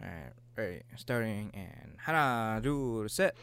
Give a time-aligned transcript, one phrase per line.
[0.00, 3.34] Alright, ready, starting and 하나, 둘, 셋.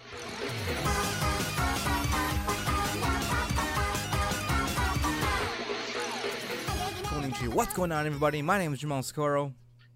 [7.04, 7.54] Konnichiwa.
[7.54, 8.42] What's going on, everybody?
[8.42, 9.54] My name is Jamal Socorro,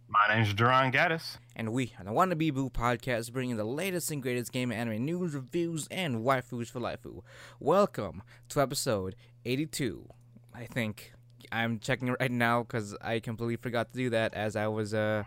[0.08, 1.38] My name's Duran Gaddis.
[1.55, 5.04] and we are the Wannabe Boo podcast, bringing the latest and greatest game and anime
[5.05, 7.00] news, reviews, and waifus for life.
[7.59, 9.16] Welcome to episode
[9.46, 10.07] 82.
[10.54, 11.14] I think
[11.52, 14.93] I'm checking it right now because I completely forgot to do that as I was
[14.93, 15.23] uh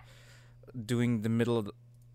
[0.86, 1.72] doing the middle of, uh,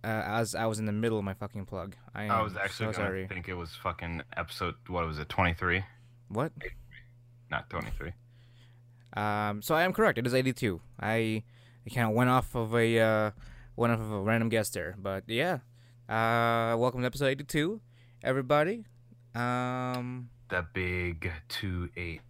[0.06, 1.96] as I was in the middle of my fucking plug.
[2.14, 3.26] I, I was actually so sorry.
[3.26, 4.74] think it was fucking episode.
[4.88, 5.28] What was it?
[5.28, 5.84] Twenty three,
[6.28, 6.52] What?
[7.50, 8.12] not twenty three.
[9.16, 10.18] Um, so I am correct.
[10.18, 10.80] It is 82.
[10.98, 11.44] I,
[11.86, 13.30] I kind of went off of a uh,
[13.76, 15.58] went off of a random guess there, but yeah.
[16.08, 17.80] Uh, welcome to episode 82,
[18.22, 18.84] everybody.
[19.34, 22.20] Um, The big two eight.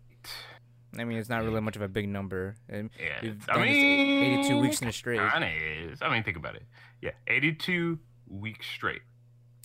[0.99, 2.57] I mean, it's not really much of a big number.
[2.73, 5.21] Um, Yeah, I mean, 82 weeks in a straight.
[5.33, 5.49] Kinda
[5.91, 6.01] is.
[6.03, 6.65] I mean, think about it.
[7.03, 7.99] Yeah, eighty two
[8.29, 9.03] weeks straight.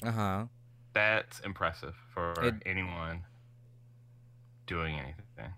[0.04, 0.46] Uh huh.
[0.94, 3.24] That's impressive for It- anyone
[4.66, 5.54] doing anything.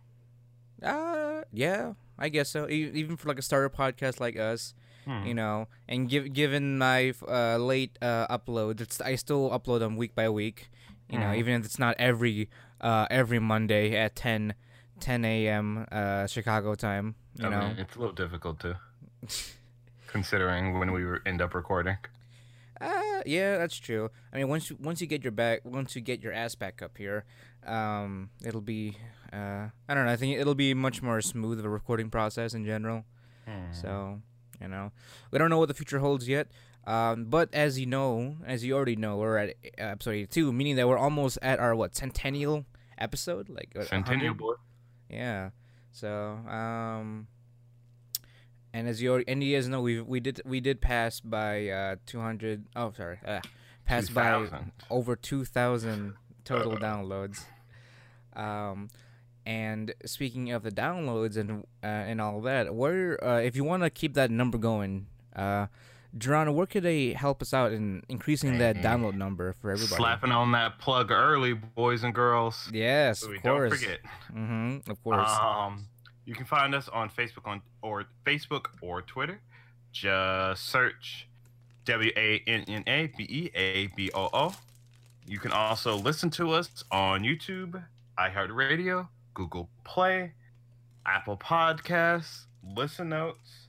[0.84, 2.68] Uh, yeah, I guess so.
[2.70, 4.74] Even for like a starter podcast like us,
[5.06, 5.26] Hmm.
[5.26, 9.96] you know, and give, given my uh, late uh, upload, it's, I still upload them
[9.96, 10.70] week by week.
[11.10, 11.38] You know, Mhm.
[11.38, 14.54] even if it's not every uh, every Monday at 10,
[15.02, 15.86] 10 a.m.
[15.92, 17.16] Uh, Chicago time.
[17.38, 18.78] You I know, mean, it's a little difficult to,
[20.08, 21.98] considering when we end up recording.
[22.80, 24.10] uh, yeah, that's true.
[24.34, 26.82] I mean, once you once you get your back, once you get your ass back
[26.82, 27.26] up here,
[27.66, 28.98] um, it'll be.
[29.34, 30.12] Uh, I don't know.
[30.12, 33.06] I think it'll be much more smooth of a recording process in general.
[33.48, 33.72] Hmm.
[33.72, 34.22] So,
[34.60, 34.92] you know,
[35.32, 36.48] we don't know what the future holds yet.
[36.86, 40.88] Um, but as you know, as you already know, we're at episode 82, meaning that
[40.88, 42.66] we're almost at our what centennial
[42.98, 44.58] episode, like Centennial 100?
[45.12, 45.50] Yeah.
[45.92, 46.10] So,
[46.48, 47.28] um,
[48.74, 51.96] and as you and you guys know, we we did we did pass by uh
[52.06, 52.66] 200.
[52.76, 53.42] Oh, sorry, uh,
[53.86, 54.48] pass by
[54.90, 56.14] over 2,000
[56.46, 57.44] total downloads.
[58.34, 58.90] Um,
[59.46, 63.84] and speaking of the downloads and uh, and all that, where uh, if you want
[63.84, 65.68] to keep that number going, uh,
[66.18, 68.84] Geron, where could they help us out in increasing that Mhm.
[68.84, 69.96] download number for everybody?
[69.96, 72.70] Slapping on that plug early, boys and girls.
[72.74, 73.70] Yes, So of course.
[73.72, 74.00] don't forget.
[74.34, 74.92] Mm-hmm.
[74.92, 75.32] Of course.
[75.32, 75.88] Um,
[76.26, 79.40] you can find us on Facebook on or Facebook or Twitter.
[79.94, 81.28] Just search
[81.86, 84.56] W A N N A B E A B O O.
[85.26, 87.82] You can also listen to us on YouTube,
[88.18, 90.34] iHeartRadio, Google Play,
[91.06, 93.61] Apple Podcasts, Listen Notes,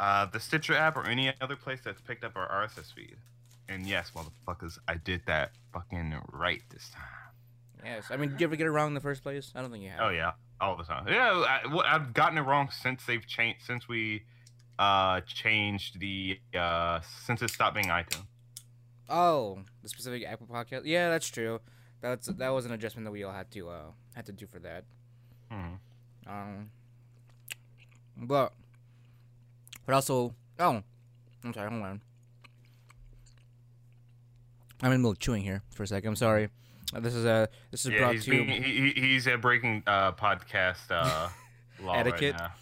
[0.00, 3.16] uh, the Stitcher app, or any other place that's picked up our RSS feed.
[3.68, 7.84] And yes, motherfuckers, I did that fucking right this time.
[7.84, 8.04] yes.
[8.10, 9.52] I mean, did you ever get it wrong in the first place?
[9.54, 10.00] I don't think you have.
[10.00, 11.06] Oh yeah, all the time.
[11.08, 14.22] Yeah, I, I've gotten it wrong since they've changed since we
[14.78, 18.24] uh changed the uh since it stopped being iTunes.
[19.08, 20.82] Oh, the specific Apple podcast.
[20.84, 21.60] Yeah, that's true.
[22.00, 24.60] That's that was an adjustment that we all had to uh had to do for
[24.60, 24.84] that.
[25.50, 25.74] Hmm.
[26.26, 26.70] Um,
[28.16, 28.52] but
[29.88, 30.82] but also oh,
[31.42, 31.70] I'm sorry.
[31.70, 32.00] Hold on.
[34.82, 36.10] I'm in middle of chewing here for a second.
[36.10, 36.50] I'm sorry.
[36.94, 38.44] Uh, this is a this is Yeah, brought he's, to you.
[38.44, 41.28] being, he, he- he's uh, breaking uh podcast uh
[41.82, 42.34] law Etiquette?
[42.34, 42.52] Right now.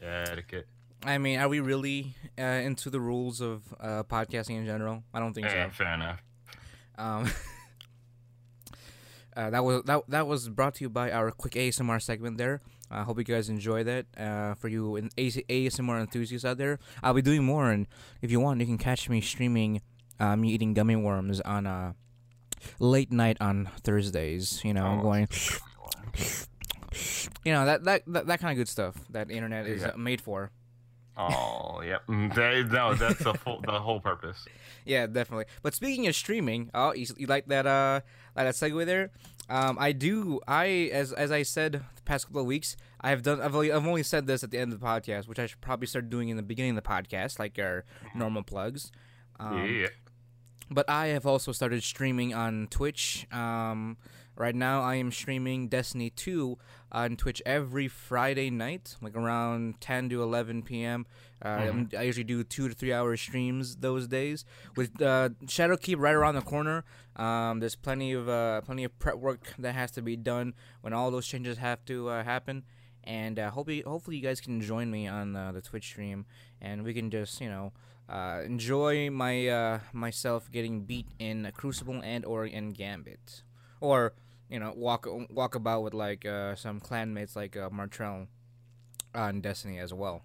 [0.00, 0.66] Yeah, etiquette.
[1.04, 5.02] I mean, are we really uh, into the rules of uh, podcasting in general?
[5.12, 5.72] I don't think Yeah, so.
[5.74, 6.22] fair enough.
[6.96, 7.26] Um,
[9.36, 12.38] uh, that was that that was brought to you by our quick ASMR segment.
[12.38, 12.60] There,
[12.90, 14.06] I hope you guys enjoy that.
[14.16, 17.86] Uh, for you in AS- ASMR enthusiasts out there, I'll be doing more, and
[18.22, 19.82] if you want, you can catch me streaming
[20.20, 21.92] uh, me eating gummy worms on uh,
[22.80, 24.62] late night on Thursdays.
[24.64, 25.28] You know, I'm Oh, going,
[27.44, 29.88] you know that that that, that kind of good stuff that the internet is Yeah.
[29.88, 30.50] uh, made for.
[31.16, 32.06] Oh, yep.
[32.06, 34.44] Mm, no, that's the full the whole purpose.
[34.88, 35.44] Yeah, definitely.
[35.62, 38.00] But speaking of streaming, oh, you, you like that uh
[38.34, 39.10] like that segue there?
[39.50, 40.40] Um, I do.
[40.48, 43.40] I as as I said the past couple of weeks, I have done.
[43.40, 45.60] I've only, I've only said this at the end of the podcast, which I should
[45.60, 47.84] probably start doing in the beginning of the podcast, like our
[48.14, 48.90] normal plugs.
[49.38, 49.88] Um, yeah.
[50.70, 53.26] But I have also started streaming on Twitch.
[53.32, 53.96] Um,
[54.38, 56.56] right now, I am streaming Destiny 2
[56.92, 61.04] on Twitch every Friday night, like around 10 to 11 p.m.
[61.44, 64.44] Uh, I'm- I usually do two to three hour streams those days.
[64.76, 66.84] With uh, Shadowkeep right around the corner,
[67.16, 70.92] um, there's plenty of uh, plenty of prep work that has to be done when
[70.92, 72.64] all those changes have to uh, happen.
[73.04, 76.26] And uh, hopefully, hopefully you guys can join me on uh, the Twitch stream,
[76.60, 77.72] and we can just you know
[78.08, 83.42] uh, enjoy my uh, myself getting beat in Crucible and or in Gambit,
[83.80, 84.12] or
[84.50, 88.26] you know walk walk about with like uh, some clanmates like uh, Martrell
[89.14, 90.22] on Destiny as well.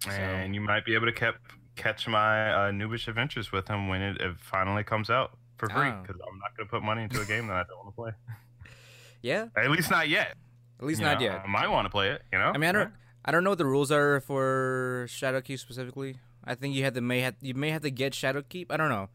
[0.00, 1.34] So- And you might be able to keep
[1.76, 5.88] catch my uh, Noobish Adventures with him when it, it finally comes out for free
[5.88, 6.02] Oh.
[6.02, 8.10] because I'm not gonna put money into a game that I don't want to play.
[9.22, 10.34] Yeah, At least not yet.
[10.78, 11.42] at least You not know, yet.
[11.44, 12.20] I might want to play it.
[12.30, 12.52] You know.
[12.54, 12.92] I mean, I don't,
[13.24, 16.18] I don't know what the rules are for Shadowkeep specifically.
[16.44, 18.66] I think you have to may have you may have to get Shadowkeep.
[18.68, 19.08] I don't know.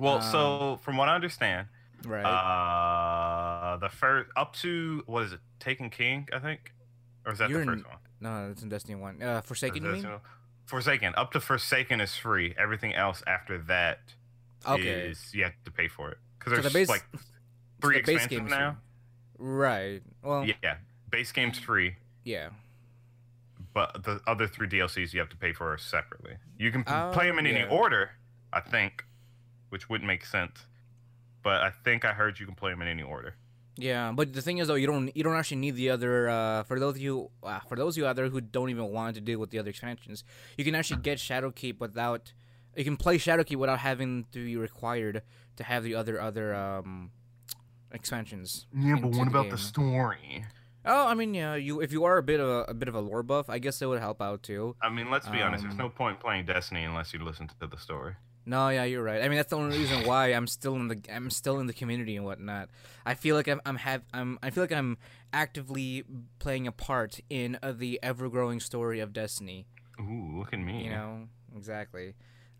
[0.00, 1.68] Well, um, so from what I understand,
[2.04, 2.24] Right.
[2.24, 5.40] uh, the first up to what is it?
[5.58, 6.72] Taken King, I think,
[7.24, 7.98] or is that You're the in- first one?
[8.20, 9.22] no, it's in Destiny One.
[9.22, 10.12] Uh, Forsaken, you Is mean?
[10.12, 10.20] that-
[10.66, 11.14] Forsaken.
[11.16, 12.54] Up to Forsaken is free.
[12.58, 15.14] Everything else after that is Okay.
[15.32, 17.04] you have to pay for it because So the there's base- like
[17.80, 18.76] three base expansions game's now.
[19.36, 19.46] free.
[19.46, 20.02] Right.
[20.22, 20.54] Well, yeah.
[20.62, 20.76] Yeah,
[21.10, 22.50] base game's free, Yeah.
[23.74, 26.36] but the other three DLCs you have to pay for separately.
[26.58, 28.10] You can Oh, play them in any order,
[28.52, 29.04] I think,
[29.68, 30.66] which wouldn't make sense.
[31.46, 33.36] But I think I heard you can play them in any order.
[33.76, 36.28] Yeah, but the thing is though, you don't you don't actually need the other.
[36.28, 38.86] Uh, for those of you, uh, for those of you out there who don't even
[38.86, 40.24] want to deal with the other expansions,
[40.56, 42.32] you can actually get Shadowkeep without.
[42.76, 45.22] You can play Shadowkeep without having to be required
[45.54, 47.12] to have the other other um,
[47.92, 48.66] expansions.
[48.76, 50.46] Yeah, but what about the story?
[50.86, 52.94] Oh, I mean, yeah, you if you are a bit of a, a bit of
[52.94, 54.76] a lore buff, I guess it would help out too.
[54.80, 55.62] I mean, let's be honest.
[55.64, 58.14] There's Um, no point playing Destiny unless you listen to the story.
[58.48, 59.22] No, yeah, you're right.
[59.22, 61.72] I mean, that's the only reason why I'm still in the I'm still in the
[61.72, 62.68] community and whatnot.
[63.04, 64.98] I feel like I'm I'm have I'm I feel like I'm
[65.32, 66.04] actively
[66.38, 69.66] playing a part in uh, the ever growing story of Destiny.
[70.00, 70.84] Ooh, look at me.
[70.84, 72.14] You know exactly.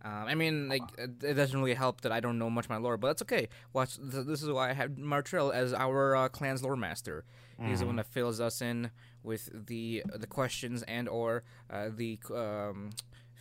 [0.05, 2.71] Um, I mean, like it it doesn't really help that I don't know much of
[2.71, 3.49] my lore, but that's okay.
[3.73, 7.25] Watch, this is why I have Martrell as our uh, clan's lore master.
[7.63, 8.91] He's the one that fills us in
[9.23, 12.91] with the the questions and or uh, the um,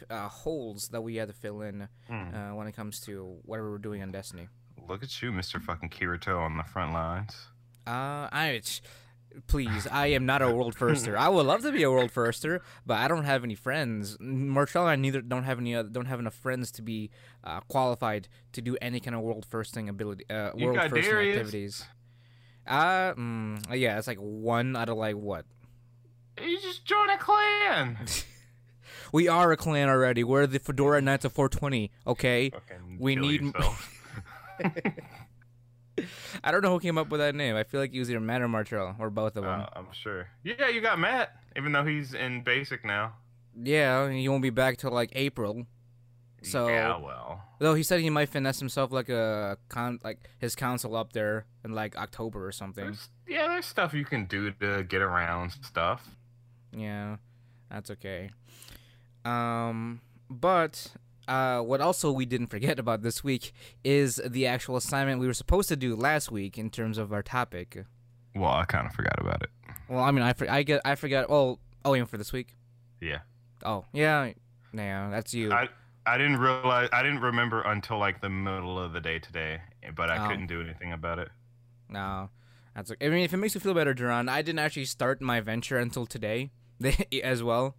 [0.10, 2.52] uh, holes that we had to fill in Mm.
[2.52, 4.48] uh, when it comes to whatever we're doing on Destiny.
[4.88, 5.62] Look at you, Mr.
[5.62, 7.34] Fucking Kirito on the front lines.
[7.88, 8.62] Uh, I,
[9.48, 11.16] please, I am not a world firster.
[11.18, 14.18] I would love to be a world firster, but I don't have any friends.
[14.18, 17.10] Martrell and I neither don't have any other, don't have enough friends to be
[17.44, 21.38] uh, qualified to do any kind of world firsting ability, uh, world firsting Darius.
[21.38, 21.86] activities.
[22.68, 25.46] Uh, mm, yeah, it's like one out of like what?
[26.42, 27.98] You just join a clan.
[29.12, 30.24] We are a clan already.
[30.26, 31.90] We're the Fedora Knights of 420.
[32.06, 33.54] Okay, Fucking We need-
[36.44, 37.56] I don't know who came up with that name.
[37.56, 39.62] I feel like it was either Matt or Martrell or both of them.
[39.62, 40.28] Uh, I'm sure.
[40.44, 43.14] Yeah, you got Matt, even though he's in basic now.
[43.58, 45.66] yeah, he won't be back till like April.
[46.46, 50.56] So- yeah, well, Though he said he might finesse himself like a con like his
[50.56, 52.84] council up there in like October or something.
[52.86, 56.18] there's, yeah, there's stuff you can do to get around stuff.
[56.76, 57.16] Yeah,
[57.72, 58.30] that's okay.
[59.24, 60.88] Um, but
[61.28, 63.54] uh, what also we didn't forget about this week
[63.84, 67.24] is the actual assignment we were supposed to do last week in terms of our
[67.24, 67.86] topic.
[68.36, 69.50] Well, I kind of forgot about it.
[69.88, 71.28] Well, I mean, I for, I get I forgot.
[71.30, 72.56] Oh, oh, even for this week.
[73.02, 73.20] Yeah,
[73.64, 74.32] Oh, yeah,
[74.74, 75.52] yeah, that's you.
[75.54, 75.70] I
[76.07, 79.62] I didn't realize I didn't remember until like the middle of the day today,
[79.96, 80.30] but I Oh.
[80.30, 81.30] couldn't do anything about it.
[81.90, 82.30] No,
[82.75, 83.06] that's okay.
[83.07, 85.78] I mean, if it makes you feel better, Duran, I didn't actually start my venture
[85.78, 86.52] until today
[87.24, 87.75] as well,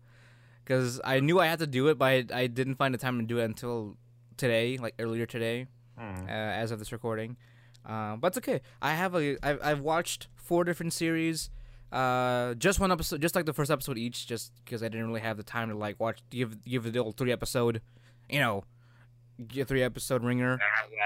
[0.64, 3.18] because I knew I had to do it, but I, I didn't find the time
[3.20, 3.96] to do it until
[4.36, 5.66] today, like earlier today,
[5.98, 6.24] Hmm.
[6.26, 7.36] uh, as of this recording.
[7.84, 8.60] Uh, but it's okay.
[8.82, 11.50] I have a I've, I've watched four different series.
[11.92, 15.20] Uh, just one episode, just like the first episode each, just because I didn't really
[15.20, 17.80] have the time to like watch give give the old three episode,
[18.28, 18.64] you know,
[19.48, 20.58] give three episode ringer.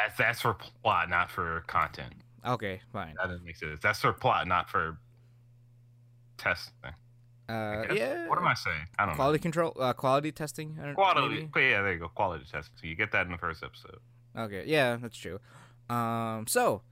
[0.06, 2.12] That's, that's for plot, not for content.
[2.46, 3.14] Okay, fine.
[3.20, 3.80] That doesn't make sense.
[3.82, 4.98] That's for plot, not for
[6.38, 6.72] testing.
[7.48, 8.28] Uh, yeah.
[8.28, 8.86] What am I saying?
[8.98, 10.78] I don't quality control, uh, quality testing.
[10.80, 11.48] I don't, Quality.
[11.54, 11.68] maybe?
[11.68, 12.08] Yeah, there you go.
[12.08, 12.74] Quality testing.
[12.80, 13.98] So you get that in the first episode.
[14.38, 15.40] Okay, yeah, that's true.
[15.88, 16.82] Um, so,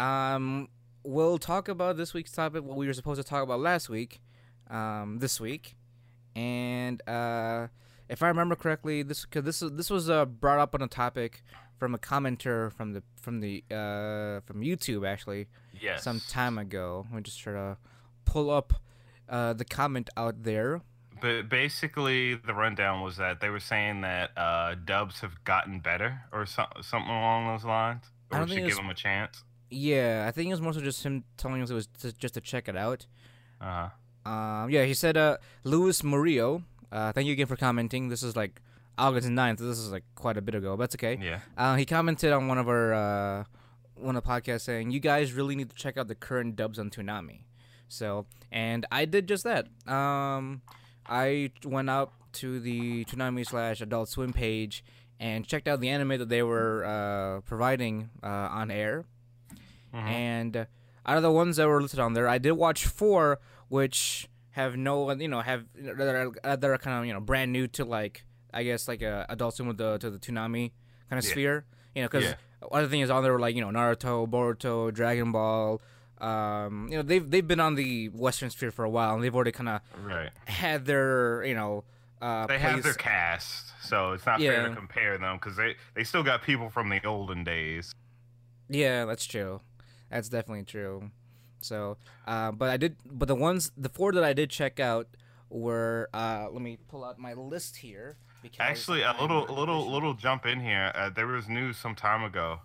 [0.00, 0.68] um,
[1.04, 2.64] we'll talk about this week's topic.
[2.64, 4.20] What we were supposed to talk about last week,
[4.68, 5.76] um, this week,
[6.34, 7.68] and uh,
[8.08, 11.42] if I remember correctly, this cause this this was uh, brought up on a topic
[11.78, 15.46] from a commenter from the from the uh, from YouTube actually
[15.80, 16.02] Yes.
[16.02, 17.06] some time ago.
[17.10, 17.76] Let me just try to
[18.24, 18.72] pull up
[19.28, 20.82] uh, the comment out there.
[21.20, 26.20] But basically, the rundown was that they were saying that uh, dubs have gotten better,
[26.32, 28.04] or so- something along those lines.
[28.30, 29.42] I Or don't we think should give them a chance.
[29.70, 32.40] Yeah, I think it was mostly just him telling us it was to, just to
[32.40, 33.06] check it out.
[33.60, 33.88] Uh,
[34.28, 38.08] Um, yeah, he said, uh, Luis Murillo, uh, thank you again for commenting.
[38.08, 38.60] This is like
[38.98, 39.58] August 9th.
[39.58, 41.18] This is like quite a bit ago, but that's okay.
[41.22, 41.40] yeah.
[41.56, 43.44] Uh, he commented on one of our, uh,
[43.94, 46.78] one of the podcasts saying, you guys really need to check out the current dubs
[46.78, 47.40] on Toonami.
[47.88, 49.66] So, and I did just that.
[49.90, 50.60] Um,
[51.06, 54.84] I went out to the Toonami slash Adult Swim page
[55.18, 59.04] and checked out the anime that they were, uh, providing, uh, on air.
[59.94, 59.98] Mhm.
[60.06, 60.56] And
[61.06, 64.76] out of the ones that were listed on there, I did watch four, which have
[64.76, 66.00] no, you know, have that
[66.44, 69.26] are, that are kind of you know brand new to like I guess like a
[69.28, 70.72] Adult Swim with the to the Toonami
[71.10, 71.30] kind of Yeah.
[71.30, 71.64] sphere.
[71.94, 72.34] You know, because Yeah.
[72.70, 75.80] other things on there were like you know Naruto, Boruto, Dragon Ball.
[76.20, 79.34] Um, you know they've they've been on the Western sphere for a while, and they've
[79.34, 80.30] already kind of Right.
[80.46, 81.84] had their you know
[82.20, 86.02] uh, They have their cast, so it's not fair to compare them because they they
[86.02, 87.92] still got people from the olden days.
[88.68, 89.60] Yeah, that's true.
[90.10, 91.10] That's definitely true.
[91.60, 91.96] So,
[92.26, 95.08] uh, but I did, but the ones, the four that I did check out
[95.50, 96.08] were.
[96.14, 98.16] Uh, let me pull out my list here.
[98.42, 100.92] Because Actually, a little, a little, little jump in here.
[100.94, 102.60] Uh, there was news some time ago.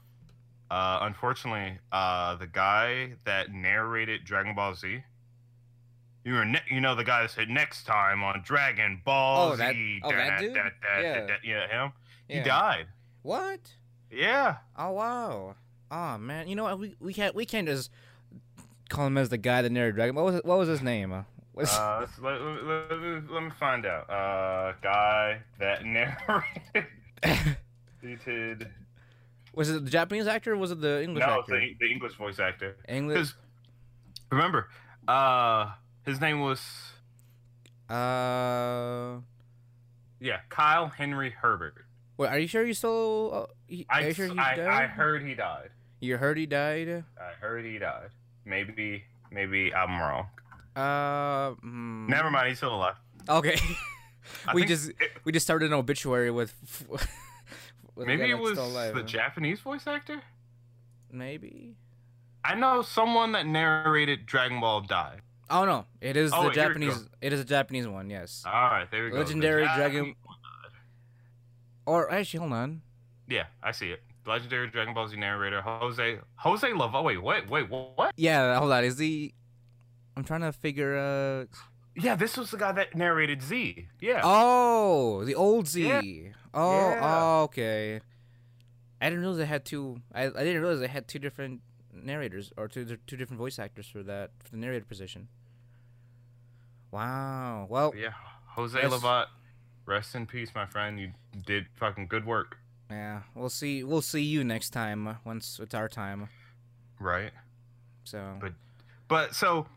[0.69, 5.03] Uh, unfortunately, uh, the guy that narrated Dragon Ball Z,
[6.23, 9.55] you were, ne- you know, the guy that said next time on Dragon Ball Oh,
[9.55, 9.99] that- Z.
[10.03, 10.53] oh, that dude?
[10.53, 11.19] da- da- Yeah.
[11.21, 11.91] da- da- yeah, him.
[12.27, 12.43] He Yeah.
[12.43, 12.87] died.
[13.23, 13.59] What?
[14.11, 14.57] Yeah.
[14.77, 15.55] Oh wow.
[15.91, 16.77] Oh man, you know what?
[16.79, 17.89] We we can't we can't just
[18.93, 20.15] call him as the guy that narrated Dragon.
[20.15, 21.11] What was what was his name?
[21.11, 21.23] Uh,
[21.55, 24.09] Uh, let, let, let, let me find out.
[24.09, 26.87] Uh, guy that narrated.
[29.53, 30.53] was it the Japanese actor?
[30.53, 31.33] or Was it the English actor?
[31.35, 31.59] no, actor?
[31.59, 32.75] the, the English voice actor.
[32.89, 33.33] English.
[34.31, 34.67] Remember,
[35.07, 35.73] uh,
[36.05, 36.59] his name was
[37.87, 39.17] Uh,
[40.19, 41.85] yeah Kyle Henry Hebert.
[42.17, 43.29] wait, are you sure you still?
[43.31, 44.67] Uh, he, are I, you sure he I, died?
[44.67, 45.69] I heard he died.
[45.99, 47.03] You heard he died.
[47.19, 48.09] I heard he died.
[48.45, 50.27] Maybe maybe I'm wrong.
[50.75, 52.49] Uh, mm, Never mind.
[52.49, 52.95] He's still alive.
[53.29, 53.57] Okay.
[54.47, 56.53] I we think just it- we just started an obituary with.
[56.89, 57.01] with
[57.97, 59.03] a maybe it that's was still alive, the?
[59.03, 60.21] Japanese voice actor.
[61.11, 61.75] Maybe.
[62.43, 65.21] I know someone that narrated Dragon Ball died.
[65.49, 65.85] Oh no!
[66.01, 67.07] It is Oh, the wait, here Japanese.
[67.21, 68.09] It is a Japanese one.
[68.09, 68.43] Yes.
[68.45, 69.17] All right, there we go.
[69.17, 70.15] The Legendary Dragon- Japanese-
[71.85, 72.81] Or actually, hold on.
[73.27, 74.01] Yeah, I see it.
[74.25, 77.01] Legendary Dragon Ball Z narrator Jose Jose Lavo.
[77.01, 78.11] Wait, wait, wait, what?
[78.15, 78.83] Yeah, hold on.
[78.83, 79.33] Is he?
[80.15, 80.97] I'm trying to figure.
[80.97, 81.45] Uh.
[81.95, 83.87] Yeah, this was the guy that narrated Z.
[84.01, 84.21] Yeah.
[84.23, 85.87] Oh, the old Z.
[85.87, 86.01] Yeah.
[86.53, 86.99] Oh, Yeah.
[87.03, 88.01] oh, okay.
[89.01, 90.01] I didn't realize they had two.
[90.13, 91.61] I, I didn't realize they had two different
[91.93, 95.27] narrators or two two different voice actors for that for the narrator position.
[96.91, 97.67] Wow.
[97.69, 98.13] Well, Yeah,
[98.55, 98.91] Jose Yes.
[98.91, 99.25] Lovat.
[99.85, 100.99] Rest in peace, my friend.
[100.99, 101.11] You
[101.45, 102.57] did fucking good work.
[102.93, 103.21] Yeah.
[103.35, 103.83] We'll see.
[103.83, 106.29] We'll see you next time uh, once it's our time.
[106.99, 107.31] Right.
[108.03, 108.37] So.
[108.39, 108.53] But-
[109.07, 109.67] But so,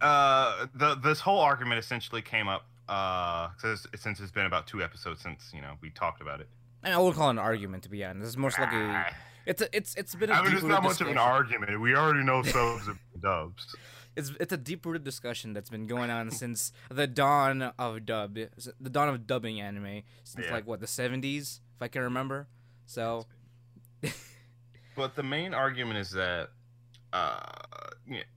[0.00, 4.82] uh, the this whole argument essentially came up uh since since it's been about two
[4.82, 6.48] episodes since you know we talked about it.
[6.82, 8.28] I, mean, I would call it an argument to be honest.
[8.28, 9.04] It's more like a.
[9.10, 9.14] Ah,
[9.46, 11.80] It's a, it's it's been a I mean, it's not much of an argument.
[11.80, 13.74] We already know subs and dubs.
[14.18, 18.34] It's it's a deep rooted discussion that's been going on since the dawn of dub,
[18.34, 20.52] the dawn of dubbing anime since Yeah.
[20.52, 22.48] like what the seventies, if I can remember.
[22.86, 23.26] So
[24.96, 26.50] But the main argument is that,
[27.12, 27.38] uh,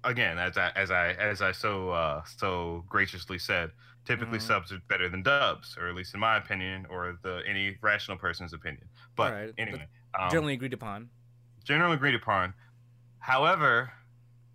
[0.03, 3.71] again, as I as I as I so uh, so graciously said,
[4.05, 4.43] typically Mhm.
[4.43, 8.17] subs are better than dubs, or at least in my opinion, or the any rational
[8.17, 8.87] person's opinion.
[9.15, 9.87] But Alright, anyway,
[10.19, 11.09] um, generally agreed upon.
[11.63, 12.53] generally agreed upon.
[13.17, 13.91] However,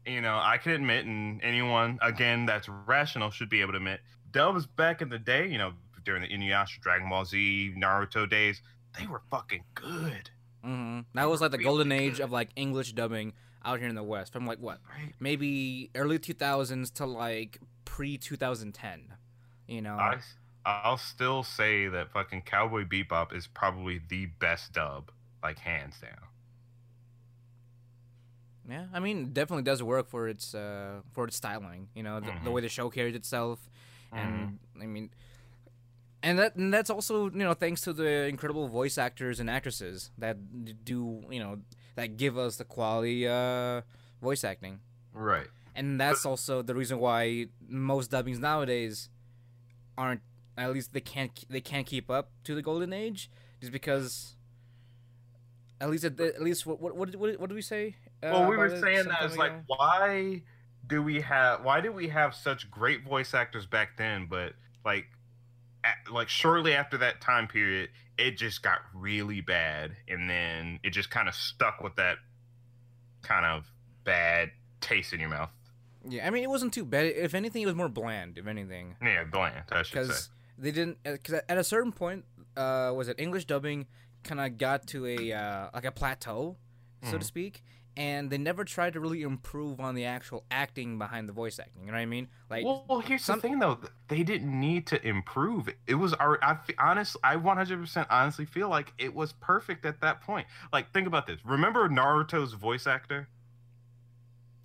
[0.07, 4.01] you know, I can admit, and anyone again that's rational should be able to admit,
[4.31, 5.73] dubs back in the day, you know,
[6.05, 8.63] during the Inuyasha, Dragon Ball Z, Naruto days,
[8.99, 10.31] they were fucking good.
[10.65, 11.01] Mm-hmm.
[11.15, 12.25] That was like the Really golden age good.
[12.25, 13.33] of like English dubbing
[13.65, 15.13] out here in the West, from like what Right.
[15.21, 19.15] maybe early two thousands to like pre two thousand ten.
[19.67, 20.19] You know, I,
[20.65, 25.11] I'll still say that fucking Cowboy Bebop is probably the best dub,
[25.43, 26.19] like hands down.
[28.69, 31.89] Yeah, I mean, it definitely does work for its uh for its styling.
[31.95, 32.53] You know, the, the Mhm.
[32.53, 33.71] way the show carries itself,
[34.13, 34.83] and Mm-hmm.
[34.83, 35.11] I mean,
[36.23, 40.11] and that and that's also you know thanks to the incredible voice actors and actresses
[40.19, 40.37] that
[40.85, 41.59] do you know
[41.95, 43.83] that give us the quality uh
[44.21, 44.81] voice acting,
[45.13, 45.47] Right.
[45.75, 49.09] and that's also the reason why most dubbings nowadays
[49.97, 50.23] aren't
[50.59, 53.31] at least they can't they can't keep up to the golden age,
[53.61, 54.33] just because.
[55.79, 57.97] At least, at, at least, what what what what, what did we say?
[58.23, 59.63] Uh, well, we were saying some that it's like, ago?
[59.67, 60.43] why
[60.87, 64.53] do we have why do we have such great voice actors back then, but
[64.85, 65.07] like,
[65.85, 70.91] at, like shortly after that time period, it just got really bad, and then it
[70.91, 72.17] just kind of stuck with that
[73.23, 73.71] kind of
[74.05, 75.51] bad taste in your mouth.
[76.09, 77.07] Yeah, I mean, it wasn't too bad.
[77.07, 78.39] If anything, it was more bland.
[78.39, 79.65] If anything, Yeah, bland.
[79.73, 80.01] I should say.
[80.03, 80.99] because they didn't.
[81.03, 82.25] Because at a certain point,
[82.57, 83.87] uh, was it English dubbing
[84.23, 86.57] kind of got to a uh, like a plateau,
[87.03, 87.25] so to Mhm.
[87.25, 87.65] speak,
[87.97, 91.83] and they never tried to really improve on the actual acting behind the voice acting.
[91.83, 92.29] You know what I mean?
[92.51, 93.81] Like, well, well, here's some- the thing though.
[94.09, 95.69] They didn't need to improve.
[95.87, 96.39] It was our.
[96.45, 97.17] I fe- honest.
[97.25, 100.47] I 100% honestly feel like it was perfect at that point.
[100.73, 101.41] Like, think about this.
[101.45, 103.29] Remember Naruto's voice actor?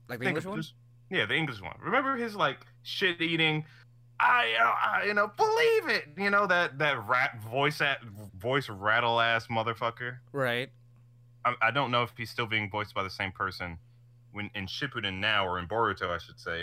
[0.09, 0.63] like the Think English one.
[1.09, 1.75] yeah, the English one.
[1.81, 3.65] Remember his like shit eating.
[4.19, 6.09] I, uh, I you know believe it.
[6.17, 8.03] You know that that rat voice at
[8.38, 10.17] voice rattle ass motherfucker.
[10.31, 10.69] Right.
[11.45, 13.77] I, I don't know if he's still being voiced by the same person
[14.31, 16.62] when in Shippuden now or in Boruto, I should say.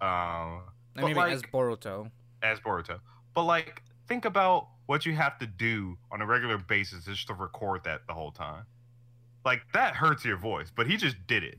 [0.00, 0.62] Um,
[0.96, 2.10] I mean, like- as Boruto.
[2.42, 3.00] as Boruto.
[3.34, 7.34] But like, think about what you have to do on a regular basis just to
[7.34, 8.64] record that the whole time.
[9.44, 11.58] Like that hurts your voice, but he just did it.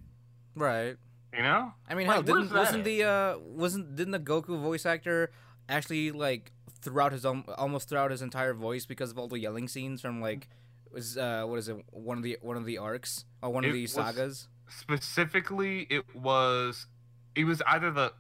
[0.56, 0.96] Right.
[1.34, 1.74] You know?
[1.90, 2.86] I mean, Like, hell, didn't wasn't at?
[2.86, 5.32] the uh wasn't didn't the Goku voice actor
[5.68, 9.68] actually like throughout his own almost throughout his entire voice because of all the yelling
[9.68, 10.48] scenes from like
[10.94, 13.74] was uh what is it one of the one of the arcs or one of
[13.74, 14.48] the sagas?
[14.70, 16.88] Specifically, it was
[17.36, 18.14] it was either the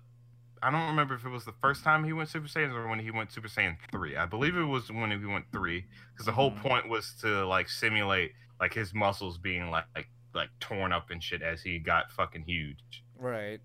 [0.62, 3.00] I don't remember if it was the first time he went Super Saiyan or when
[3.00, 4.16] he went Super Saiyan three.
[4.16, 6.62] I believe it was when he went three because the whole Mhm.
[6.62, 11.22] point was to like simulate like his muscles being like like like torn up and
[11.24, 13.04] shit as he got fucking huge.
[13.18, 13.62] Right.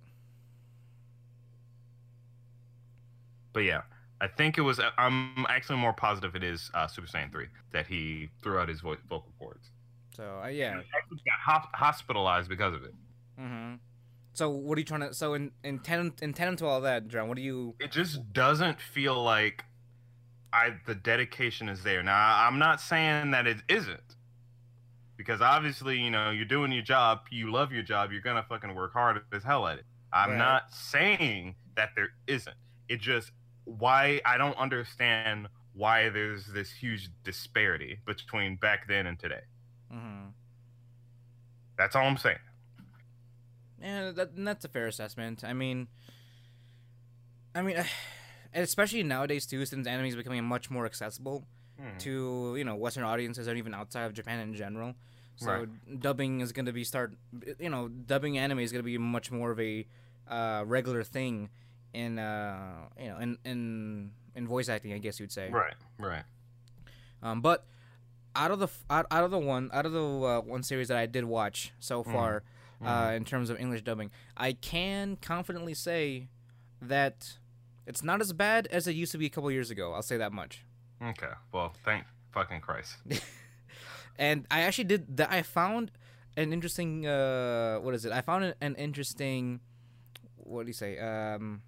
[3.52, 3.82] But yeah,
[4.20, 4.80] I think it was.
[4.96, 8.80] I'm actually more positive it is uh, Super Saiyan three that he threw out his
[8.80, 9.70] voice, vocal cords.
[10.16, 10.72] So uh, yeah.
[10.72, 12.94] And he actually got hop- hospitalized because of it.
[13.40, 13.74] Mm-hmm.
[14.32, 15.14] So what are you trying to?
[15.14, 17.74] So in in ten in ten to all that, John, what do you?
[17.78, 19.64] It just doesn't feel like
[20.52, 22.02] I the dedication is there.
[22.02, 24.16] Now I'm not saying that it isn't,
[25.16, 28.74] because obviously you know you're doing your job, you love your job, you're gonna fucking
[28.74, 29.84] work hard as hell at it.
[30.12, 30.38] I'm Right.
[30.38, 32.56] not saying that there isn't.
[32.88, 33.30] It just
[33.68, 39.42] why I don't understand why there's this huge disparity between back then and today.
[39.92, 40.28] Mm-hmm.
[41.76, 42.38] That's all I'm saying.
[43.80, 45.44] Yeah, that, and that's a fair assessment.
[45.44, 45.86] I mean,
[47.54, 47.76] I mean,
[48.52, 51.44] and especially nowadays too, since anime is becoming much more accessible
[51.80, 51.96] Hmm.
[51.98, 54.96] to you know Western audiences and even outside of Japan in general.
[55.36, 56.00] So Right.
[56.00, 57.14] dubbing is going to be start,
[57.60, 59.86] you know, dubbing anime is going to be much more of a
[60.26, 61.50] uh, regular thing
[61.94, 65.50] in uh, you know in in in voice acting, I guess you'd say.
[65.50, 66.22] Right, right.
[67.22, 67.66] Um, but
[68.36, 70.96] out of the out, out of the one out of the uh, one series that
[70.96, 72.12] I did watch so Mhm.
[72.12, 72.42] far,
[72.84, 73.16] uh, Mhm.
[73.16, 76.28] in terms of English dubbing, I can confidently say
[76.80, 77.38] that
[77.86, 79.92] it's not as bad as it used to be a couple years ago.
[79.94, 80.64] I'll say that much.
[81.02, 81.32] Okay.
[81.52, 82.96] Well, thank fucking Christ.
[84.20, 85.30] And I actually did that.
[85.30, 85.92] I found
[86.36, 87.06] an interesting.
[87.06, 88.10] Uh, what is it?
[88.10, 89.60] I found an, an interesting.
[90.34, 90.98] What do you say?
[90.98, 91.62] Um,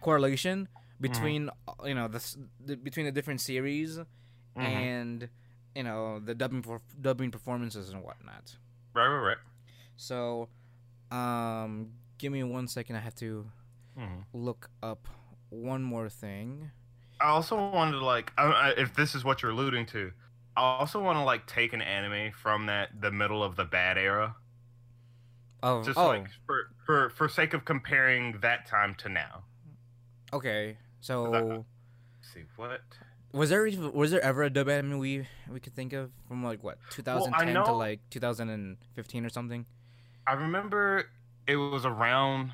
[0.00, 0.68] correlation
[1.00, 3.98] between uh, you know the, the between the different series
[4.56, 4.64] Mhm.
[4.64, 5.28] and
[5.74, 8.56] you know the dubbing for dubbing performances and whatnot.
[8.94, 9.36] Right, right, right.
[9.96, 10.48] So,
[11.10, 12.96] um, give me one second.
[12.96, 13.46] I have to
[13.96, 14.26] Mhm.
[14.32, 15.08] look up
[15.50, 16.70] one more thing.
[17.20, 20.12] I also wanted to like, I, I, if this is what you're alluding to,
[20.56, 23.98] I also want to like take an anime from that the middle of the bad
[23.98, 24.36] era,
[25.62, 29.44] Oh, just oh, like for for for sake of comparing that time to now.
[30.32, 30.78] Okay.
[31.00, 31.64] So, Let's
[32.34, 32.80] see what.
[33.32, 36.42] was there even- was there ever a dub anime we we could think of from
[36.44, 39.66] like what 2010 to know- like 2015 or something?
[40.26, 41.08] I remember
[41.46, 42.52] it was around.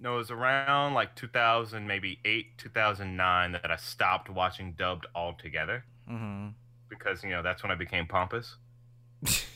[0.00, 5.84] No, it was around like 2000, maybe eight, 2009 that I stopped watching dubbed altogether
[6.08, 6.48] Mm-hmm.
[6.88, 8.56] because you know that's when I became pompous.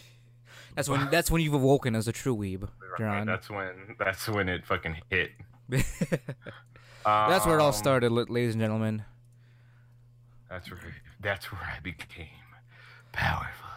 [0.74, 2.66] That's when that's when you've awoken as a true weeb,
[2.98, 5.32] Right, That's when that's when it fucking hit.
[7.04, 9.04] that's where it all Um, started, ladies and gentlemen.
[10.48, 10.80] That's where
[11.20, 12.26] that's where I became
[13.12, 13.68] powerful.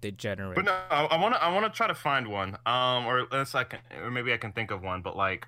[0.00, 0.56] Degenerate.
[0.56, 2.56] But no, I want to I want to try to find one.
[2.66, 5.02] Um, or unless I can, or maybe I can think of one.
[5.02, 5.46] But like,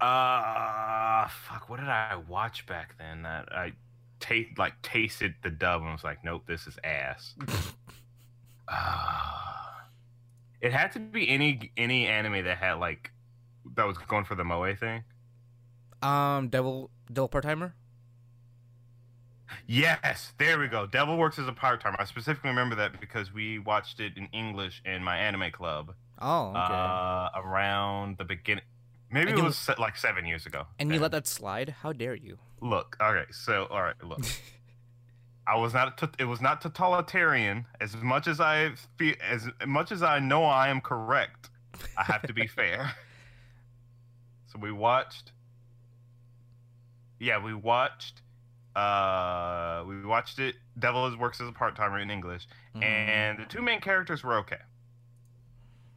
[0.00, 3.72] uh, fuck, what did I watch back then that I
[4.20, 7.34] taste like tasted the dub and was like, nope, this is ass.
[8.68, 9.32] uh,
[10.60, 13.10] it had to be any any anime that had like
[13.76, 15.02] that was going for the moe thing.
[16.02, 17.74] Um, Devil Devil Part Timer.
[19.66, 20.86] Yes, there we go.
[20.86, 21.96] Devil Works as a part timer.
[21.98, 26.48] I specifically remember that because we watched it in English in my anime club Oh,
[26.50, 26.58] okay.
[26.74, 28.64] uh, around the beginning.
[29.10, 30.66] Maybe And it you- was se- like seven years ago.
[30.78, 31.76] and you let that slide?
[31.82, 32.38] How dare you?
[32.60, 32.96] look.
[33.00, 34.20] Okay, so all right, look.
[35.46, 35.98] I was not.
[36.18, 37.64] It was not totalitarian.
[37.80, 41.48] As much as I feel, as much as I know I am correct,
[41.96, 42.92] I have to be fair.
[44.52, 45.32] So we watched.
[47.18, 48.22] Yeah, we watched.
[48.76, 50.54] Uh, we watched it.
[50.78, 52.82] Devil is works as a part timer in English, Mhm.
[52.84, 54.58] and the two main characters were okay.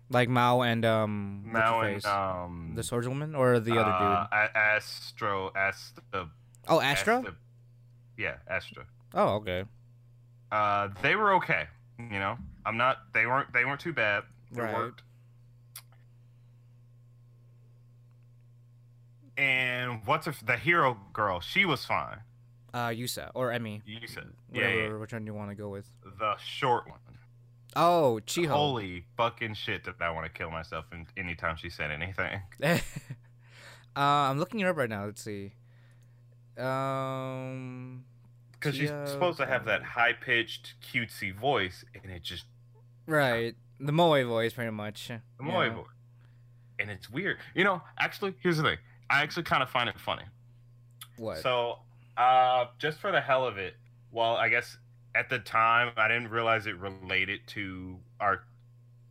[0.09, 4.55] like Mao and um, Mao and um, the swordswoman or the other uh, dude?
[4.57, 6.01] Astro, Asta,
[6.67, 7.19] Oh, Astra.
[7.19, 7.35] Asta-
[8.17, 8.85] yeah, Astra.
[9.13, 9.63] Oh, okay.
[10.51, 11.67] Uh, they were okay.
[11.97, 13.13] You know, I'm not.
[13.13, 13.53] They weren't.
[13.53, 14.23] They weren't too bad.
[14.51, 14.73] They Right.
[14.75, 15.03] worked.
[19.41, 21.39] And what's her, the hero girl?
[21.39, 22.19] She was fine.
[22.73, 25.69] Uh, Yusa or Emi, You said yeah, yeah, which one do you want to go
[25.69, 25.89] with.
[26.19, 26.99] the short one.
[27.75, 28.47] Oh, Chiho.
[28.47, 29.83] Holy fucking shit!
[29.85, 32.41] Did I want to kill myself in, anytime she said anything?
[32.63, 32.79] uh,
[33.95, 35.05] I'm looking it up right now.
[35.05, 35.53] Let's see.
[36.57, 38.03] Um,
[38.53, 42.45] Because she's supposed to have that high pitched, cutesy voice, and it just
[43.07, 45.07] right, the Moe voice, pretty much.
[45.07, 45.69] the Moe Yeah.
[45.73, 45.85] voice.
[46.79, 47.37] And it's weird.
[47.55, 48.77] You know, actually, here's the thing.
[49.11, 50.23] I actually kind of find it funny.
[51.17, 51.39] What?
[51.39, 51.79] So,
[52.17, 53.75] uh, just for the hell of it,
[54.11, 54.77] well, I guess
[55.13, 58.43] at the time I didn't realize it related to our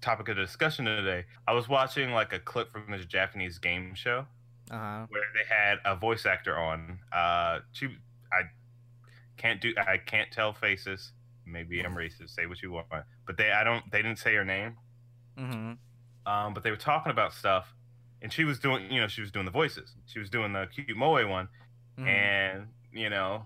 [0.01, 1.27] topic of discussion today.
[1.47, 4.27] I was watching like a clip from this Japanese game show
[4.71, 5.07] uh huh.
[5.11, 7.01] where they had a voice actor on.
[7.13, 7.89] Uh, she,
[8.33, 8.43] I
[9.37, 11.13] can't do, I can't tell faces.
[11.47, 12.31] Maybe I'm racist.
[12.31, 13.83] Say what you want, but they, I don't.
[13.91, 14.77] They didn't say her name.
[15.39, 15.73] Mm-hmm.
[16.31, 17.75] Um, but they were talking about stuff,
[18.23, 19.95] and she was doing, you know, she was doing the voices.
[20.07, 21.49] She was doing the cute moe one,
[21.99, 22.09] Mm-hmm.
[22.09, 23.45] and you know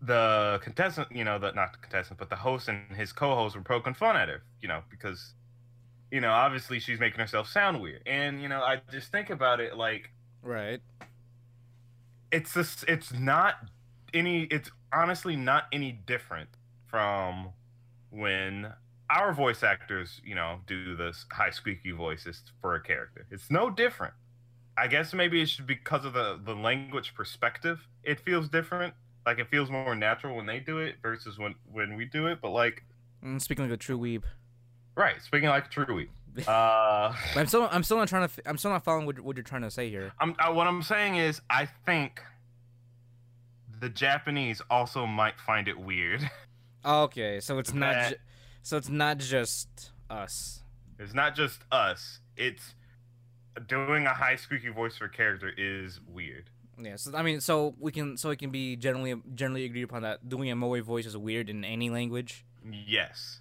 [0.00, 3.62] the contestant you know the not the contestant but the host and his co-host were
[3.62, 5.34] poking fun at her you know because
[6.10, 9.58] you know obviously she's making herself sound weird and you know i just think about
[9.60, 10.10] it like
[10.42, 10.80] right.
[12.30, 13.54] it's this it's not
[14.14, 16.48] any it's honestly not any different
[16.86, 17.48] from
[18.10, 18.72] when
[19.10, 23.70] our voice actors you know do this high squeaky voices for a character it's no
[23.70, 24.12] different
[24.76, 28.92] i guess maybe it's because of the the language perspective it feels different
[29.24, 32.38] like it feels more natural when they do it versus when when we do it
[32.40, 32.82] but like
[33.24, 34.22] Mm, speaking like a true weeb.
[34.94, 36.08] right speaking like a true weeb.
[36.48, 39.42] uh I'm still, I'm still not trying to, I'm still not following what, what you're
[39.42, 40.12] trying to say here.
[40.20, 42.20] I'm, I, what I'm saying is, I think
[43.80, 46.28] the Japanese also might find it weird.
[46.84, 48.18] Okay, so it's not, That-
[48.66, 50.64] so it's not just us.
[50.98, 52.18] It's not just us.
[52.36, 52.74] It's
[53.68, 56.50] doing a high squeaky voice for a character is weird.
[56.76, 60.02] Yeah, so I mean, so we can, so it can be generally, generally agreed upon
[60.02, 62.44] that doing a moe voice is weird in any language.
[62.68, 63.38] Yes.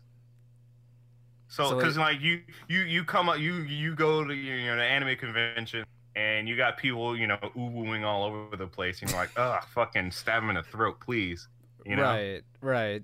[1.48, 4.68] So, So because it- like you, you, you come up, you, you go to you
[4.68, 5.86] know the anime convention,
[6.16, 9.32] and you got people, you know, ooh wooing all over the place, and you're like,
[9.38, 11.48] ugh, fucking stab him in the throat, please.
[11.84, 12.04] You know.
[12.04, 13.04] Right, right.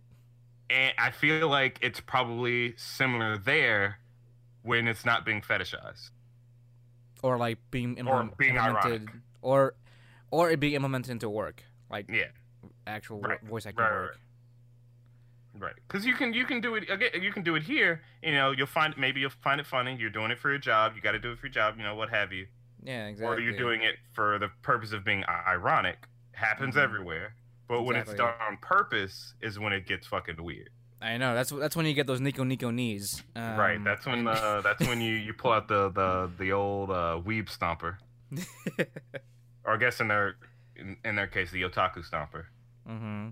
[0.72, 4.00] And I feel like it's probably similar there
[4.64, 6.12] when it's not being fetishized.
[7.22, 9.10] Or like being, Or being implemented, ironic.
[9.42, 9.76] or,
[10.32, 12.30] or it being implemented into work, like Yeah.
[12.88, 14.18] actual Right, voice acting right, work.
[15.60, 17.22] Right, because you can you can do it again.
[17.22, 18.02] You can do it here.
[18.24, 19.96] You know, you'll find maybe you'll find it funny.
[19.98, 20.94] You're doing it for your job.
[20.96, 21.76] You got to do it for your job.
[21.78, 22.48] You know, what have you.
[22.82, 23.36] Yeah, exactly.
[23.36, 25.98] Or you're doing it for the purpose of being ironic.
[26.32, 26.82] Happens Mhm.
[26.84, 27.36] everywhere.
[27.72, 30.72] But when it's done on purpose, is when it gets fucking weird.
[31.02, 33.24] I know that's that's when you get those Nico Nico knees.
[33.34, 33.82] Um, right.
[33.82, 37.46] That's when uh, that's when you you pull out the the the old uh, weeb
[37.46, 37.96] stomper,
[39.64, 40.36] or I guess in their
[40.76, 42.44] in, in their case the otaku stomper.
[42.86, 43.30] mm-hmm.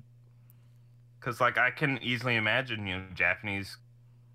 [1.19, 3.75] because like I can easily imagine, you know, Japanese,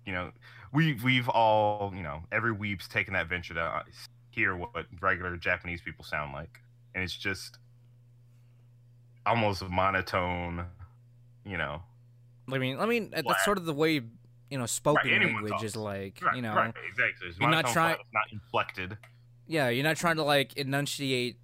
[0.05, 0.29] you know,
[0.71, 3.81] we we've all, you know, every weeb's taken that venture to uh,
[4.29, 6.59] hear what regular Japanese people sound like,
[6.93, 7.57] and it's just
[9.25, 10.65] almost monotone,
[11.45, 11.81] you know.
[12.51, 13.25] I mean, I mean, Flat.
[13.27, 14.01] that's sort of the way
[14.49, 15.63] you know spoken anyone language talks.
[15.63, 16.19] is like.
[16.21, 17.27] Right, you know, right, exactly.
[17.29, 18.97] It's you're not trying- not inflected.
[19.47, 21.37] yeah, you're not trying to like enunciate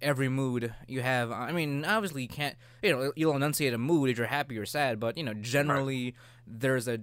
[0.00, 1.30] every mood you have.
[1.30, 2.56] I mean, obviously you can't.
[2.82, 6.14] You know, you'll enunciate a mood if you're happy or sad, but you know, generally
[6.46, 6.98] there's a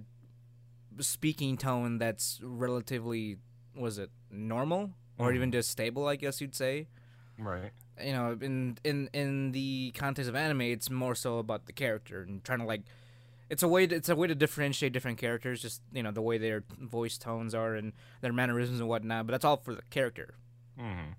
[0.98, 3.36] speaking tone that's relatively
[3.74, 5.34] was it normal or Mhm.
[5.36, 6.88] even just stable, I guess you'd say.
[7.38, 7.72] Right.
[8.04, 12.22] You know in in in the context of anime it's more so about the character
[12.22, 12.82] and trying to like
[13.48, 16.22] it's a way to, it's a way to differentiate different characters just you know the
[16.22, 19.82] way their voice tones are and their mannerisms and whatnot but that's all for the
[19.90, 20.34] character.
[20.78, 21.12] Hmm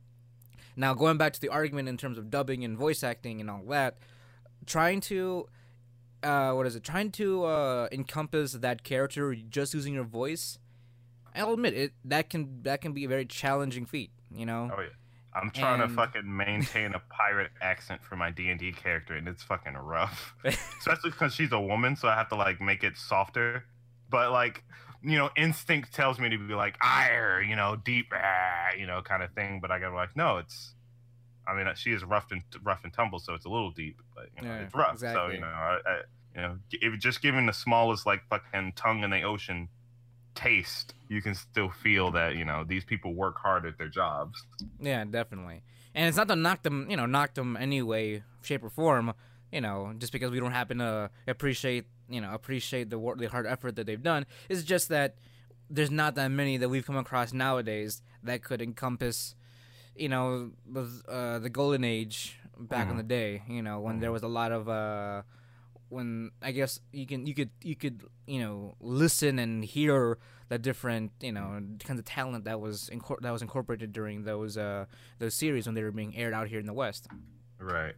[0.75, 3.61] now going back to the argument in terms of dubbing and voice acting and all
[3.69, 3.97] that
[4.65, 5.47] trying to
[6.23, 6.83] uh what is it?
[6.83, 10.57] Trying to uh encompass that character just using your voice
[11.35, 14.71] i'll admit it that can that can be a very challenging feat you know?
[14.75, 14.87] Oh yeah.
[15.33, 19.15] I'm trying And- to fucking maintain a pirate accent for my D and D character,
[19.15, 20.33] and it's fucking rough.
[20.45, 23.65] Especially because she's a woman, so I have to like make it softer.
[24.09, 24.63] But like,
[25.01, 29.01] you know, instinct tells me to be like, ire, you know, deep, ah, you know,
[29.01, 29.59] kind of thing.
[29.61, 30.75] But I gotta be like, no, it's.
[31.47, 34.27] I mean, she is rough and rough and tumble, so it's a little deep, but
[34.37, 34.99] you know, Yeah, it's rough.
[34.99, 36.01] So you know, I, I,
[36.35, 39.67] you know, if just giving the smallest like fucking tongue in the ocean
[40.35, 44.43] taste, you can still feel that you know these people work hard at their jobs.
[44.79, 45.63] Yeah, definitely.
[45.93, 49.13] And it's not to knock them, you know, knock them any way, shape, or form.
[49.51, 53.25] You know, just because we don't happen to appreciate, you know, appreciate the wor- the
[53.27, 54.25] hard effort that they've done.
[54.47, 55.15] It's just that
[55.69, 59.35] there's not that many that we've come across nowadays that could encompass,
[59.95, 60.51] you know
[61.09, 62.97] uh, the golden age back in Mhm.
[62.97, 63.41] the day.
[63.49, 64.13] You know when there Mhm.
[64.13, 65.23] was a lot of uh,
[65.91, 70.17] when I guess you can you could you could you know listen and hear
[70.49, 74.57] the different you know kinds of talent that was incor- that was incorporated during those
[74.57, 74.85] uh
[75.19, 77.07] those series when they were being aired out here in the West.
[77.59, 77.95] Right.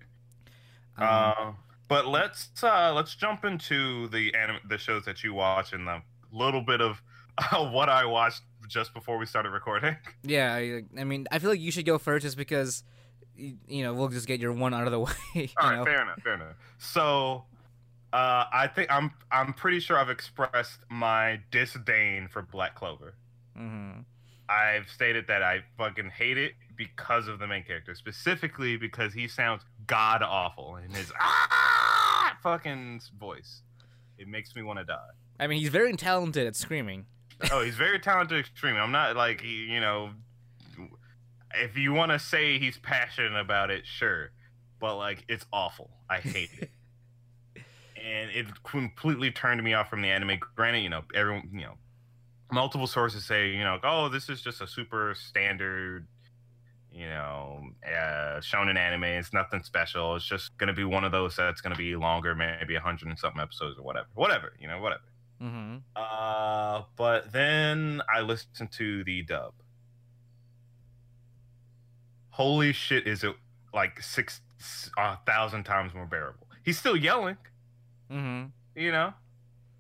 [0.98, 1.52] Um, Uh,
[1.88, 6.02] but let's uh, let's jump into the anim- the shows that you watch and the
[6.32, 7.02] little bit of
[7.52, 9.98] what I watched just before we started recording.
[10.24, 12.84] yeah, I, I mean I feel like you should go first just because
[13.38, 15.00] y- you know we'll just get your one out of the
[15.36, 15.52] way.
[15.58, 15.86] All right, know?
[15.86, 16.56] fair enough, fair enough.
[16.80, 17.46] So,
[18.14, 23.16] uh, I think I'm I'm pretty sure I've expressed my disdain for Black Clover.
[23.58, 23.92] hmm
[24.50, 29.28] I've stated that I fucking hate it because of the main character, specifically because he
[29.28, 33.62] sounds god awful in his ah fucking voice.
[34.18, 35.00] It makes me want to die.
[35.40, 37.06] I mean he's very talented at screaming.
[37.52, 38.80] oh, he's very talented, extremely.
[38.80, 40.12] I'm not like you know,
[41.56, 44.30] if you want to say he's passionate about it, sure,
[44.80, 45.90] but like it's awful.
[46.10, 46.70] I hate it,
[48.04, 50.38] and it completely turned me off from the anime.
[50.56, 51.78] Granted, you know, everyone, you know,
[52.52, 56.08] multiple sources say, you know, oh, this is just a super standard.
[56.92, 59.06] You know, uh, shonen anime.
[59.06, 60.16] It's nothing special.
[60.16, 63.18] It's just gonna be one of those that's gonna be longer, maybe a hundred and
[63.18, 64.08] something episodes or whatever.
[64.14, 65.02] Whatever, you know, whatever.
[65.40, 69.54] hmm Uh, but then I listened to the dub.
[72.30, 73.08] Holy shit!
[73.08, 73.36] Is it
[73.74, 74.42] like six
[74.96, 76.48] a thousand times more bearable?
[76.64, 77.38] He's still yelling,
[78.14, 78.44] hmm
[78.76, 79.14] you know,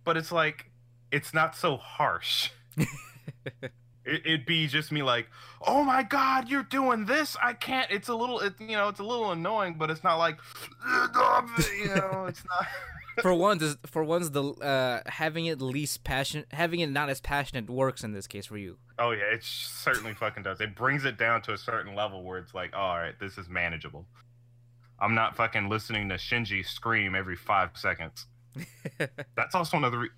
[0.03, 0.69] but it's like
[1.11, 2.49] it's not so harsh.
[2.77, 3.71] it,
[4.05, 5.27] it'd be just me like,
[5.65, 7.37] oh my god, you're doing this.
[7.41, 7.89] I can't.
[7.91, 10.37] It's a little, it, you know, it's a little annoying, but it's not like,
[10.85, 12.67] you know, it's not.
[13.21, 17.69] for once, for once, the uh, having it least passion, having it not as passionate
[17.69, 18.77] works in this case for you.
[18.97, 20.61] Oh yeah, it certainly fucking does.
[20.61, 23.37] It brings it down to a certain level where it's like, oh, all right, this
[23.37, 24.07] is manageable.
[24.99, 28.27] I'm not fucking listening to Shinji scream every five seconds.
[29.35, 29.99] That's also another.
[29.99, 30.09] Re-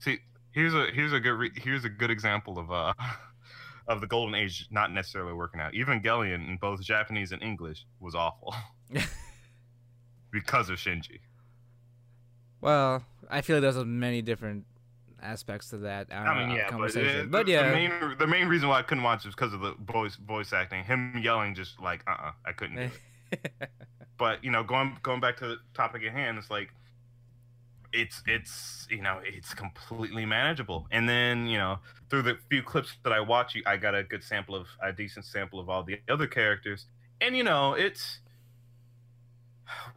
[0.00, 0.18] See,
[0.52, 2.92] here's a here's a good re- here's a good example of uh
[3.88, 5.72] of the golden age not necessarily working out.
[5.72, 8.54] Evangelion in both Japanese and English was awful
[10.30, 11.20] because of Shinji.
[12.60, 14.64] well, I feel like there's many different
[15.22, 17.20] aspects to that uh, I mean, yeah, but, conversation.
[17.20, 19.52] uh, But, the- yeah, the main the main reason why I couldn't watch is because
[19.52, 20.84] of the voice voice acting.
[20.84, 22.90] Him yelling, just like uh, uh I couldn't do
[23.32, 23.52] it.
[24.20, 26.68] But you know going going back to the topic at hand it's like
[27.92, 31.78] it's it's you know it's completely manageable and then you know
[32.08, 35.24] through the few clips that i watch i got a good sample of a decent
[35.24, 36.86] sample of all the other characters
[37.20, 38.20] and you know it's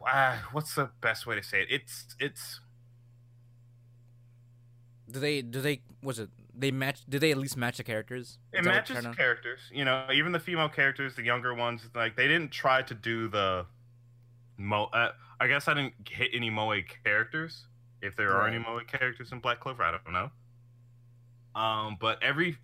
[0.04, 2.60] uh, what's the best way to say it it's it's
[5.08, 7.00] do they do they was it they match?
[7.08, 8.38] Do they at least match the characters?
[8.52, 12.16] it Is matches the characters you know even the female characters the younger ones like
[12.16, 13.66] they didn't try to do the
[14.56, 17.66] mo uh, i guess i didn't hit any moe characters.
[18.02, 20.30] If there are any moe characters in black clover i don't know.
[21.58, 22.58] Um but every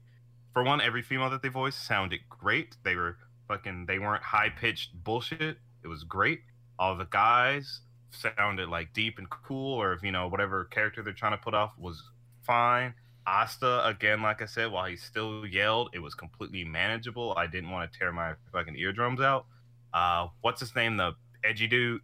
[0.52, 2.76] for one every female that they voiced sounded great.
[2.84, 3.16] They were
[3.48, 5.58] fucking they weren't high-pitched bullshit.
[5.82, 6.40] It was great.
[6.78, 11.12] All the guys sounded like deep and cool or if you know whatever character they're
[11.12, 12.02] trying to put off was
[12.42, 12.94] fine.
[13.26, 17.34] Asta, again, like I said, while he still yelled, it was completely manageable.
[17.36, 19.46] I didn't want to tear my fucking eardrums out.
[19.92, 20.96] Uh, what's his name?
[20.96, 21.12] The
[21.44, 22.00] edgy dude?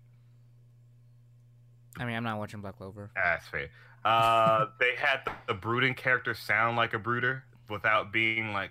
[1.99, 3.11] I mean, I'm not watching Black Clover.
[3.16, 3.68] Ah, That's fair.
[4.05, 8.70] Uh, they had the, the brooding character sound like a brooder without being like,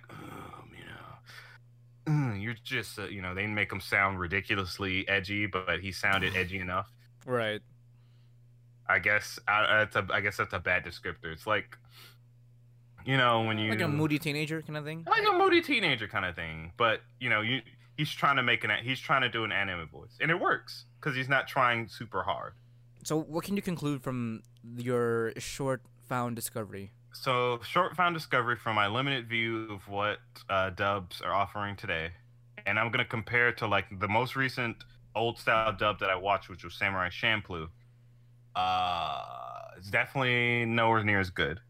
[2.06, 5.90] you know, you're just, uh, you know, they make him sound ridiculously edgy, but he
[5.92, 6.90] sounded edgy enough.
[7.26, 7.60] Right.
[8.88, 11.32] I guess uh, that's a, I guess that's a bad descriptor.
[11.32, 11.76] It's like,
[13.04, 15.04] you know, when you Like a moody teenager kind of thing.
[15.08, 16.72] like a moody teenager kind of thing.
[16.76, 17.60] But you know, you
[17.96, 20.84] he's trying to make an he's trying to do an anime voice, and it works
[21.00, 22.54] because he's not trying super hard.
[23.04, 24.42] So, what can you conclude from
[24.76, 26.92] your short found discovery?
[27.12, 30.18] So, short found discovery from my limited view of what
[30.50, 32.10] uh, dubs are offering today,
[32.66, 36.16] and I'm gonna compare it to like the most recent old style dub that I
[36.16, 37.68] watched, which was Samurai Champloo.
[38.54, 39.22] Uh,
[39.76, 41.60] it's definitely nowhere near as good,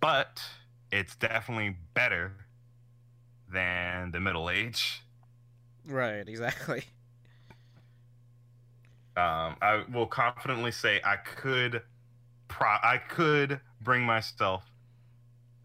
[0.00, 0.42] but
[0.90, 2.32] it's definitely better
[3.52, 5.02] than the Middle Age.
[5.88, 6.28] Right.
[6.28, 6.84] Exactly.
[9.16, 11.82] um, I will confidently say I could,
[12.46, 14.64] pro- I could bring myself.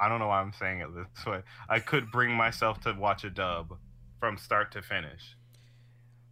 [0.00, 1.42] I don't know why I'm saying it this way.
[1.68, 3.76] I could bring myself to watch a dub
[4.20, 5.36] from start to finish.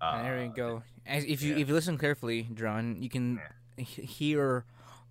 [0.01, 0.83] And there you Uh, go.
[1.07, 1.61] As if you yeah.
[1.63, 3.41] if you listen carefully, John, you can
[3.79, 4.65] h- hear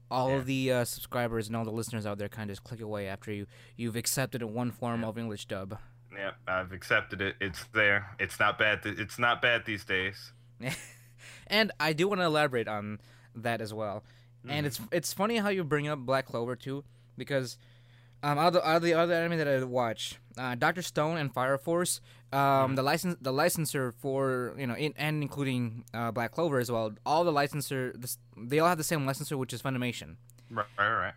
[0.10, 0.36] all Yeah.
[0.38, 3.08] of the uh, subscribers and all the listeners out there kind of just click away
[3.08, 3.46] after you
[3.78, 5.08] you've accepted one form Yeah.
[5.08, 5.78] of English dub.
[6.13, 7.36] Yeah, I've accepted it.
[7.39, 8.15] It's there.
[8.19, 8.84] It's not bad.
[8.84, 10.34] Th- it's not bad these days.
[11.47, 13.00] and I do want to elaborate on
[13.36, 14.04] that as well.
[14.45, 14.52] Mm.
[14.52, 16.84] And it's it's funny how you bring up Black Clover too,
[17.17, 17.58] because
[18.24, 21.17] um, out of the, out of the other anime that I watch, uh, Doctor Stone
[21.17, 22.02] and Fire Force,
[22.34, 26.71] um, the license the licensor for you know in, and including uh, Black Clover as
[26.71, 26.93] well.
[27.06, 30.17] All the licensor, this, they all have the same licensor, which is Funimation.
[30.50, 31.13] Right, right, right.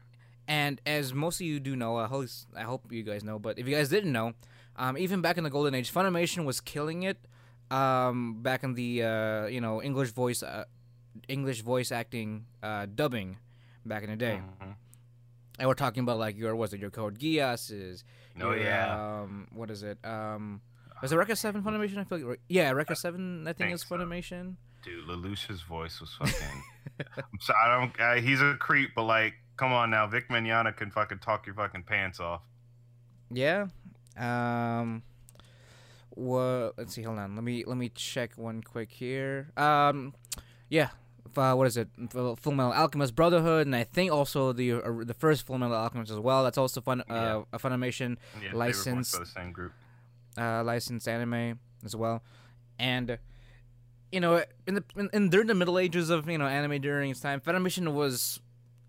[0.47, 3.59] And as most of you do know, I hope, I hope you guys know, but
[3.59, 4.35] if you guys didn't know,
[4.77, 7.19] um, even back in the golden age, Funimation was killing it.
[7.71, 10.65] Um, back in the uh, you know English voice, uh,
[11.29, 13.39] English voice acting, uh, dubbing,
[13.87, 14.41] back in the day.
[14.63, 14.75] Mhm.
[15.59, 18.05] And we're talking about like your was it your Code Geass is
[18.41, 19.21] Oh your, yeah.
[19.23, 20.61] um what is it um
[21.01, 23.83] was it Record Seven Funimation I feel like yeah Record Seven I think, think is
[23.83, 23.97] so.
[23.97, 26.63] Funimation Dude, Lelouch's voice was fucking.
[27.17, 28.01] I'm sorry, I don't.
[28.01, 31.55] Uh, he's a creep, but like, come on now, Vic Mignogna can fucking talk your
[31.55, 32.43] fucking pants off.
[33.31, 33.69] yeah
[34.17, 35.03] um
[36.11, 40.15] what let's see hold on let me let me check one quick here um
[40.69, 40.91] yeah
[41.37, 44.81] uh, what is it Full Full Metal Alchemist Brotherhood and I think also the uh,
[45.05, 47.43] the first Full Metal Alchemist as well that's also fun uh, Yeah.
[47.53, 49.19] a Funimation Yeah, Licensed.
[49.19, 49.73] the same group.
[50.39, 52.23] uh, licensed anime as well,
[52.79, 53.19] and
[54.13, 57.11] you know, in the in, in during the Middle Ages of you know anime during
[57.11, 58.39] its time, Funimation was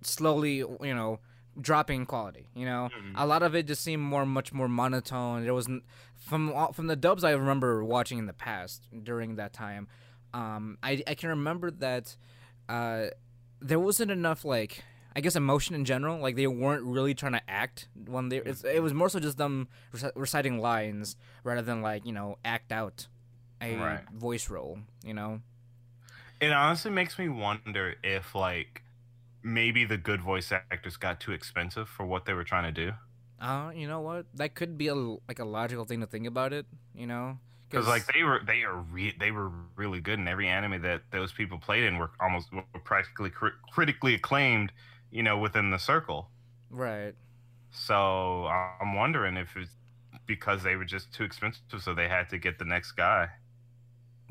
[0.04, 1.20] slowly you know
[1.60, 2.48] dropping in quality.
[2.54, 3.14] You know, Mhm.
[3.16, 5.44] a lot of it just seemed more much more monotone.
[5.44, 5.84] There wasn't
[6.16, 9.88] from from the dubs I remember watching in the past during that time.
[10.34, 12.16] Um, I I can remember that
[12.68, 13.06] uh,
[13.62, 14.84] there wasn't enough like
[15.16, 16.20] I guess emotion in general.
[16.20, 18.38] Like they weren't really trying to act when they.
[18.38, 21.16] It's, it was more so just them reci- reciting lines
[21.46, 23.08] rather than like you know act out
[23.62, 24.10] a Right.
[24.10, 24.80] voice role.
[25.06, 25.42] You know.
[26.42, 28.84] It honestly makes me wonder if like
[29.46, 32.94] maybe the good voice actors got too expensive for what they were trying to do.
[33.40, 34.26] Uh, you know what?
[34.34, 36.66] That could be a like a logical thing to think about it.
[36.96, 37.40] You know.
[37.70, 41.04] Because like they were they are re- they were really good in every anime that
[41.12, 44.72] those people played in were almost were practically cri- critically acclaimed,
[45.12, 46.30] you know, within the circle.
[46.70, 47.16] right.
[47.72, 49.76] So I'm wondering if it's
[50.26, 53.30] because they were just too expensive, so they had to get the next guy.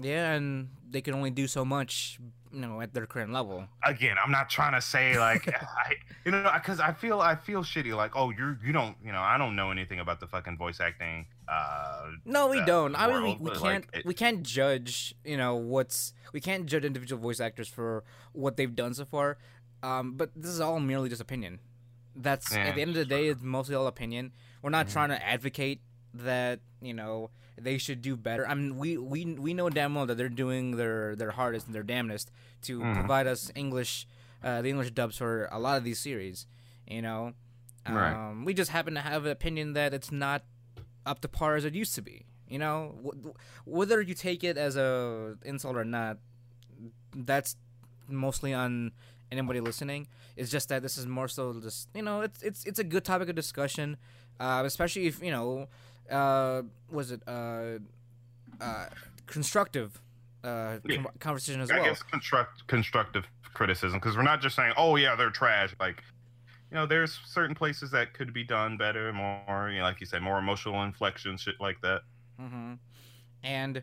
[0.00, 2.18] Yeah, and they can only do so much,
[2.54, 3.66] you know, at their current level.
[3.84, 5.48] Again, I'm not trying to say like
[5.86, 7.94] I, you know, because I feel I feel shitty.
[7.96, 10.80] Like, oh, you you don't, you know, I don't know anything about the fucking voice
[10.80, 11.26] acting.
[11.48, 12.96] Uh, No, we uh, don't.
[12.96, 13.84] I mean, world, we, we can't.
[13.86, 15.14] like, it- we can't judge.
[15.24, 16.12] You know what's.
[16.32, 19.38] We can't judge individual voice actors for what they've done so far.
[19.82, 21.60] Um, but this is all merely just opinion.
[22.16, 24.32] That's Yeah, at the end of the day, it's mostly all opinion.
[24.62, 24.92] We're not Mhm.
[24.92, 25.80] trying to advocate
[26.14, 28.46] that you know they should do better.
[28.48, 31.74] I mean, we we we know damn well that they're doing their their hardest and
[31.74, 32.30] their damnedest
[32.62, 32.94] to Mhm.
[32.94, 34.06] provide us English,
[34.42, 36.46] uh, the English dubs for a lot of these series.
[36.88, 37.32] You know,
[37.86, 38.44] um, Right.
[38.46, 40.42] we just happen to have an opinion that it's not
[41.06, 42.24] up to par as it used to be.
[42.48, 46.18] You know, Wh- whether you take it as a insult or not,
[47.14, 47.56] that's
[48.08, 48.92] mostly on
[49.30, 50.06] anybody listening.
[50.36, 53.04] It's just that this is more so just you know, it's it's it's a good
[53.04, 53.96] topic of discussion,
[54.40, 55.68] uh, especially if you know,
[56.10, 57.78] uh, was it uh,
[58.60, 58.86] uh,
[59.26, 60.00] constructive
[60.42, 60.96] uh, Yeah.
[60.96, 61.84] con- conversation as I well.
[61.86, 65.74] guess construct constructive criticism because we're not just saying, oh yeah, they're trash.
[65.80, 66.02] Like,
[66.70, 70.06] you know, there's certain places that could be done better, more, you know, like you
[70.06, 72.02] said, more emotional inflection, shit like that.
[72.38, 72.74] hmm
[73.42, 73.82] And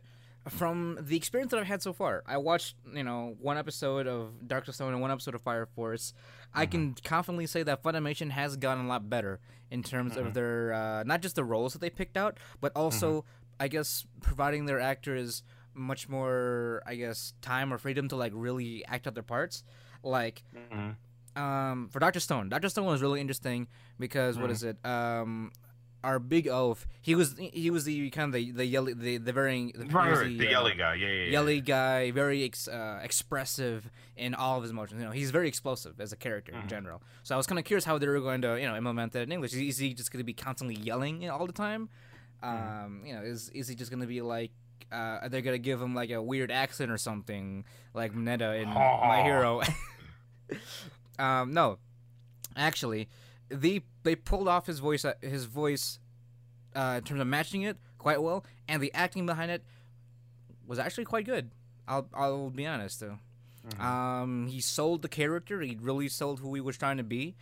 [0.49, 4.47] from the experience that I've had so far, I watched you know one episode of
[4.47, 6.13] Doctor Stone and one episode of Fire Force.
[6.53, 10.33] I can confidently say that Funimation has gotten a lot better in terms of Mhm.
[10.33, 13.23] their uh, not just the roles that they picked out, but also
[13.59, 18.83] I guess providing their actors much more I guess time or freedom to like really
[18.85, 19.63] act out their parts.
[20.03, 21.41] Like Mm-hmm.
[21.41, 22.49] um, for Doctor Stone.
[22.49, 23.67] Doctor Stone was really interesting
[23.99, 24.77] because what is it?
[24.85, 25.51] Um,
[26.03, 26.85] our big oaf.
[27.01, 29.89] He was he was the kind of the the yelly the the very the, he
[29.89, 30.95] Right, right, the uh, yelly guy.
[30.95, 31.31] Yeah, yeah, yeah.
[31.31, 34.99] yelly guy, very ex, uh, expressive in all of his emotions.
[34.99, 36.67] You know, he's very explosive as a character in Mhm.
[36.67, 37.01] general.
[37.23, 39.23] So I was kind of curious how they were going to you know implement that
[39.23, 39.53] in English.
[39.53, 41.89] Is he just going to be constantly yelling all the time?
[42.43, 42.85] Mm-hmm.
[42.85, 44.51] Um, you know, is is he just going to be like?
[44.91, 47.63] Uh, are they gonna give him like a weird accent or something
[47.93, 49.61] like Netta in My Hero?
[51.19, 51.77] um, no,
[52.57, 53.07] actually,
[53.49, 55.99] the they pulled off his voice uh, his voice
[56.75, 59.63] uh, in terms of matching it quite well, and the acting behind it
[60.67, 61.51] was actually quite good.
[61.87, 63.19] I'll I'll be honest though.
[63.69, 63.79] Mhm.
[63.79, 65.61] Um, he sold the character.
[65.61, 67.35] He really sold who he was trying to be.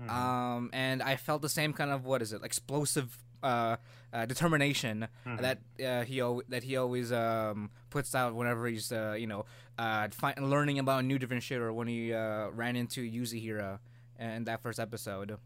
[0.00, 0.10] Mhm.
[0.10, 3.76] Um, and I felt the same kind of what is it explosive uh,
[4.12, 5.40] uh, determination Mhm.
[5.40, 9.44] that uh, he al- that he always um, puts out whenever he's uh, you know
[9.78, 13.78] uh, fi- learning about new different shit or when he uh, ran into Yuzuriha
[14.18, 15.38] in that first episode.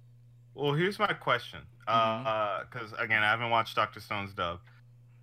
[0.56, 1.60] Well, here's my question.
[1.86, 2.26] Mhm.
[2.26, 4.60] Uh, because again, I haven't watched Doctor Stone's dub.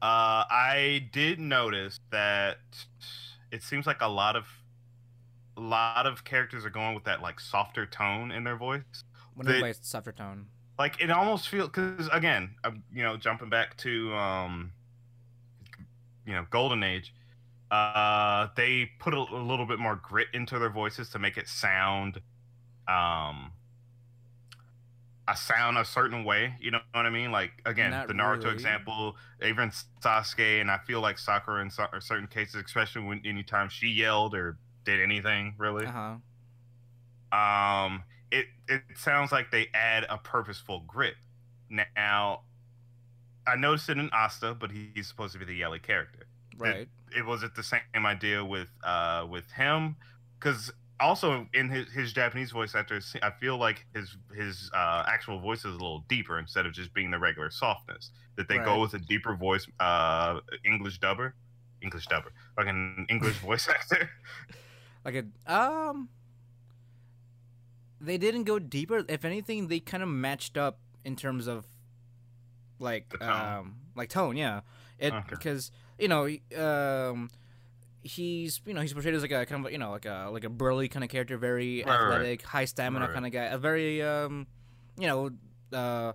[0.02, 2.60] Uh, I did notice that
[3.52, 4.46] it seems like a lot of,
[5.58, 8.84] a lot of characters are going with that like softer tone in their voice.
[9.34, 10.48] What do you mean softer tone?
[10.78, 14.72] Like it almost feels because again, I'm, you know, jumping back to um,
[16.26, 17.14] you know, Golden Age.
[17.72, 21.48] Uh, they put a, a little bit more grit into their voices to make it
[21.48, 22.22] sound,
[22.88, 23.52] um,
[25.28, 26.56] a sound a certain way.
[26.60, 27.32] You know what I mean?
[27.32, 28.56] Like again, Not the Naruto really.
[28.56, 29.72] example, even
[30.04, 34.36] Sasuke, and I feel like Sakura in cer- certain cases, especially when anytime she yelled
[34.36, 36.18] or did anything really, Uh
[37.32, 37.86] huh.
[37.86, 41.16] um, it it sounds like they add a purposeful grit.
[41.70, 42.42] Now,
[43.48, 46.88] I noticed it in Asta, but he's supposed to be the yelly character Right.
[47.16, 49.96] it was it the same idea with uh with him
[50.40, 50.72] because
[51.04, 55.60] also in his, his japanese voice actors i feel like his his uh actual voice
[55.60, 58.94] is a little deeper instead of just being the regular softness that they go with
[58.94, 61.34] a deeper voice uh english dubber
[61.82, 64.10] english dubber like an english voice actor
[65.06, 66.10] Like a um.
[68.00, 69.06] They didn't go deeper.
[69.08, 71.66] If anything, they kind of matched up in terms of,
[72.80, 74.36] like, um, like tone.
[74.36, 74.62] Yeah,
[75.00, 75.26] it Okay.
[75.30, 76.26] because you know,
[76.58, 77.30] um,
[78.04, 80.44] he's you know he's portrayed as like a kind of you know like a like
[80.44, 82.04] a burly kind of character, very Right, right, right.
[82.16, 83.14] athletic, high stamina Right.
[83.14, 84.48] kind of guy, a very um,
[85.00, 85.32] you know,
[85.72, 86.14] uh,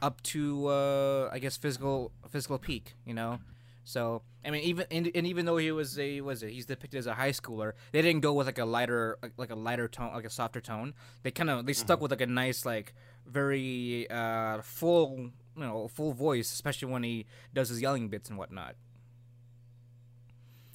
[0.00, 3.38] up to uh, I guess physical physical peak, you know.
[3.84, 6.98] So I mean, even and, and even though he was a was it he's depicted
[6.98, 9.88] as a high schooler, they didn't go with like a lighter like, like a lighter
[9.88, 10.94] tone, like a softer tone.
[11.22, 12.94] They kind of they stuck with like a nice like
[13.26, 15.18] very uh full
[15.56, 18.74] you know full voice, especially when he does his yelling bits and whatnot.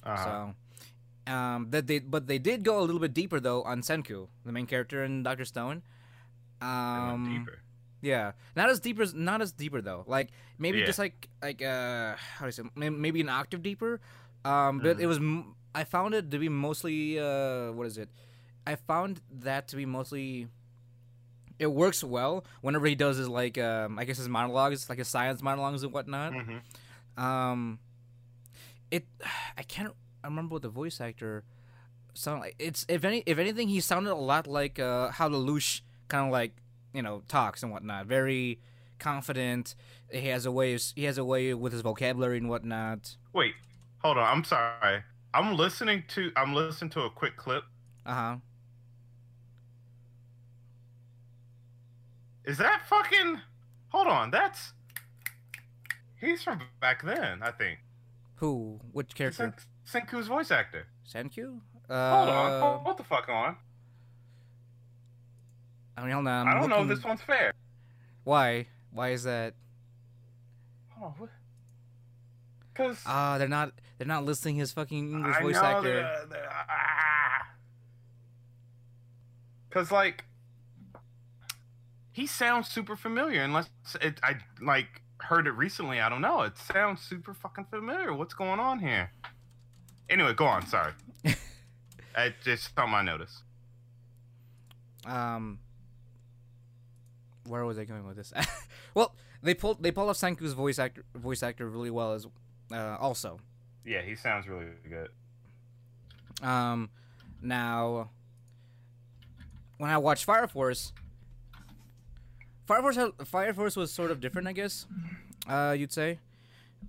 [0.08, 0.54] Uh, So,
[1.26, 4.52] um, that they but they did go a little bit deeper though on Senku, the
[4.52, 5.82] main character in Doctor Stone.
[6.60, 7.58] Um, deeper
[8.00, 10.04] yeah, not as deeper, as not as deeper though.
[10.06, 10.86] Like maybe Yeah.
[10.86, 12.62] just like like uh, how do I say?
[12.76, 14.00] Maybe an octave deeper.
[14.44, 15.00] Um, but Mhm.
[15.00, 15.20] it was
[15.74, 18.08] I found it to be mostly uh, what is it?
[18.66, 20.48] I found that to be mostly.
[21.58, 25.08] It works well whenever he does his like um, I guess his monologues, like his
[25.08, 26.34] science monologues and whatnot.
[26.34, 26.60] Mhm.
[27.16, 27.78] Um,
[28.90, 29.06] it
[29.56, 31.44] I can't remember what the voice actor
[32.14, 32.56] sounded like.
[32.58, 36.32] It's if any if anything, he sounded a lot like uh, how Lelouch kind of
[36.32, 36.52] like
[36.92, 38.06] you know talks and whatnot.
[38.06, 38.60] Very
[38.98, 39.74] confident.
[40.10, 40.74] He has a way.
[40.74, 43.16] Of, he has a way with his vocabulary and whatnot.
[43.32, 43.54] wait
[44.00, 45.02] hold on i'm sorry
[45.34, 47.64] i'm listening to i'm listening to a quick clip
[48.06, 48.36] Uh huh.
[52.44, 53.40] is that fucking
[53.88, 54.72] hold on that's
[56.20, 57.78] he's from back then i think
[58.38, 58.80] Who?
[58.92, 59.54] Which character?
[59.86, 61.60] Sen- senku's voice actor Senkyu?
[61.88, 62.60] Uh, Hold on.
[62.60, 63.56] Hold, what the fuck on?
[65.96, 66.46] I mean, hold on.
[66.46, 67.52] I'm I don't know if this one's fair.
[68.24, 68.66] Why?
[68.92, 69.54] Why is that?
[70.90, 71.28] Hold on.
[72.72, 73.72] Because Ah, they're not.
[73.96, 76.26] They're not listing his fucking English I voice know actor.
[76.30, 77.48] that- ah.
[79.70, 80.24] Cause like
[82.12, 83.68] he sounds super familiar unless
[84.00, 86.00] it, I like heard it recently.
[86.00, 86.40] I don't know.
[86.40, 88.14] It sounds super fucking familiar.
[88.14, 89.10] What's going on here?
[90.08, 90.66] Anyway, go on.
[90.66, 90.92] Sorry.
[92.16, 93.42] I just something I noticed.
[95.04, 95.58] um
[97.46, 98.32] where was I going with this?
[98.94, 102.26] well, they pulled they pulled off Senku's voice actor voice actor really well as
[102.72, 103.38] uh, also.
[103.84, 105.10] Yeah, he sounds really good.
[106.42, 106.88] Um
[107.42, 108.10] now
[109.76, 110.92] when I watched Fire Force
[112.68, 114.86] Fire Force had, Fire Force was sort of different, I guess.
[115.48, 116.18] Uh you'd say.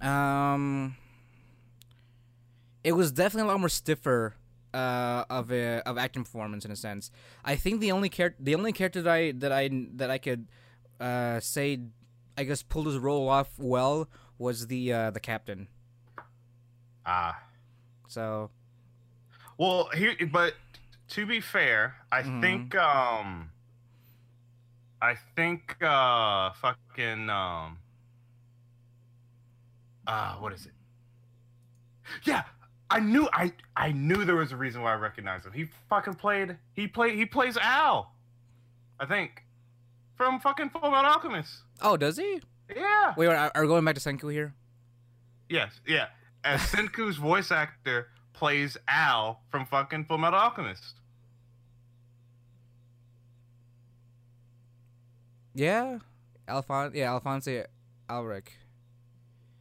[0.02, 0.96] Um
[2.84, 4.36] it was definitely a lot more stiffer
[4.74, 7.12] uh, of a of acting performance in a sense.
[7.44, 10.48] I think the only character the only character that I that I that I could
[11.00, 11.80] uh, say
[12.38, 14.08] I guess pulled his role off well
[14.38, 15.68] was the uh, the captain.
[17.06, 17.42] Ah.
[18.08, 18.50] So
[19.58, 20.54] Well, here, but
[21.10, 22.42] to be fair, I Mhm.
[22.42, 23.52] think, um,
[25.02, 27.78] I think, uh, fucking, um,
[30.08, 30.74] uh, what is it?
[32.24, 32.44] Yeah,
[32.90, 35.54] I knew, I, I knew there was a reason why I recognized him.
[35.54, 38.14] He fucking played, he played, he plays Al,
[39.00, 39.44] I think,
[40.16, 41.54] from fucking Full Metal Alchemist.
[41.82, 42.42] oh, does he?
[42.76, 43.14] Yeah.
[43.18, 44.54] Wait, are are we going back to Senku here?
[45.50, 46.08] Yes, yeah.
[46.44, 50.99] As Senku's voice actor plays Al from fucking Full Metal Alchemist.
[55.60, 56.00] Yeah,
[56.48, 57.66] Alphon yeah Alphonse
[58.10, 58.48] Elric.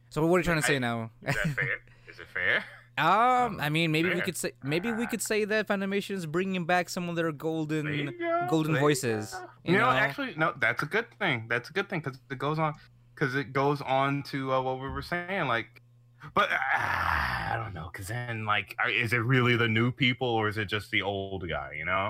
[0.09, 1.11] So what are you trying to say I- now?
[1.27, 1.79] Is that fair?
[2.09, 2.63] Is it fair?
[2.99, 6.65] Um, I mean, maybe we could say maybe we could say that Funimation is bringing
[6.65, 7.85] back some of their golden
[8.19, 9.33] go, golden voices.
[9.63, 11.45] You, You know, know, actually, no, that's a good thing.
[11.47, 12.73] That's a good thing because it goes on,
[13.15, 15.81] because it goes on to uh, what we were saying, like.
[16.33, 20.27] But uh, I don't know, because then, like, are- is it really the new people
[20.27, 21.75] or is it just the old guy?
[21.79, 22.05] You know?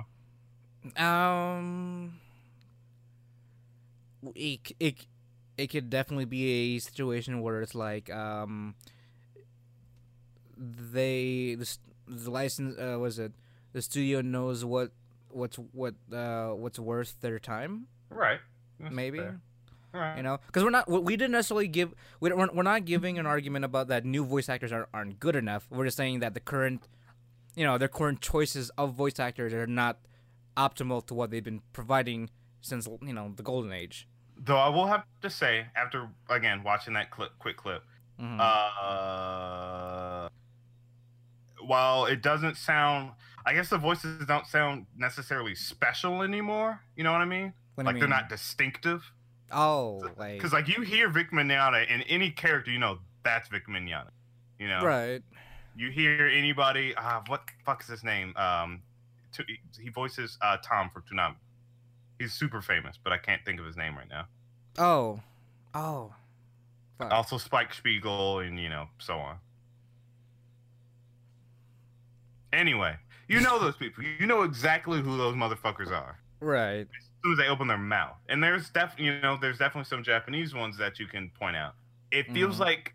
[1.06, 2.14] Um,
[4.36, 5.07] it, it
[5.57, 8.76] it could definitely be a situation where it's like um
[10.57, 13.34] they the the license uh was it
[13.74, 14.91] the studio knows what
[15.30, 18.39] what's what uh what's worth their time Right.
[18.80, 19.39] That's maybe fair.
[19.93, 20.17] Right.
[20.17, 23.17] you know because we're not we didn't necessarily give we don't, we're, we're not giving
[23.17, 26.34] an argument about that new voice actors aren't, aren't good enough we're just saying that
[26.34, 26.88] the current
[27.55, 29.97] you know their current choices of voice actors are not
[30.57, 32.30] optimal to what they've been providing
[32.62, 34.07] since you know the golden age
[34.41, 37.84] Though I will have to say, after again watching that clip, quick clip,
[38.20, 38.39] Mhm.
[38.39, 40.30] uh,
[41.66, 43.12] while it doesn't sound,
[43.45, 46.82] I guess the voices don't sound necessarily special anymore.
[46.95, 47.53] You know what I mean?
[47.76, 49.12] What like they're not distinctive.
[49.51, 54.12] oh Because like you hear Vic Mignogna in any character, you know that's Vic Mignogna.
[54.57, 55.22] You know, right
[55.76, 56.93] you hear anybody.
[56.95, 58.36] Uh, what the fuck is his name?
[58.38, 58.82] Um,
[59.32, 59.43] Tu-
[59.80, 61.36] he voices uh, Tom from Toonami.
[62.20, 64.28] He's super famous, but I can't think of his name right now.
[64.78, 65.22] oh
[65.74, 66.13] oh
[66.97, 67.13] Fuck.
[67.13, 69.38] Also, Spike Spiegel, and you know, so on.
[72.51, 72.95] Anyway,
[73.30, 74.03] you know those people.
[74.03, 76.20] You know exactly who those motherfuckers are.
[76.41, 79.86] right As soon as they open their mouth, and there's def, you know, there's definitely
[79.88, 81.76] some Japanese ones that you can point out.
[82.11, 82.59] It feels Mhm.
[82.59, 82.93] like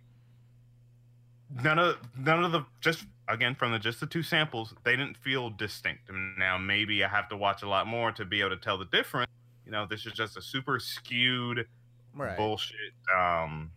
[1.63, 5.17] none of none of the just again from the just the two samples, they didn't
[5.17, 6.09] feel distinct.
[6.09, 8.79] And now maybe I have to watch a lot more to be able to tell
[8.79, 9.31] the difference.
[9.65, 11.67] You know, this is just a super skewed
[12.15, 13.71] right bullshit um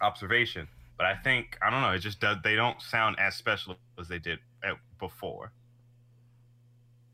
[0.00, 3.76] observation but i think i don't know it just does they don't sound as special
[3.98, 5.52] as they did at, before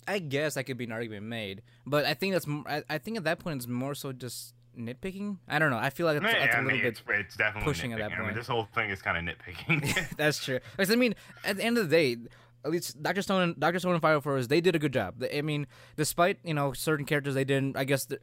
[0.04, 2.46] I guess that could be an argument made, but I think that's
[2.90, 5.38] I think at that point it's more so just nitpicking.
[5.48, 5.78] I don't know.
[5.78, 6.88] I feel like it's, Yeah, it's a I little mean, bit.
[6.88, 8.14] it's, it's definitely pushing at that nitpicking.
[8.14, 8.36] I mean, point.
[8.36, 10.58] this whole thing is kind of nitpicking that's true.
[10.76, 11.14] 'Cause, I mean,
[11.44, 12.16] at the end of the day,
[12.64, 15.22] at least Doctor Stone, and Doctor Stone and Fire Force, they did a good job.
[15.34, 15.66] I mean,
[15.96, 17.76] despite you know certain characters they didn't.
[17.76, 18.20] I guess the,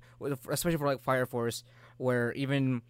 [0.50, 1.64] especially for like Fire Force,
[1.98, 2.82] where even,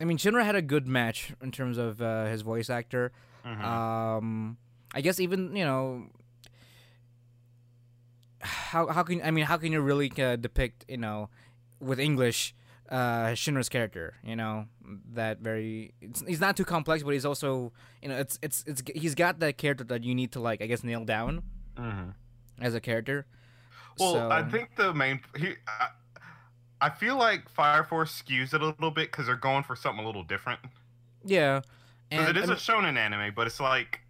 [0.00, 3.12] I mean, Shinra had a good match in terms of uh, his voice actor.
[3.44, 3.62] Mhm.
[3.62, 4.56] Um,
[4.94, 6.06] I guess even you know.
[8.44, 11.30] How, how can I mean how can you really uh, depict you know
[11.78, 12.54] with English
[12.92, 14.66] uh Shinra's character you know
[15.14, 17.72] that very it's, he's not too complex but he's also
[18.02, 20.66] you know it's it's it's he's got that character that you need to like I
[20.66, 21.42] guess nail down
[21.76, 22.12] Mhm.
[22.60, 23.24] as a character.
[23.98, 25.88] well So- i think the main he, I,
[26.82, 30.04] I feel like fire force skews it a little bit because they're going for something
[30.04, 30.60] a little different
[31.24, 31.60] yeah,
[32.10, 34.00] because and it is I a shonen anime but it's like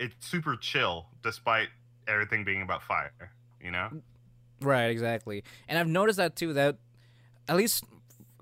[0.00, 1.68] it's super chill despite
[2.08, 3.12] everything being about fire
[3.62, 3.90] you know
[4.62, 6.78] right exactly, and I've noticed that too that
[7.48, 7.84] at least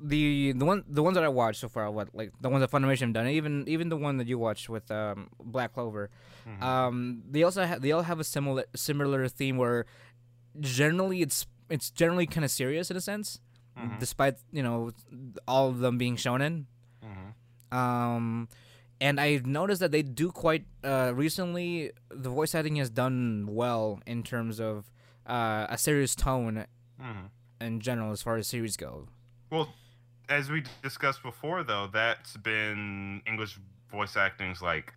[0.02, 2.70] the the one the ones that I watched so far what like the ones that
[2.70, 6.10] Funimation have done even even the one that you watched with um Black Clover
[6.46, 6.62] Mhm.
[6.62, 9.84] um they also have they all have a similar similar theme where
[10.58, 13.40] generally it's it's generally kind of serious in a sense
[13.78, 13.98] Mhm.
[14.00, 14.90] despite you know
[15.46, 16.64] all of them being shonen
[17.04, 17.76] Mhm.
[17.76, 18.48] um
[19.00, 24.00] and I've noticed that they do quite uh recently the voice acting has done well
[24.06, 24.90] in terms of
[25.26, 26.66] uh a serious tone
[27.00, 27.30] Mhm.
[27.60, 29.08] in general as far as series go
[29.50, 29.74] Well,
[30.30, 33.58] as we discussed before, though, that's been English
[33.90, 34.94] voice acting's like,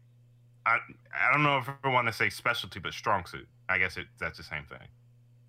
[0.65, 0.77] I
[1.13, 3.47] I don't know if I want to say specialty, but strong suit.
[3.67, 4.87] I guess it that's the same thing.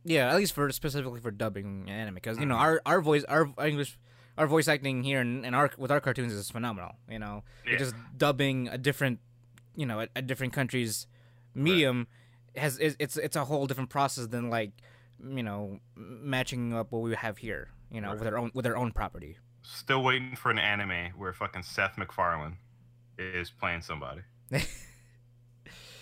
[0.04, 2.60] yeah at least for specifically for dubbing anime because you know Mhm.
[2.66, 3.98] our our voice our english
[4.38, 7.78] our voice acting here in, in our with our cartoons is phenomenal you know Yeah.
[7.78, 9.18] Just dubbing a different
[9.76, 11.06] you know a, a different country's
[11.54, 12.06] medium
[12.56, 14.72] has is, it's it's a whole different process than like
[15.38, 18.32] you know matching up what we have here you know with Right.
[18.32, 22.56] our own with our own property Still waiting for an anime where fucking Seth MacFarlane
[23.18, 24.20] is playing somebody.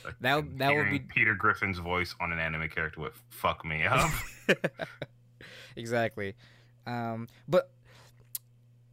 [0.05, 3.65] Like, That would- that would be- Peter Griffin's voice on an anime character would fuck
[3.65, 4.11] me up.
[5.77, 6.35] exactly
[6.89, 7.71] um but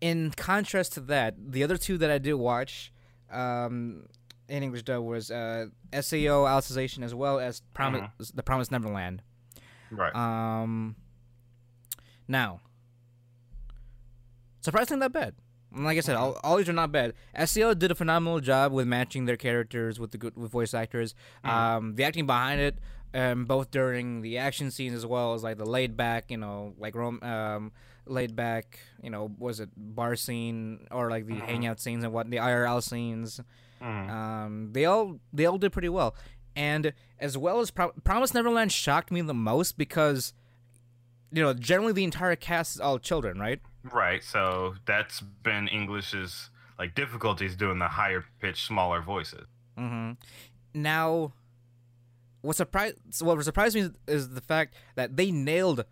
[0.02, 2.94] in contrast to that the other two that i did watch
[3.32, 4.06] um
[4.48, 9.24] in english dub was uh sao alicization as well as promise the promised neverland
[9.90, 10.16] right.
[10.16, 10.96] Um.
[12.28, 12.60] Now,
[14.62, 15.36] surprisingly not bad.
[15.76, 17.14] Like I said, all, all these are not bad.
[17.46, 21.14] SAO did a phenomenal job with matching their characters with the good with voice actors.
[21.46, 21.50] Mhm.
[21.50, 22.80] Um, the acting behind it,
[23.14, 26.74] um, both during the action scenes as well as like the laid back, you know,
[26.80, 27.72] like rom- um,
[28.08, 31.42] laid back, you know, was it bar scene or like the Mhm.
[31.46, 33.40] hangout scenes and what the IRL scenes.
[33.80, 34.10] Mhm.
[34.10, 36.16] Um, they all they all did pretty well,
[36.56, 40.34] and as well as Pro- Promise Neverland shocked me the most because,
[41.32, 43.62] you know, generally the entire cast is all children, right?
[43.84, 44.24] Right.
[44.24, 49.46] So that's been English's like difficulties doing the higher pitched, smaller voices.
[49.78, 50.14] Mm-hmm.
[50.74, 51.34] Now,
[52.42, 55.86] what surprised what surprised me is the fact that they nailed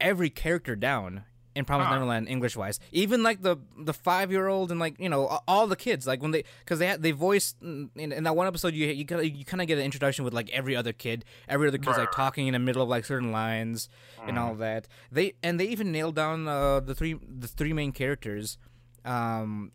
[0.00, 1.24] every character down
[1.56, 1.94] in Promise Huh.
[1.94, 2.78] Neverland English wise.
[2.92, 6.22] Even like the the five year old and like you know all the kids like
[6.22, 9.20] when they because they had they voiced in, in that one episode you you kind
[9.22, 11.98] of you kind of get an introduction with like every other kid every other kid's
[11.98, 13.88] like talking in the middle of like certain lines
[14.26, 17.90] and all that they and they even nailed down uh, the three the three main
[17.92, 18.58] characters
[19.04, 19.72] um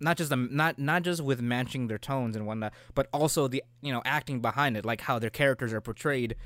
[0.00, 3.62] not just the not not just with matching their tones and whatnot, but also the
[3.80, 6.36] you know acting behind it, like how their characters are portrayed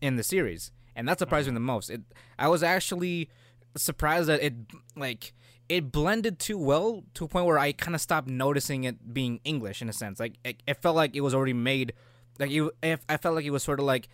[0.00, 1.90] in the series, and that surprised me the most.
[1.90, 2.02] It
[2.38, 3.28] I was actually
[3.76, 4.54] surprised that it
[4.96, 5.32] like
[5.68, 9.40] it blended too well to a point where I kind of stopped noticing it being
[9.44, 10.20] English in a sense.
[10.20, 11.94] Like it, it felt like it was already made.
[12.38, 14.08] Like you, if I felt like it was sort of like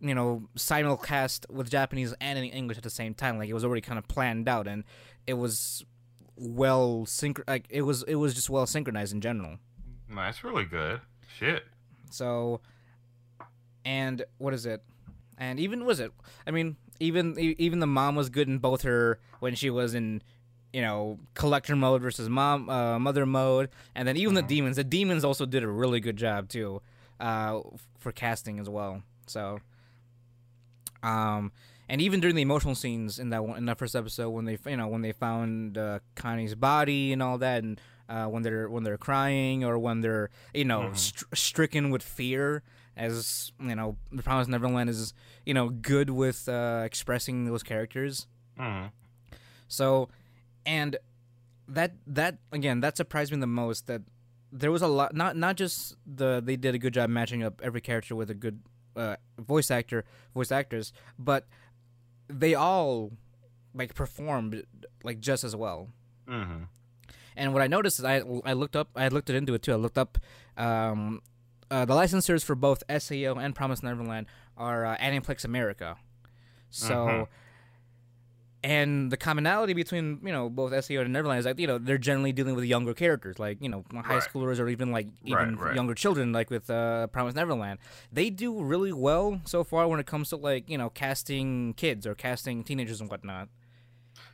[0.00, 3.38] you know simulcast with Japanese and in English at the same time.
[3.38, 4.84] Like it was already kind of planned out, and
[5.26, 5.84] it was
[6.36, 9.58] well synch like it was it was just well synchronized in general.
[10.14, 11.00] That's really good.
[11.38, 11.64] Shit.
[12.10, 12.60] So,
[13.84, 14.82] and what is it?
[15.38, 16.12] And even was it?
[16.46, 20.22] I mean, even even the mom was good in both her when she was in,
[20.72, 24.76] you know, collector mode versus mom uh, mother mode, and then even the demons.
[24.76, 26.82] The demons also did a really good job too,
[27.20, 27.60] uh,
[27.98, 29.02] for casting as well.
[29.26, 29.60] So,
[31.02, 31.52] um,
[31.88, 34.58] and even during the emotional scenes in that one, in that first episode when they
[34.66, 38.68] you know when they found uh, Connie's body and all that, and uh, when they're
[38.68, 42.62] when they're crying or when they're you know str- stricken with fear,
[42.96, 45.12] as you know, the Promised Neverland is
[45.46, 48.26] you know good with uh, expressing those characters.
[48.58, 48.90] Mhm.
[49.68, 50.08] So,
[50.66, 50.96] and
[51.68, 54.02] that that again that surprised me the most that
[54.52, 57.60] there was a lot not not just the they did a good job matching up
[57.64, 58.60] every character with a good
[58.96, 61.48] uh, voice actor voice actors but
[62.28, 63.10] they all
[63.74, 64.62] like performed
[65.02, 65.88] like just as well
[66.28, 66.68] Mhm.
[67.34, 69.72] and what I noticed is I I looked up I looked it into it too.
[69.72, 70.18] I looked up
[70.56, 71.20] um,
[71.70, 75.96] uh, the licensors for both SAO and Promise Neverland are uh, Aniplex America.
[76.70, 77.26] So, Mhm.
[78.62, 81.98] and the commonality between you know both SAO and Neverland is like you know they're
[81.98, 84.22] generally dealing with younger characters like you know high Right.
[84.22, 85.74] schoolers or even like even Right, right.
[85.74, 87.78] younger children like with uh, Promise Neverland.
[88.10, 92.06] They do really well so far when it comes to like you know casting kids
[92.06, 93.48] or casting teenagers and whatnot.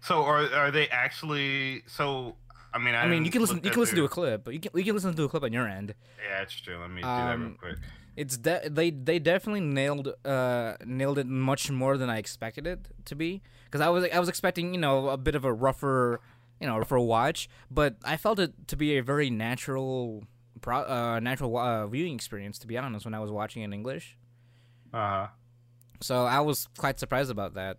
[0.00, 1.82] So are are they actually?
[1.88, 2.36] So
[2.72, 3.60] I mean, I, I mean, you can listen.
[3.64, 5.42] You can listen to a clip, but you can you can listen to a clip
[5.42, 5.94] on your end.
[6.22, 6.78] Yeah, that's true.
[6.78, 7.76] Let me do that real Um, quick.
[8.16, 12.88] It's de- they they definitely nailed uh nailed it much more than I expected it
[13.06, 16.20] to be because I was I was expecting you know a bit of a rougher
[16.60, 20.24] you know rougher watch, but I felt it to be a very natural
[20.60, 24.18] pro- uh natural uh, viewing experience to be honest when I was watching in English.
[24.92, 25.26] Uh huh.
[26.00, 27.78] So I was quite surprised about that.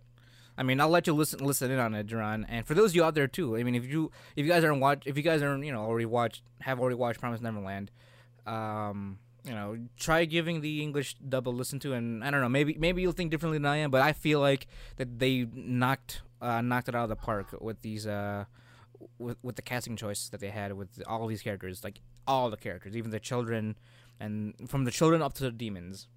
[0.56, 2.44] I mean, I'll let you listen listen in on it, Duran.
[2.48, 4.64] And for those of you out there too, I mean, if you if you guys
[4.64, 7.90] aren't watch if you guys aren't you know already watched have already watched Promise Neverland,
[8.46, 12.48] um, you know, try giving the English dub a listen to, and I don't know,
[12.48, 16.22] maybe maybe you'll think differently than I am, but I feel like that they knocked
[16.40, 18.44] uh, knocked it out of the park with these uh
[19.18, 22.56] with with the casting choices that they had with all these characters, like all the
[22.56, 23.76] characters, even the children,
[24.20, 26.08] and from the children up to the demons.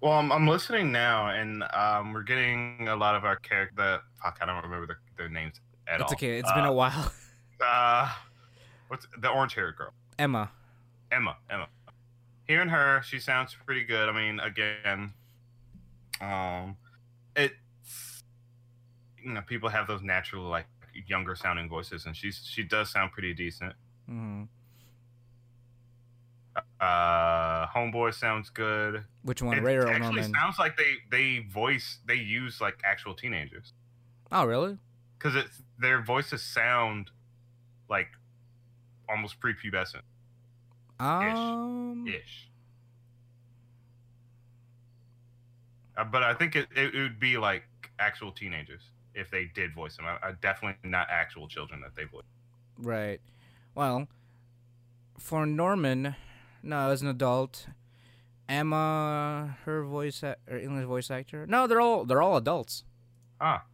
[0.00, 3.74] Well, I'm, I'm listening now, and um, we're getting a lot of our character.
[3.76, 6.06] The fuck, I don't remember their, their names at It's all.
[6.06, 6.38] It's okay.
[6.38, 7.12] It's been a while.
[7.58, 8.12] Uh,
[8.88, 9.94] what's the orange-haired girl?
[10.18, 10.50] Emma.
[11.10, 11.38] Emma.
[11.48, 11.68] Emma.
[12.46, 14.10] Hearing her, she sounds pretty good.
[14.10, 15.14] I mean, again,
[16.20, 16.76] um,
[17.34, 17.54] it's
[19.18, 20.66] you know people have those natural like
[21.06, 23.72] younger sounding voices, and she's she does sound pretty decent.
[24.06, 24.42] hmm
[26.80, 29.04] Uh, Homeboy sounds good.
[29.22, 30.34] Which one, It Ray or actually Norman?
[30.34, 33.72] sounds like they they voice they use like actual teenagers
[34.30, 34.76] oh, really?
[35.18, 37.10] because it's their voices sound
[37.88, 38.08] like
[39.08, 40.02] almost prepubescent
[41.00, 42.50] Um, ish.
[45.96, 47.62] Uh, but I think it, it, it would be like
[47.98, 48.82] actual teenagers
[49.14, 50.04] if they did voice them.
[50.06, 52.24] I, I definitely not actual children that they voice.
[52.78, 53.20] right.
[53.74, 54.08] Well,
[55.18, 56.14] for Norman,
[56.66, 57.66] no, as an adult,
[58.48, 61.46] Emma, her voice, or English voice actor.
[61.46, 62.84] No, they're all they're all adults.
[63.40, 63.64] Ah,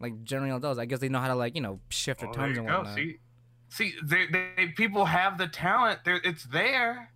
[0.00, 0.78] Like generally adults.
[0.78, 2.78] I guess they know how to like you know shift their well, tones and go.
[2.78, 2.94] whatnot.
[2.96, 3.18] See,
[3.68, 6.00] see, they, they people have the talent.
[6.04, 7.12] There, it's there.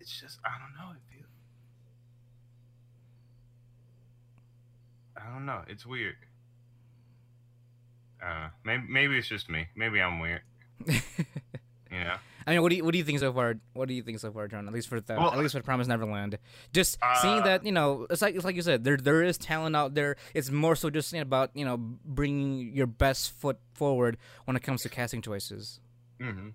[0.00, 0.92] It's just I don't know.
[0.94, 1.30] It feels.
[5.16, 5.62] I don't know.
[5.68, 6.16] It's weird.
[8.24, 9.66] Uh, maybe maybe it's just me.
[9.76, 10.42] Maybe I'm weird.
[11.88, 12.18] Yeah.
[12.46, 13.54] I mean, what do you what do you think so far?
[13.74, 14.68] What do you think so far, John?
[14.68, 16.38] At least for the Well, at least for Promise Neverland,
[16.72, 19.36] just seeing Uh, that you know, it's like it's like you said, there there is
[19.36, 20.16] talent out there.
[20.32, 24.82] It's more so just about you know bringing your best foot forward when it comes
[24.82, 25.80] to casting choices.
[26.20, 26.50] hmm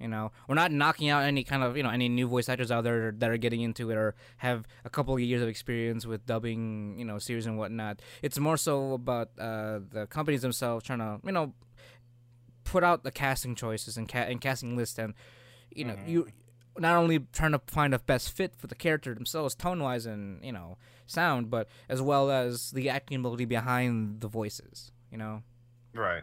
[0.00, 2.70] You know, we're not knocking out any kind of you know any new voice actors
[2.72, 6.06] out there that are getting into it or have a couple of years of experience
[6.06, 8.00] with dubbing, you know, series and whatnot.
[8.22, 11.52] It's more so about uh, the companies themselves trying to you know
[12.70, 15.12] put out the casting choices and ca- and casting list, and
[15.74, 16.28] you know you
[16.78, 20.44] not only trying to find a best fit for the character themselves, tone wise and
[20.44, 24.92] you know sound, but as well as the acting ability behind the voices.
[25.10, 25.42] You know.
[25.92, 26.22] Right.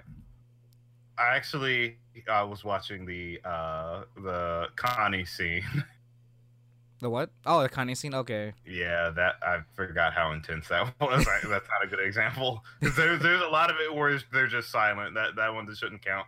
[1.17, 1.97] I actually
[2.31, 5.63] I was watching the uh the Connie scene.
[6.99, 7.29] The what?
[7.45, 8.13] Oh, the Kanye scene.
[8.15, 8.53] Okay.
[8.65, 11.27] yeah, that I forgot how intense that was.
[11.27, 12.63] I, that's not a good example.
[12.81, 15.13] There's there's a lot of it where they're just silent.
[15.13, 16.25] That that one just shouldn't count.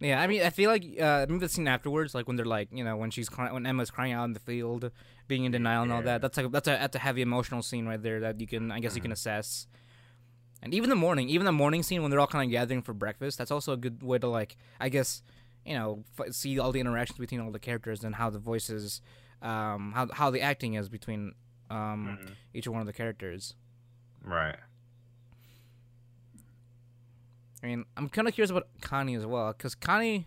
[0.00, 2.68] Yeah, I mean, I feel like uh, remember the scene afterwards, like when they're like,
[2.72, 4.90] you know, when she's when Emma's crying out in the field,
[5.28, 6.20] being in denial and all that.
[6.20, 8.80] That's like that's a that's a heavy emotional scene right there that you can I
[8.80, 9.68] guess you can assess.
[10.62, 12.92] And even the morning, even the morning scene when they're all kind of gathering for
[12.92, 15.22] breakfast, that's also a good way to like I guess
[15.64, 19.00] you know f- see all the interactions between all the characters and how the voices,
[19.42, 21.34] um, how how the acting is between
[21.70, 22.34] um Mhm.
[22.54, 23.54] each one of the characters.
[24.24, 24.56] Right.
[27.62, 30.26] I mean, I'm kind of curious about Connie as well, because Connie,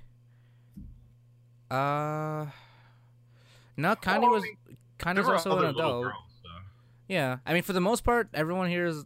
[1.69, 2.45] uh,
[3.77, 4.57] no, Connie was mean,
[4.97, 6.03] Connie There was were also an adult.
[6.05, 6.49] girls, so.
[7.07, 9.03] Yeah, I mean, for the most part, everyone here is,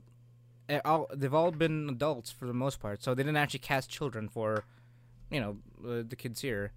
[0.70, 3.89] eh, all they've all been adults for the most part, so they didn't actually cast
[3.89, 4.64] children for,
[5.32, 6.72] you know, uh, the kids here.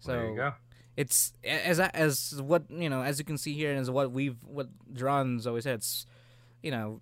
[0.00, 0.54] So there you go.
[1.00, 4.38] It's as as what you know as you can see here and as what we've
[4.58, 4.68] what
[5.00, 6.04] Dron's always said it's
[6.66, 7.00] you know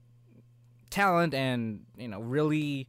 [0.91, 1.59] talent and
[1.97, 2.89] you know really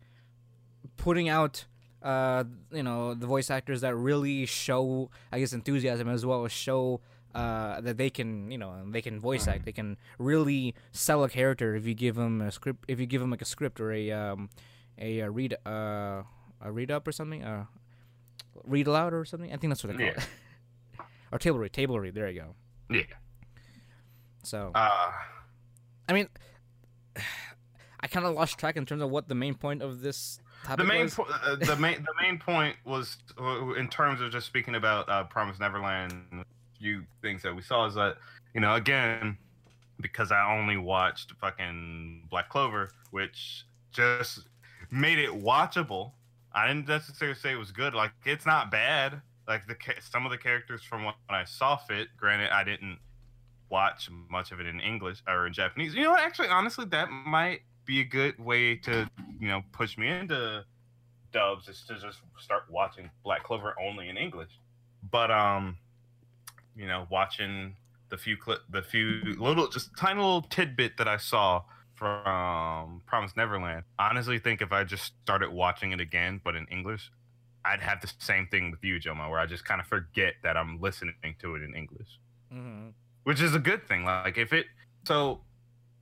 [0.98, 1.66] putting out
[2.04, 6.52] uh you know the voice actors that really show I guess enthusiasm as well as
[6.52, 7.02] show
[7.36, 9.66] uh that they can you know they can voice act.
[9.66, 13.22] They can really sell a character if you give them a script if you give
[13.22, 14.50] them like a script or a um
[14.98, 16.24] a, uh read uh
[16.62, 17.66] a read up or something uh
[18.66, 19.52] read aloud or something.
[19.54, 20.22] I think that's what they call Yeah.
[20.24, 20.28] it
[21.32, 22.56] or table read table read there you go
[22.90, 23.04] Yeah.
[24.44, 25.12] so Uh,
[26.08, 26.28] I mean,
[28.02, 30.78] I kind of lost track in terms of what the main point of this topic
[30.80, 31.16] the main was.
[31.16, 35.10] po- uh, the main the main point was uh, in terms of just speaking about
[35.10, 36.46] uh, Promise Neverland.
[36.80, 38.16] few things that we saw is that
[38.54, 39.38] you know again
[40.00, 44.48] because I only watched fucking Black Clover, which just
[44.92, 46.14] made it watchable.
[46.54, 47.94] I didn't necessarily say it was good.
[47.94, 49.22] Like it's not bad.
[49.50, 52.08] Like the some of the characters from when I saw fit.
[52.16, 53.00] Granted, I didn't
[53.70, 55.96] watch much of it in English or in Japanese.
[55.96, 60.08] You know, actually, honestly, that might be a good way to you know push me
[60.08, 60.64] into
[61.32, 64.52] dubs is to just start watching Black Clover only in English.
[65.12, 65.78] But um,
[66.76, 67.76] you know, watching
[68.10, 71.64] the few clip, the few little, just tiny little tidbit that I saw
[71.96, 73.84] from Promise Neverland.
[73.98, 77.12] Honestly think if I just started watching it again, but in English,
[77.66, 80.58] I'd have the same thing with you, Joma, where I just kind of forget that
[80.58, 82.20] I'm listening to it in English
[82.52, 82.90] hmm
[83.24, 84.06] which is a good thing.
[84.06, 84.66] Like if it
[85.06, 85.42] so,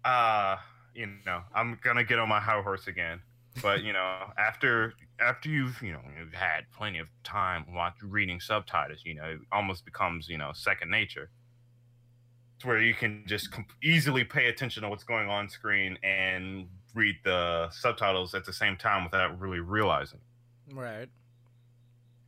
[0.05, 0.55] uh,
[0.93, 3.21] you know, I'm gonna get on my high horse again.
[3.61, 8.39] But you know, after after you've you know you've had plenty of time watch reading
[8.39, 11.29] subtitles, you know, it almost becomes you know second nature.
[12.55, 16.67] It's where you can just com- easily pay attention to what's going on screen and
[16.95, 20.21] read the subtitles at the same time without really realizing
[20.71, 21.09] Right.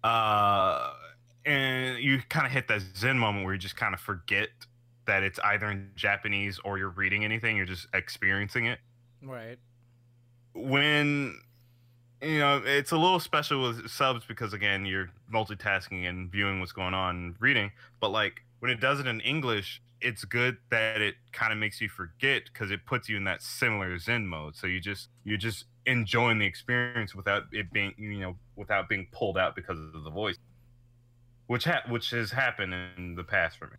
[0.04, 0.94] Uh
[1.46, 4.50] and you kind of hit that zen moment where you just kind of forget
[5.06, 8.80] that it's either in japanese or you're reading anything you're just experiencing it
[9.22, 9.58] Right.
[10.54, 11.38] when
[12.22, 16.72] you know it's a little special with subs because again you're multitasking and viewing what's
[16.72, 21.02] going on and reading but like when it does it in english it's good that
[21.02, 24.56] it kind of makes you forget because it puts you in that similar zen mode
[24.56, 29.08] so you just you're just enjoying the experience without it being you know without being
[29.12, 30.38] pulled out because of the voice
[31.48, 33.78] which ha- which has happened in the past for me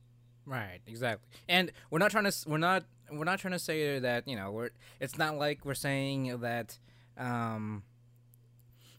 [0.50, 0.80] Right.
[0.86, 1.28] Exactly.
[1.48, 2.34] And we're not trying to.
[2.46, 2.84] We're not.
[3.10, 4.50] We're not trying to say that you know.
[4.50, 4.70] We're.
[4.98, 6.78] It's not like we're saying that.
[7.16, 7.84] Um.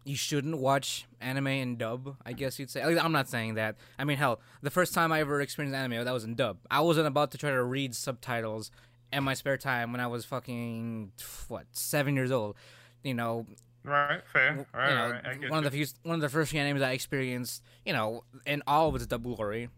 [0.04, 2.16] You shouldn't watch anime in dub.
[2.26, 2.82] I guess you'd say.
[2.82, 3.76] I'm not saying that.
[4.00, 6.58] I mean, hell, the first time I ever experienced anime, that was in dub.
[6.72, 8.72] I wasn't about to try to read subtitles
[9.14, 11.12] in my spare time when I was fucking
[11.50, 12.56] what seven years old.
[13.04, 13.46] You know,
[13.84, 15.50] right fair right, you know, right.
[15.50, 15.86] One of you.
[15.86, 18.96] the few, one of the first few animes I experienced, you know, in all of
[18.96, 19.70] its double glory,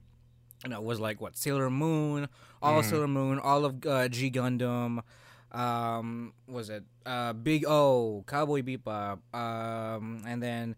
[0.63, 2.28] you know, was like what Sailor Moon,
[2.61, 2.89] all of Mhm.
[2.89, 5.03] Sailor Moon, all of uh, G Gundam,
[5.53, 10.76] um, was it uh, Big O, Cowboy Bebop, um, and then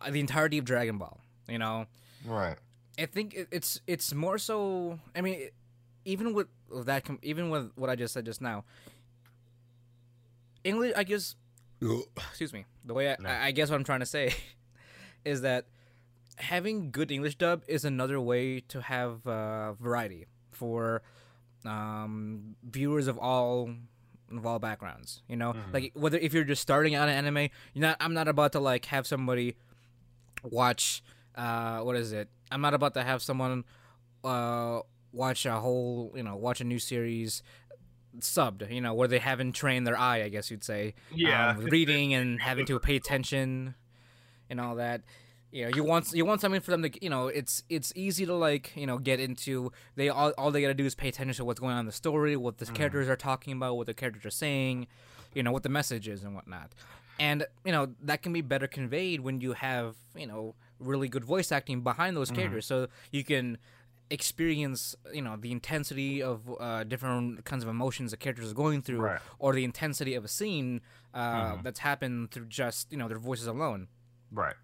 [0.00, 1.18] uh, the entirety of Dragon Ball.
[1.48, 1.86] You know,
[2.24, 2.56] Right.
[2.98, 5.00] I think it, it's it's more so.
[5.16, 5.54] I mean, it,
[6.04, 6.46] even with
[6.84, 8.64] that, even with what I just said just now,
[10.64, 10.92] English.
[10.96, 11.34] I guess.
[12.28, 12.64] excuse me.
[12.84, 13.28] The way I, No.
[13.28, 14.34] I, I guess what I'm trying to say
[15.24, 15.66] is that
[16.36, 21.02] having good English dub is another way to have uh, variety for
[21.64, 23.70] um, viewers of all
[24.30, 25.22] of all backgrounds.
[25.28, 25.72] You know, Mhm.
[25.72, 27.96] like whether if you're just starting out an anime, you're not.
[28.00, 29.56] I'm not about to like have somebody
[30.42, 31.02] watch.
[31.34, 32.28] Uh, what is it?
[32.50, 33.64] I'm not about to have someone
[34.24, 34.80] uh
[35.12, 37.42] watch a whole you know watch a new series
[38.20, 41.50] subbed you know where they haven't trained their eye i guess you'd say Yeah.
[41.50, 43.74] um, reading and having to pay attention
[44.50, 45.00] and all that.
[45.50, 48.24] You know you want you want something for them to you know it's it's easy
[48.26, 51.34] to like you know get into they all, all they gotta do is pay attention
[51.36, 53.92] to what's going on in the story what the characters are talking about what the
[53.94, 54.86] characters are saying
[55.34, 56.72] you know what the message is and whatnot.
[57.20, 61.24] And you know that can be better conveyed when you have you know really good
[61.24, 62.64] voice acting behind those characters.
[62.66, 63.58] So you can
[64.10, 68.82] experience you know the intensity of uh, different kinds of emotions the characters are going
[68.82, 69.20] through Right.
[69.38, 70.80] or the intensity of a scene
[71.14, 73.88] uh, that's happened through just you know their voices alone
[74.30, 74.54] Right.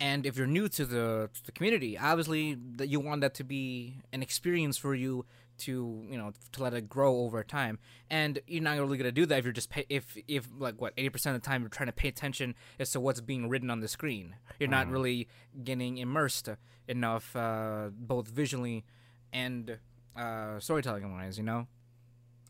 [0.00, 3.44] and if you're new to the to the community, obviously that you want that to
[3.44, 5.24] be an experience for you
[5.58, 7.78] to you know to let it grow over time.
[8.10, 10.92] And you're not really gonna do that if you're just pay, if if like what
[10.96, 13.70] eighty percent of the time you're trying to pay attention as to what's being written
[13.70, 14.36] on the screen.
[14.58, 15.28] You're not really
[15.62, 16.48] getting immersed
[16.88, 18.84] enough, uh, both visually
[19.32, 19.78] and
[20.16, 21.38] uh, storytelling wise.
[21.38, 21.66] You know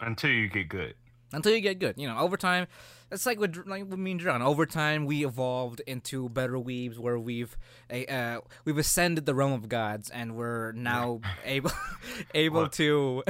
[0.01, 0.95] Until you get good.
[1.33, 1.97] Until you get good.
[1.99, 2.67] You know, over time,
[3.11, 4.43] it's like with like with me and John.
[4.43, 7.57] Over time, we evolved into better weebs, where we've
[7.91, 11.71] uh, we've ascended the realm of gods, and we're now able
[12.35, 13.23] able to.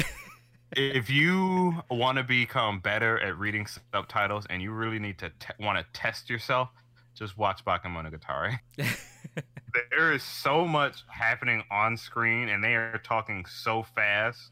[0.72, 5.54] if you want to become better at reading subtitles and you really need to te-
[5.60, 6.70] want to test yourself,
[7.14, 8.58] just watch Bakemonogatari.
[9.90, 14.50] there is so much happening on screen, and they are talking so fast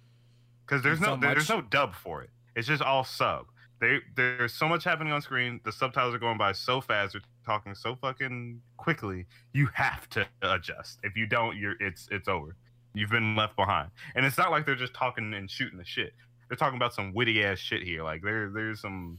[0.67, 2.31] because there's And no so there's no dub for it.
[2.57, 3.47] It's just all sub.
[3.81, 5.61] They there's so much happening on screen.
[5.65, 7.13] The subtitles are going by so fast.
[7.13, 9.27] They're talking so fucking quickly.
[9.53, 11.01] You have to adjust.
[11.03, 12.55] If you don't, you're it's it's over.
[12.95, 13.91] You've been left behind.
[14.15, 16.15] And it's not like they're just talking and shooting the shit.
[16.49, 18.05] They're talking about some witty ass shit here.
[18.05, 19.19] Like there there's some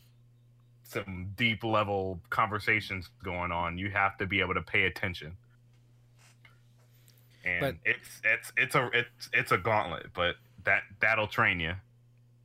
[0.83, 3.77] some deep level conversations going on.
[3.77, 5.35] You have to be able to pay attention.
[7.43, 11.73] And But- it's it's it's a it's it's a gauntlet, but that that'll train you.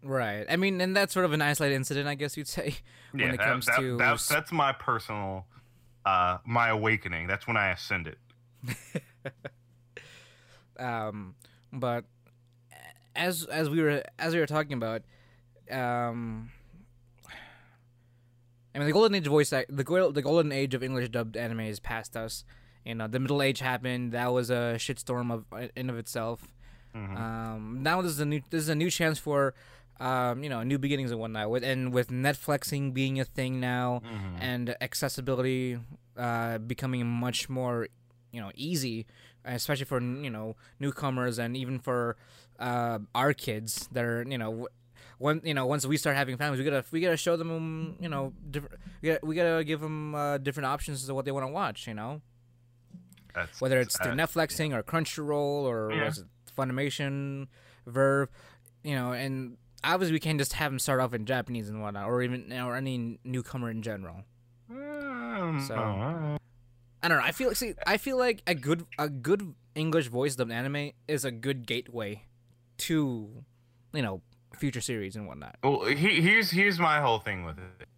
[0.02, 0.46] Right.
[0.48, 2.76] I mean, and that's sort of an isolated incident, I guess you'd say.
[3.12, 5.46] When it that- comes that- to that- that's my personal
[6.06, 7.26] uh my awakening.
[7.26, 8.16] That's when I ascended.
[10.78, 11.34] um,
[11.72, 12.04] but
[13.14, 15.02] as as we were as we were talking about,
[15.70, 16.50] um,
[18.74, 21.36] I mean the golden age of voice act, the the golden age of English dubbed
[21.36, 22.44] anime is past us.
[22.84, 24.12] You know, the middle age happened.
[24.12, 25.44] That was a shitstorm of
[25.76, 26.48] in of itself.
[26.96, 27.16] Mhm.
[27.16, 29.54] Um, now this is a new this is a new chance for,
[30.00, 31.50] um, you know, new beginnings and whatnot.
[31.50, 34.36] With and with Netflixing being a thing now, Mhm.
[34.40, 35.78] and accessibility
[36.16, 37.88] uh, becoming much more,
[38.32, 39.06] you know, easy,
[39.44, 42.16] especially for you know newcomers and even for
[42.58, 44.66] uh, our kids that are you know.
[45.18, 48.08] When you know, once we start having families, we gotta we gotta show them, you
[48.08, 48.76] know, different.
[49.02, 51.86] We gotta, we gotta give them uh, different options to what they want to watch.
[51.86, 52.22] You know,
[53.34, 56.08] That's, whether it's through Netflixing or Crunchyroll or Yeah.
[56.08, 56.18] it,
[56.56, 57.48] Funimation,
[57.86, 58.28] VRV,
[58.82, 62.06] you know, and obviously we can't just have them start off in Japanese and whatnot,
[62.08, 64.24] or even or any newcomer in general.
[64.70, 66.38] Um, So-
[67.02, 67.24] I don't know.
[67.24, 67.72] I feel see.
[67.86, 72.24] I feel like a good a good English voice dubbed anime is a good gateway
[72.78, 73.42] to,
[73.94, 74.20] you know,
[74.58, 75.56] future series and whatnot.
[75.62, 77.88] Well, he, here's here's my whole thing with it.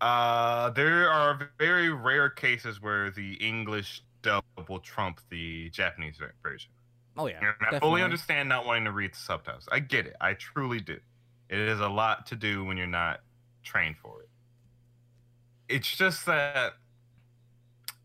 [0.00, 6.71] Uh, there are very rare cases where the English dub will trump the Japanese version.
[7.16, 7.80] Oh yeah, And I definitely.
[7.80, 9.68] fully understand not wanting to read the subtitles.
[9.70, 10.16] I get it.
[10.20, 10.98] I truly do.
[11.48, 13.20] It is a lot to do when you're not
[13.62, 14.28] trained for it.
[15.68, 16.74] It's just that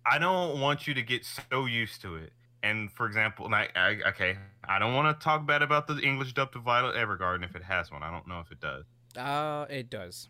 [0.06, 2.32] I don't want you to get so used to it.
[2.64, 4.38] And for example, like, I, okay,
[4.68, 7.64] I don't want to talk bad about the English dub to Violet Evergarden if it
[7.64, 8.04] has one.
[8.04, 8.86] I don't know if it does.
[9.16, 10.30] Uh, it does.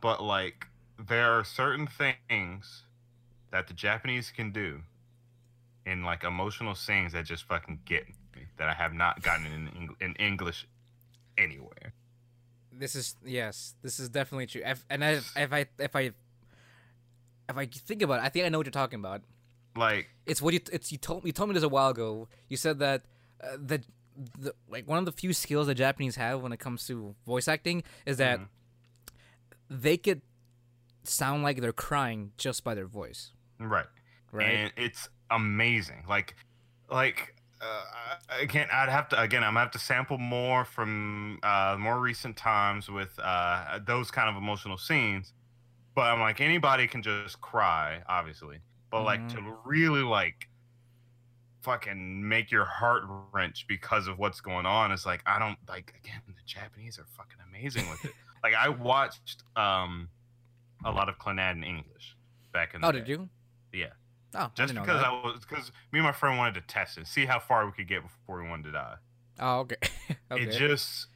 [0.00, 0.66] But like,
[0.98, 2.84] there are certain things
[3.50, 4.82] that the Japanese can do
[5.86, 9.68] in like emotional scenes that just fucking get me that I have not gotten in
[9.76, 10.66] Eng- in English
[11.36, 11.92] anywhere.
[12.72, 13.74] This is yes.
[13.82, 14.62] This is definitely true.
[14.64, 16.00] If, and I, if I if I
[17.48, 19.22] if I think about it, I think I know what you're talking about.
[19.76, 22.28] Like, It's what you it's you told you told me this a while ago.
[22.48, 23.02] You said that
[23.42, 23.84] uh, that
[24.38, 27.48] the like one of the few skills the Japanese have when it comes to voice
[27.48, 28.46] acting is that Mhm.
[29.70, 30.20] they could
[31.04, 33.32] sound like they're crying just by their voice.
[33.58, 33.86] Right.
[34.30, 34.46] right?
[34.48, 36.04] and it's amazing.
[36.08, 36.34] Like,
[36.90, 37.84] like uh,
[38.30, 42.00] I- again, I'd have to again, I'm gonna have to sample more from uh, more
[42.00, 45.32] recent times with uh, those kind of emotional scenes.
[45.94, 48.58] But I'm like, anybody can just cry, obviously,
[48.90, 50.48] but like to really like
[51.62, 55.94] fucking make your heart wrench because of what's going on is like I don't like
[56.02, 58.12] again the Japanese are fucking amazing with it.
[58.42, 60.08] like I watched um
[60.84, 62.16] a lot of Clannad in English
[62.52, 62.98] back in the oh, day.
[62.98, 63.28] did you?
[63.72, 63.86] Yeah.
[64.34, 65.08] Oh, Just I didn't know because that.
[65.08, 67.72] I was because me and my friend wanted to test it, see how far we
[67.72, 68.94] could get before we wanted to die.
[69.40, 69.76] Oh, okay.
[70.30, 70.42] okay.
[70.44, 71.08] It just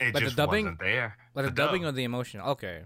[0.00, 0.64] it Like the just dubbing?
[0.64, 1.16] wasn't there.
[1.34, 1.90] like the, the dubbing dub.
[1.90, 2.40] or the emotion?
[2.40, 2.82] Okay.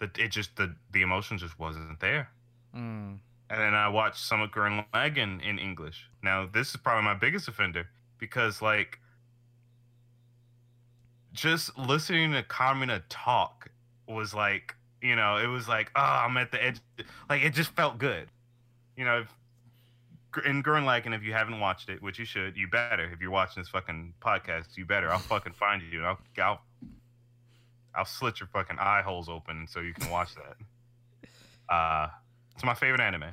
[0.00, 2.30] The, it just the the emotion just wasn't there.
[2.74, 3.18] Mm.
[3.50, 6.08] And then I watched some of Gurren Lagann in English.
[6.22, 7.86] Now this is probably my biggest offender
[8.18, 8.98] because like
[11.32, 13.68] just listening to Kamina talk
[14.08, 16.80] was like you know it was like oh I'm at the edge
[17.28, 18.28] like it just felt good.
[18.98, 22.66] You know, if, in Gurren Lagann, if you haven't watched it, which you should, you
[22.68, 23.08] better.
[23.12, 25.08] If you're watching this fucking podcast, you better.
[25.10, 26.60] I'll fucking find you and I'll I'll,
[27.94, 30.56] I'll slit your fucking eye holes open so you can watch that.
[31.70, 32.08] Uh,
[32.54, 33.24] it's my favorite anime.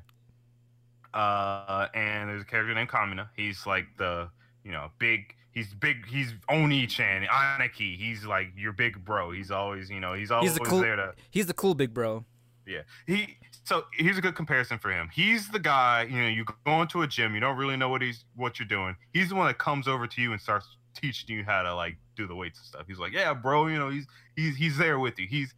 [1.13, 3.29] Uh, and there's a character named Kamina.
[3.33, 4.29] He's like the,
[4.65, 5.33] you know, big.
[5.53, 6.05] He's big.
[6.05, 7.97] He's Oni-chan, Aniki.
[7.97, 9.31] He's like your big bro.
[9.31, 11.13] He's always, you know, he's always the cool- there to.
[11.31, 12.25] He's the cool big bro.
[12.67, 12.81] Yeah.
[13.07, 13.37] He.
[13.65, 15.09] So here's a good comparison for him.
[15.11, 16.03] He's the guy.
[16.03, 17.33] You know, you go into a gym.
[17.33, 18.95] You don't really know what he's what you're doing.
[19.11, 21.97] He's the one that comes over to you and starts teaching you how to like
[22.15, 22.83] do the weights and stuff.
[22.87, 23.65] He's like, yeah, bro.
[23.65, 24.05] You know, he's
[24.35, 25.27] he's he's there with you.
[25.27, 25.53] He's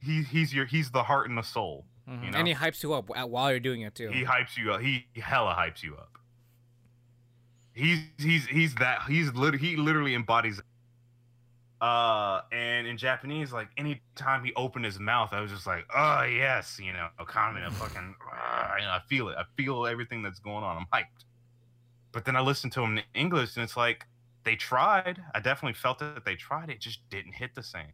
[0.00, 1.84] he, he's your he's the heart and the soul.
[2.08, 2.24] Mhm.
[2.24, 2.38] You know?
[2.38, 4.10] And he hypes you up while you're doing it too.
[4.10, 4.80] He hypes you up.
[4.80, 6.12] He, he hella hypes you up.
[7.72, 10.60] He's he's he's that he's lit, he literally embodies.
[11.80, 16.22] Uh, and in Japanese, like anytime he opened his mouth, I was just like, oh
[16.22, 19.36] yes, you know, Kamina, fucking, uh, you know, I feel it.
[19.38, 20.76] I feel everything that's going on.
[20.76, 21.24] I'm hyped.
[22.10, 24.06] But then I listened to him in English, and it's like
[24.44, 25.22] they tried.
[25.34, 26.68] I definitely felt it that they tried.
[26.70, 27.92] It just didn't hit the same.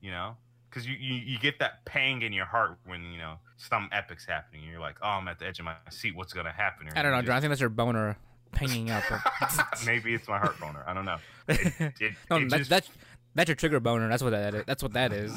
[0.00, 0.36] You know,
[0.68, 4.24] because you, you you get that pang in your heart when you know some epic's
[4.24, 4.64] happening.
[4.64, 6.16] You're like, oh, I'm at the edge of my seat.
[6.16, 6.88] What's gonna happen?
[6.96, 7.36] I don't know, John.
[7.36, 8.16] I think that's your boner
[8.52, 9.02] pinging up.
[9.86, 10.82] Maybe it's my heart boner.
[10.86, 11.16] I don't know.
[11.48, 11.60] It,
[12.00, 12.88] it, no, it that, just- that's
[13.34, 14.08] that's your trigger boner.
[14.08, 14.64] That's what that is.
[14.66, 15.32] That's what that is.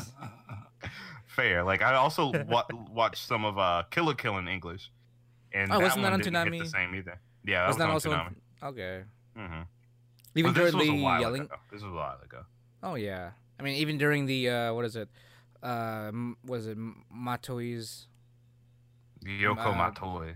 [1.27, 1.63] fair.
[1.63, 4.91] Like I also wa- watched some of uh Kill la Kill in English,
[5.53, 6.59] and Oh, that wasn't that on didn't hit Toonami?
[6.63, 7.19] the same either.
[7.45, 8.67] Yeah, that was also on Toonami.
[8.69, 9.03] okay?
[9.37, 9.61] Mm-hmm.
[10.35, 11.41] Even this during the yelling.
[11.43, 11.55] Ago.
[11.71, 12.43] This was a while ago.
[12.81, 13.31] Oh yeah.
[13.59, 15.07] I mean, even during the uh, what is it?
[15.61, 16.11] Uh,
[16.45, 16.77] was it
[17.15, 18.07] Matoi's?
[19.25, 20.35] Yoko Uh, Matoi.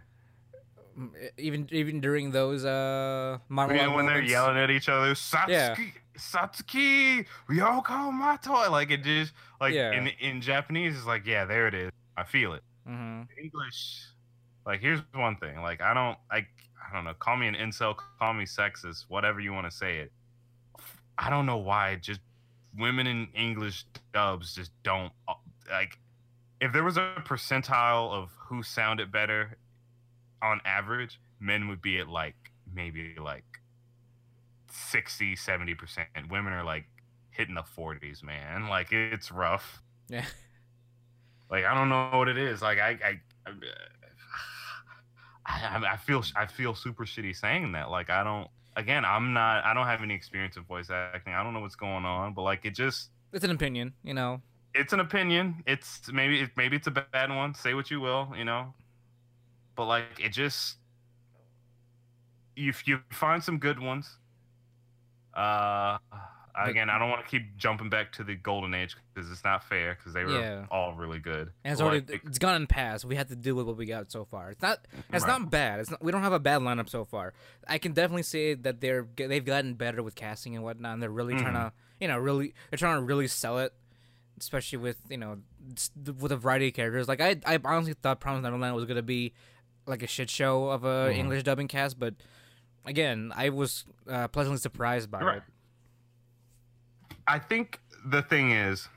[1.37, 5.75] Even even during those uh monologue know, when they're yelling at each other, Satsuki, Yeah.
[6.17, 8.71] Satsuki, Yoko Matoi.
[8.71, 9.91] Like it just like Yeah.
[9.91, 11.91] in in Japanese, it's like yeah, there it is.
[12.15, 12.63] I feel it.
[12.89, 13.27] Mhm.
[13.39, 14.05] English,
[14.65, 15.61] like here's one thing.
[15.61, 17.13] Like I don't, I, I don't know.
[17.13, 20.11] Call me an incel, call me sexist, whatever you want to say it.
[21.19, 21.95] I don't know why.
[21.95, 22.21] Just
[22.75, 25.33] women in English dubs just don't uh,
[25.69, 25.99] like.
[26.59, 29.57] If there was a percentile of who sounded better,
[30.41, 32.35] on average, men would be at like
[32.73, 33.45] maybe like
[34.71, 36.07] 60, 70 percent.
[36.29, 36.85] Women are like
[37.31, 38.67] hitting the forties, man.
[38.67, 39.81] Like it's rough.
[40.09, 40.25] Yeah.
[41.49, 42.61] Like I don't know what it is.
[42.61, 43.51] Like I, I, I,
[45.45, 47.89] I, I feel I feel super shitty saying that.
[47.89, 48.49] Like I don't.
[48.75, 49.63] Again, I'm not.
[49.65, 51.33] I don't have any experience of voice acting.
[51.33, 52.33] I don't know what's going on.
[52.33, 53.09] But like it just.
[53.33, 54.41] It's an opinion, you know.
[54.73, 55.63] It's an opinion.
[55.65, 57.55] It's maybe it, maybe it's a bad one.
[57.55, 58.73] Say what you will, you know.
[59.77, 60.75] But like it just.
[62.55, 64.17] If you find some good ones.
[65.33, 65.97] Uh.
[66.59, 69.63] Again, I don't want to keep jumping back to the golden age because it's not
[69.63, 70.65] fair because they were Yeah.
[70.71, 71.51] all really good.
[71.63, 73.05] And it's already like, it's gone in past.
[73.05, 74.49] We have to deal with what we got so far.
[74.49, 74.79] It's not
[75.13, 75.39] it's Right.
[75.39, 75.81] not bad.
[75.81, 77.35] It's not, we don't have a bad lineup so far.
[77.67, 80.93] I can definitely say that they're they've gotten better with casting and whatnot.
[80.93, 81.67] And they're really trying Mm-hmm.
[81.67, 83.71] to you know really they're trying to really sell it,
[84.39, 85.37] especially with you know
[86.19, 87.07] with a variety of characters.
[87.07, 89.33] Like I I honestly thought Promised Neverland was gonna be
[89.87, 91.15] like a shit show of a Mhm.
[91.17, 92.13] English dubbing cast, but
[92.85, 95.37] again I was uh, pleasantly surprised by Right.
[95.37, 95.43] it.
[97.27, 98.87] I think the thing is,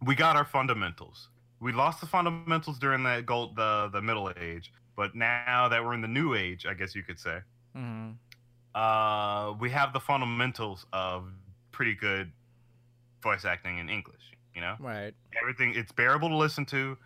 [0.00, 1.28] we got our fundamentals.
[1.60, 5.94] We lost the fundamentals during the gold, the the middle age, but now that we're
[5.94, 7.40] in the new age, I guess you could say,
[7.74, 8.12] hmm
[8.74, 11.30] uh, we have the fundamentals of
[11.72, 12.32] pretty good
[13.22, 14.32] voice acting in English.
[14.54, 15.14] You know, Right.
[15.40, 16.96] everything it's bearable to listen to.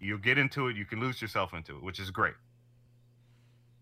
[0.00, 2.34] You get into it, you can lose yourself into it, which is great.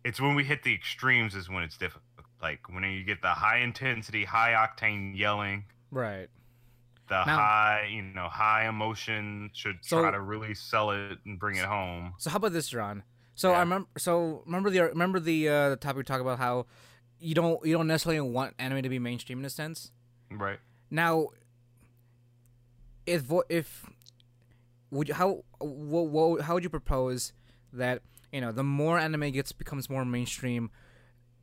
[0.08, 2.02] It's when we hit the extremes is when it's difficult.
[2.40, 5.64] Like when you get the high intensity, high octane yelling.
[5.90, 6.28] Right.
[7.08, 11.38] the Now- high, you know, high emotion should So- try to really sell it and
[11.38, 12.14] bring it home.
[12.18, 13.02] So how about this, John?
[13.34, 13.88] So I remember.
[13.98, 16.66] So remember the remember the uh, the topic we talked about how
[17.18, 19.90] you don't you don't necessarily want anime to be mainstream in a sense.
[20.30, 20.58] Right.
[20.90, 21.28] Now,
[23.06, 23.86] if if
[24.90, 27.32] would you, how what, what, how would you propose
[27.72, 28.02] that
[28.32, 30.70] you know the more anime gets becomes more mainstream,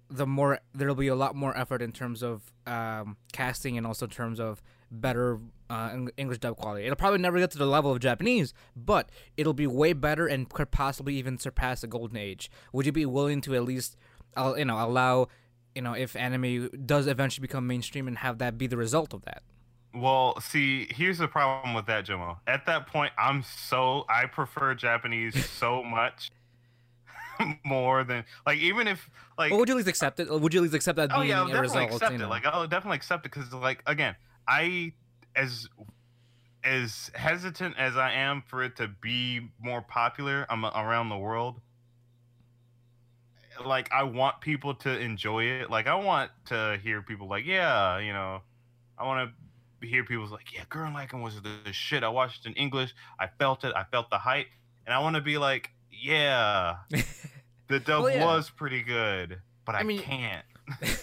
[0.10, 4.06] the more there'll be a lot more effort in terms of um, casting and also
[4.06, 4.62] in terms of
[4.92, 6.86] better uh, English dub quality.
[6.86, 10.48] It'll probably never get to the level of Japanese, but it'll be way better and
[10.50, 12.50] could possibly even surpass the golden age.
[12.72, 13.98] Would you be willing to at least,
[14.38, 15.28] uh, you know, allow,
[15.74, 19.24] you know, if anime does eventually become mainstream and have that be the result of
[19.26, 19.44] that?
[19.94, 22.38] Well, see, here's the problem with that, Jomo.
[22.48, 26.32] At that point, I'm so I prefer Japanese so much
[27.66, 30.30] more than like even if like Or would you at least accept it?
[30.30, 31.94] Would you at least accept that oh being yeah, I'll definitely result?
[31.94, 32.26] accept you know?
[32.26, 32.30] it.
[32.30, 34.16] Like I'll definitely accept it because like again,
[34.48, 34.94] I
[35.36, 35.68] as
[36.64, 41.62] as hesitant as I am for it to be more popular um, around the world.
[43.64, 45.70] Like I want people to enjoy it.
[45.70, 48.42] Like I want to hear people like, yeah, you know,
[48.98, 49.30] I want
[49.82, 52.04] to hear people like, yeah, Gurren Lagann was the shit.
[52.04, 52.94] I watched it in English.
[53.20, 53.74] I felt it.
[53.76, 54.48] I felt the hype,
[54.86, 55.70] and I want to be like,
[56.02, 56.78] yeah,
[57.68, 58.26] the dub Well, yeah.
[58.26, 60.46] was pretty good, but I, I mean, can't.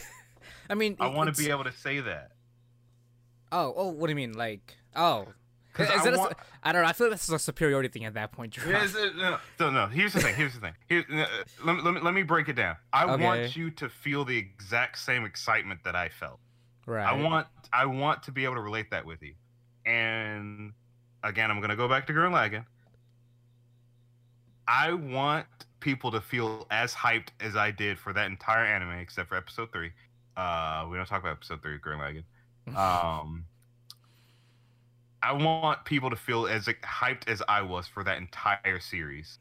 [0.71, 2.33] I mean, I want to be able to say that.
[3.51, 4.33] Oh, oh, what do you mean?
[4.33, 5.27] Like, oh,
[5.79, 6.35] Is I that want-
[6.65, 6.89] I don't know.
[6.89, 8.57] I feel like this is a superiority thing at that point.
[8.67, 9.87] Yes, uh, no, no, no.
[9.89, 10.35] Here's the thing.
[10.37, 10.75] Here's the thing.
[10.89, 11.27] Here, uh,
[11.65, 12.77] let, me, let, me, let me break it down.
[12.93, 13.25] I Okay.
[13.25, 16.39] want you to feel the exact same excitement that I felt.
[16.87, 17.05] right.
[17.07, 19.35] I want I want to be able to relate that with you.
[19.85, 20.73] And
[21.25, 22.65] again, I'm gonna go back to Gurren Lagann.
[24.73, 25.47] I want
[25.81, 29.71] people to feel as hyped as I did for that entire anime, except for episode
[29.71, 29.91] three.
[30.35, 32.25] Uh, we don't talk about episode three of Gurren Lagann.
[32.75, 33.45] Um,
[35.23, 39.41] I want people to feel as hyped as I was for that entire series.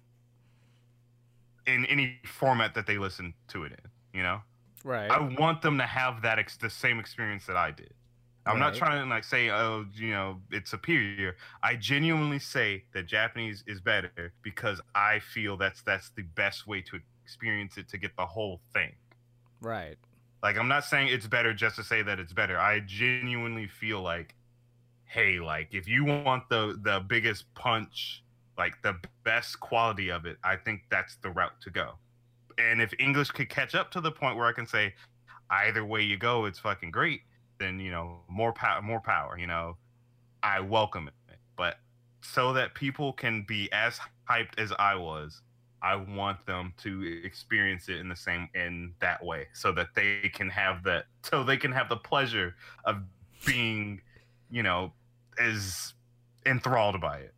[1.65, 4.41] In any format that they listen to it in, you know.
[4.83, 5.09] right.
[5.09, 7.93] I want them to have that ex- the same experience that I did.
[8.45, 11.35] I'm not trying to like say, oh, you know, it's superior.
[11.61, 16.81] I genuinely say that Japanese is better because I feel that's that's the best way
[16.81, 18.93] to experience it to get the whole thing.
[19.61, 19.97] right.
[20.41, 22.57] Like I'm not saying it's better just to say that it's better.
[22.57, 24.33] I genuinely feel like,
[25.05, 28.23] hey, like if you want the the biggest punch,
[28.57, 31.93] like the best quality of it, I think that's the route to go.
[32.57, 34.95] And if English could catch up to the point where I can say,
[35.49, 37.21] either way you go, it's fucking great,
[37.61, 39.37] then you know more power, more power.
[39.37, 39.77] You know,
[40.43, 41.13] I welcome it.
[41.55, 41.77] But
[42.21, 43.99] so that people can be as
[44.29, 45.41] hyped as I was,
[45.81, 50.29] I want them to experience it in the same in that way, so that they
[50.33, 52.55] can have that, so they can have the pleasure
[52.85, 52.97] of
[53.45, 54.01] being,
[54.49, 54.93] you know,
[55.39, 55.93] as
[56.45, 57.33] enthralled by it.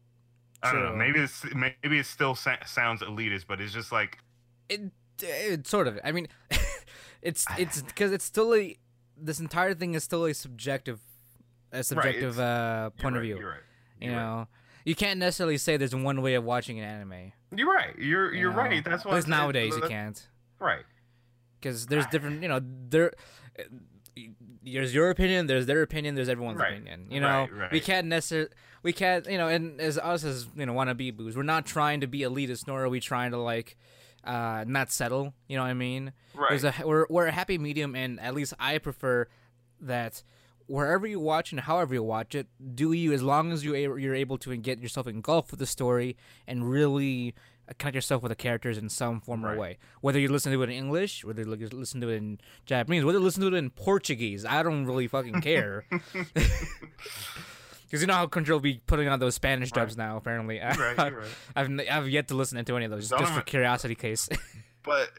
[0.61, 0.95] I don't know.
[0.95, 4.19] Maybe it's maybe it still sa- sounds elitist, but it's just like
[4.69, 5.99] It, it sort of.
[6.03, 6.27] I mean,
[7.21, 8.77] it's it's because it's still a.
[9.17, 10.99] This entire thing is still a subjective,
[11.71, 13.37] a subjective it's- uh, point of right, view.
[13.39, 13.59] You're right.
[13.99, 14.23] You You're right.
[14.23, 14.47] know,
[14.85, 17.31] you can't necessarily say there's one way of watching an anime.
[17.55, 17.97] You're right.
[17.97, 18.57] You're you you're know?
[18.57, 18.83] right.
[18.83, 20.27] That's At why I nowadays you can't.
[20.59, 20.83] Right.
[21.59, 22.59] because there's different you know
[22.89, 23.11] there
[24.63, 26.73] there's your opinion there's their opinion there's everyone's Right.
[26.73, 27.71] opinion you know Right, right.
[27.71, 28.49] we can't necessarily
[28.81, 32.01] we can't you know and as us as you know wannabe boos we're not trying
[32.01, 33.77] to be elitist nor are we trying to like
[34.23, 36.49] uh not settle you know what i mean Right.
[36.49, 39.27] there's a we're, we're a happy medium and at least i prefer
[39.81, 40.23] that
[40.67, 44.15] wherever you watch and however you watch it do you as long as you you're
[44.15, 46.15] able to get yourself engulfed with the story
[46.47, 47.35] and really
[47.77, 49.57] connect yourself with the characters in some form or Right.
[49.57, 53.03] way whether you listen to it in english whether you listen to it in japanese
[53.03, 55.85] whether you listen to it in portuguese i don't really fucking care
[57.93, 61.11] because you know how control be putting on those spanish dubs now apparently You're right.
[61.11, 61.27] You're right.
[61.55, 64.27] I've, I've yet to listen to any of those just for curiosity case
[64.83, 65.09] But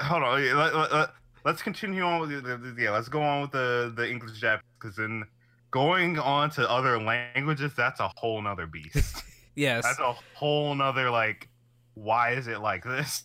[0.00, 0.56] hold on.
[0.56, 1.10] Let, let, let,
[1.44, 2.90] let's continue on with the- yeah.
[2.90, 5.24] Let's go on with the the English Japanese because then
[5.70, 9.22] going on to other languages, that's a whole nother beast.
[9.54, 11.48] yes that's a whole nother like.
[11.94, 13.24] Why is it like this?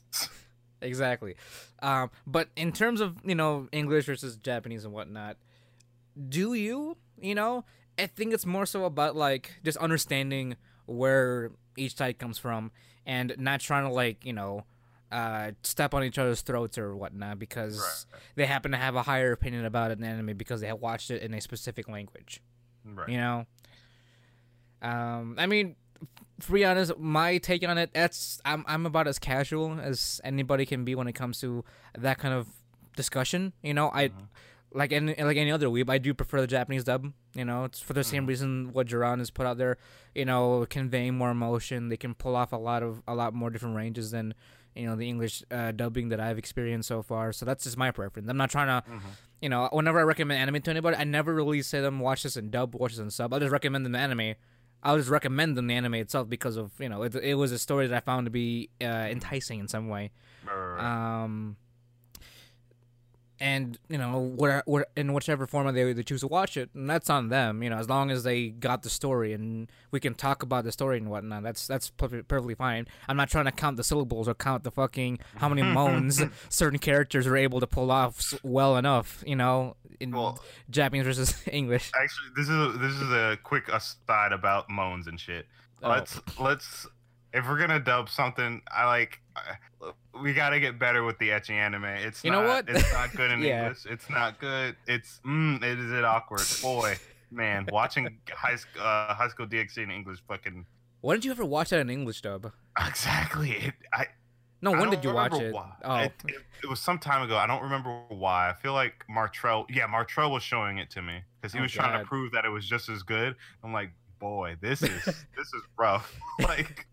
[0.82, 1.36] exactly
[1.82, 5.36] um, but in terms of you know english versus japanese and whatnot
[6.30, 7.66] do you you know
[7.98, 10.56] i think it's more so about like just understanding
[10.86, 12.72] where each side comes from
[13.06, 14.64] and not trying to like you know
[15.10, 18.22] uh, step on each other's throats or whatnot because Right.
[18.36, 21.22] they happen to have a higher opinion about an anime because they have watched it
[21.22, 22.42] in a specific language
[22.84, 23.08] Right.
[23.10, 23.46] you know
[24.82, 25.76] um i mean
[26.42, 30.66] to be honest my take on it that's i'm i'm about as casual as anybody
[30.66, 31.64] can be when it comes to
[31.98, 32.48] that kind of
[32.96, 34.10] discussion you know i
[34.74, 37.12] like any like any other weeb, I do prefer the Japanese dub.
[37.34, 38.28] You know, it's for the same Mhm.
[38.28, 39.78] reason what Duran has put out there.
[40.14, 41.90] You know, conveying more emotion.
[41.90, 44.34] They can pull off a lot of a lot more different ranges than
[44.76, 47.32] you know the English uh, dubbing that I've experienced so far.
[47.34, 48.30] So that's just my preference.
[48.30, 49.00] I'm not trying to, Mhm.
[49.42, 52.38] you know, whenever I recommend anime to anybody, I never really say them watch this
[52.38, 53.34] in dub, watch this in sub.
[53.34, 54.36] I just recommend them the anime.
[54.84, 57.58] I'll just recommend them the anime itself because of you know it, it was a
[57.58, 60.12] story that I found to be uh, enticing in some way.
[60.78, 61.58] Um,
[63.40, 64.36] and you know,
[64.96, 67.62] in whichever format they, they choose to watch it, and that's on them.
[67.64, 70.72] You know, as long as they got the story and we can talk about the
[70.72, 72.88] story and whatnot, that's that's perfectly fine.
[73.08, 76.80] I'm not trying to count the syllables or count the fucking how many moans certain
[76.80, 79.24] characters are able to pull off well enough.
[79.26, 80.40] You know, in Well-
[80.70, 81.92] Japanese versus English.
[82.00, 85.48] Actually, this is a, this is a quick aside about moans and shit.
[85.84, 85.90] Oh.
[85.90, 86.88] Let's let's
[87.38, 89.20] if we're gonna dub something, I like.
[89.36, 89.92] uh,
[90.22, 91.86] We gotta get better with the ecchi anime.
[91.86, 92.70] It's You not, know what?
[92.70, 93.62] It's not good in Yeah.
[93.64, 93.86] English.
[93.86, 94.76] It's not good.
[94.88, 96.42] It's mm, it is it awkward.
[96.62, 96.98] Boy,
[97.32, 100.66] man, watching high school uh, high school DxD in English, fucking
[101.02, 102.52] Why didn't you ever watch that in English dub?
[102.88, 103.52] exactly.
[103.52, 104.08] It, I
[104.62, 105.54] No, when did you watch it?
[105.54, 105.72] why.
[105.84, 107.38] Oh, It, it, it was some time ago.
[107.38, 108.50] I don't remember why.
[108.50, 109.66] I feel like Martrell.
[109.70, 112.44] Yeah, Martrell was showing it to me because he Oh, was trying to prove that
[112.46, 113.36] it was just as good.
[113.64, 115.06] I'm like, boy, this is
[115.38, 116.12] this is rough.
[116.40, 116.87] like,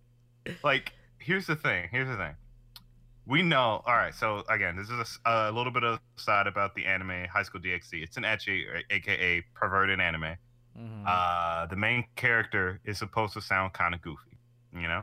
[0.63, 1.89] like here's the thing.
[1.91, 2.35] Here's the thing.
[3.27, 3.83] We know.
[3.87, 4.15] All right.
[4.15, 8.03] So again, this is a little bit of side about the anime High School DxD.
[8.03, 10.37] It's an or aka perverted anime.
[10.79, 11.05] Mhm.
[11.07, 14.37] Uh, the main character is supposed to sound kind of goofy.
[14.73, 15.03] You know,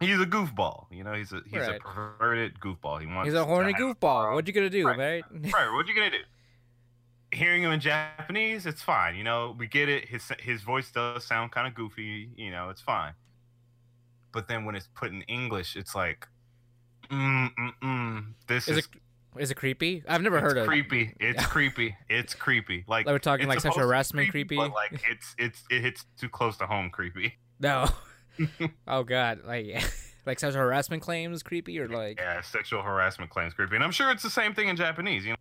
[0.00, 0.86] he's a goofball.
[0.90, 1.76] You know, he's a he's Right.
[1.76, 3.00] a perverted goofball.
[3.00, 4.32] He wants He's a horny goofball.
[4.34, 4.98] What you gonna do, Right.
[4.98, 5.24] right?
[5.52, 5.70] Right.
[5.72, 6.22] What you gonna do?
[7.32, 9.14] Hearing him in Japanese, it's fine.
[9.16, 10.08] You know, we get it.
[10.08, 12.30] His his voice does sound kind of goofy.
[12.36, 13.12] You know, it's fine.
[14.32, 16.26] But then when it's put in English, it's like,
[17.10, 18.24] mm mm mm.
[18.48, 20.02] This Is is, it is it creepy?
[20.08, 20.62] I've never it's heard of.
[20.64, 21.14] It's creepy.
[21.20, 21.48] It's Yeah.
[21.48, 21.96] creepy.
[22.08, 22.84] It's creepy.
[22.86, 24.56] Like Like we're talking like sexual supposed to be harassment creepy.
[24.56, 27.34] but like it's it's it hits too close to home creepy.
[27.60, 27.88] No.
[28.88, 29.66] oh god, like
[30.26, 34.10] like sexual harassment claims creepy or like Yeah, sexual harassment claims creepy, and I'm sure
[34.10, 35.24] it's the same thing in Japanese.
[35.24, 35.36] You know,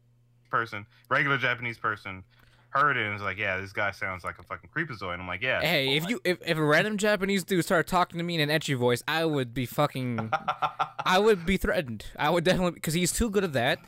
[0.49, 2.23] person, regular Japanese person,
[2.71, 5.27] heard it and was like, "Yeah, this guy sounds like a fucking creepazoid." And I'm
[5.27, 8.35] like, "Yeah." Hey, if you if, if a random Japanese dude started talking to me
[8.39, 10.31] in an ecchi voice, I would be fucking
[11.05, 12.05] I would be threatened.
[12.17, 13.79] I would definitely because he's too good at that,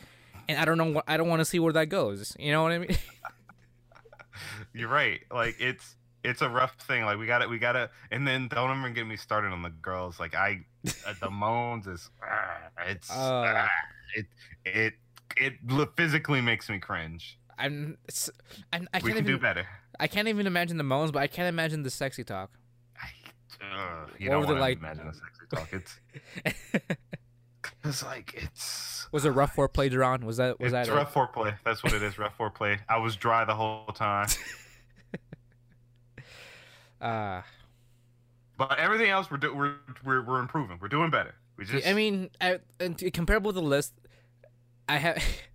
[0.47, 2.35] and I don't know what I don't want to see where that goes.
[2.39, 2.97] You know what I mean?
[4.73, 5.21] You're right.
[5.31, 7.05] Like it's it's a rough thing.
[7.05, 9.61] Like we got to we got to, and then don't even get me started on
[9.61, 10.19] the girls.
[10.19, 10.65] Like I,
[11.07, 12.57] uh, the moans is, ah,
[12.87, 13.15] it's Uh.
[13.55, 13.69] ah,
[14.15, 14.25] it
[14.65, 14.93] it
[15.35, 15.53] it
[15.95, 17.37] physically makes me cringe.
[17.57, 17.97] I'm,
[18.71, 19.67] I'm I can do even better.
[19.99, 22.51] I can't even imagine the moans, but I can't imagine the sexy talk.
[22.99, 23.07] I,
[23.65, 25.69] uh, you Or don't like- imagine the sexy talk.
[25.71, 25.99] It's
[27.83, 30.25] it's like it's Was it rough foreplay, Duran?
[30.25, 30.97] Was that was it's that it?
[30.97, 31.55] rough foreplay.
[31.63, 32.17] That's what it is.
[32.17, 32.79] rough foreplay.
[32.89, 34.27] I was dry the whole time,
[37.01, 37.41] Uh,
[38.57, 39.73] but everything else we're do- we're,
[40.05, 40.77] we're we're improving.
[40.81, 41.35] We're doing better.
[41.57, 43.93] We just I mean, I, and comparable to the list,
[44.87, 45.21] I have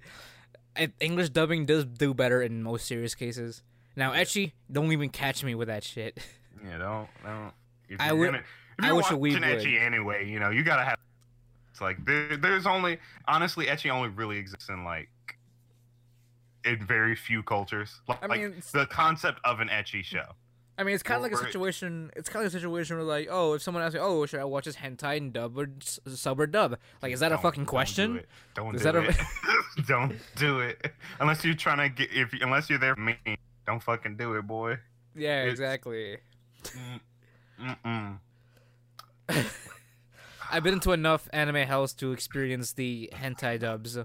[1.01, 3.63] English dubbing does do better in most serious cases.
[3.97, 6.19] Now, ecchi, don't even catch me with that shit.
[6.65, 7.53] Yeah, don't don't.
[7.89, 9.43] If I would- Gonna, if I wish weeb would.
[9.43, 10.99] ecchi anyway, you know you gotta have.
[11.71, 12.99] It's like there, there's only
[13.29, 15.09] honestly ecchi only really exists in like
[16.65, 18.01] in very few cultures.
[18.09, 20.25] Like, I mean, the concept of an ecchi show.
[20.79, 22.11] I mean, it's kind of like a Or- situation.
[22.15, 24.39] It's kind of like a situation where, like, oh, if someone asks me, oh, should
[24.39, 26.79] I watch this hentai in dub or sub or dub?
[27.03, 28.17] Like, is that a Don't- fucking don't do question?
[28.19, 28.29] it.
[28.55, 29.17] Don't Is do that a- it.
[29.89, 33.17] don't do it unless you're trying to get if unless you're there for me.
[33.67, 34.79] Don't fucking do it, boy.
[35.17, 36.19] Yeah, It's- exactly.
[36.65, 37.01] Mm,
[37.85, 38.19] Mm-mm.
[40.51, 43.99] I've been into enough anime hells to experience the hentai dubs,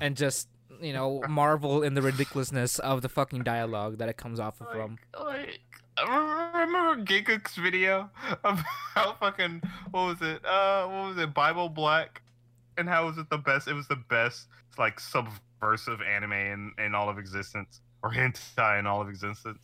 [0.00, 0.48] and just
[0.80, 4.70] you know marvel in the ridiculousness of the fucking dialogue that it comes off of
[4.70, 4.98] from.
[5.18, 5.58] Like, I
[6.02, 8.10] remember Giga's video
[8.42, 8.58] of
[8.94, 10.44] how fucking what was it?
[10.44, 11.34] Uh, what was it?
[11.34, 12.22] Bible Black,
[12.76, 13.68] and how was it the best?
[13.68, 14.48] It was the best
[14.78, 19.62] like subversive anime in in all of existence, or hentai in all of existence.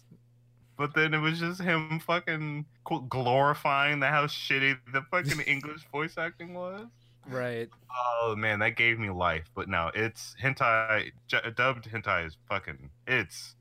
[0.77, 2.65] But then it was just him fucking
[3.09, 6.87] glorifying the how shitty the fucking English voice acting was.
[7.29, 7.69] Right.
[7.95, 9.51] Oh man, that gave me life.
[9.55, 11.13] But no, it's hentai.
[11.27, 12.91] J- dubbed hentai is fucking.
[13.07, 13.57] It's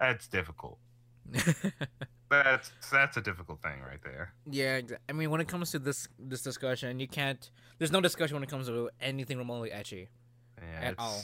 [0.00, 0.78] that's difficult.
[2.28, 4.32] That's that's a difficult thing right there.
[4.50, 7.48] yeah, I mean, when it comes to this this discussion, you can't.
[7.78, 10.08] There's no discussion when it comes to anything remotely ecchi.
[10.58, 11.22] Yeah, At it's- all.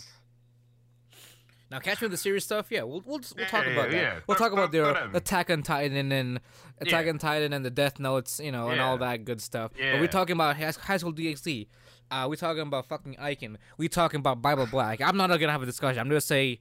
[1.72, 2.66] Now, catch me with the serious stuff.
[2.70, 3.96] Yeah, we'll we'll, we'll talk Yeah, about that.
[3.96, 4.18] yeah.
[4.26, 5.10] We'll talk about throw- the throw.
[5.14, 6.38] Attack on Titan and
[6.80, 7.12] Attack Yeah.
[7.12, 9.72] on Titan and the Death Notes, you know, and all that good stuff.
[9.76, 11.66] But we're talking about High High School DxD.
[12.10, 13.56] Uh, we're talking about fucking Icon.
[13.78, 15.00] We're talking about Bible Black.
[15.00, 15.98] I'm not gonna have a discussion.
[15.98, 16.60] I'm gonna say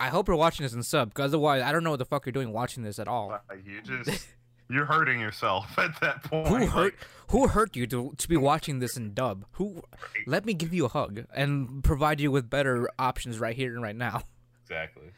[0.00, 2.24] I hope you're watching this in sub, because otherwise, I don't know what the fuck
[2.26, 3.28] you're doing watching this at all.
[3.48, 4.28] Like, you just
[4.70, 6.48] you're hurting yourself at that point.
[6.48, 6.94] Who hurt?
[7.28, 9.44] Who hurt you to to be watching this in dub?
[9.52, 9.82] Who?
[10.26, 13.82] Let me give you a hug and provide you with better options right here and
[13.82, 14.22] right now.
[14.62, 15.10] Exactly.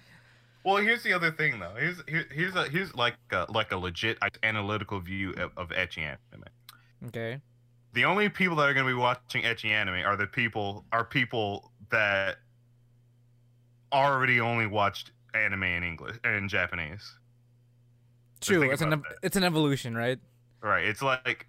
[0.65, 1.75] Well, here's the other thing though.
[1.77, 5.99] Here's here, here's a here's like a, like a legit analytical view of, of ecchi
[5.99, 6.45] anime.
[7.07, 7.41] Okay.
[7.93, 11.05] The only people that are going to be watching ecchi anime are the people are
[11.05, 12.37] people that
[13.93, 17.15] already only watched anime in English and Japanese.
[18.41, 18.71] True.
[18.71, 20.19] It's an it's an evolution, right?
[20.63, 20.85] Right.
[20.85, 21.47] It's like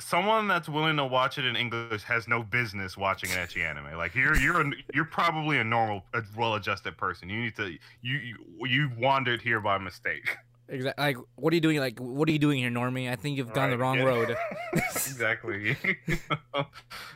[0.00, 3.96] someone that's willing to watch it in English has no business watching an ecchi anime.
[3.96, 7.28] Like you're you're a, you're probably a normal, a well-adjusted person.
[7.28, 8.36] You need to you you
[8.66, 10.36] you wandered here by mistake.
[10.70, 11.04] Exactly.
[11.04, 11.78] Like, what are you doing?
[11.78, 13.10] Like, what are you doing here, Normie?
[13.10, 14.04] I think you've gone the wrong yeah.
[14.04, 14.36] road.
[14.72, 15.76] exactly.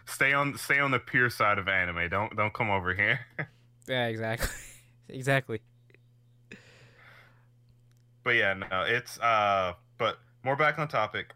[0.07, 2.09] stay on stay on the pure side of anime.
[2.09, 3.21] Don't don't come over here.
[3.89, 4.49] Yeah, exactly.
[5.09, 5.61] exactly.
[8.23, 9.75] But yeah, no, it's uh.
[9.99, 11.35] But more back on topic.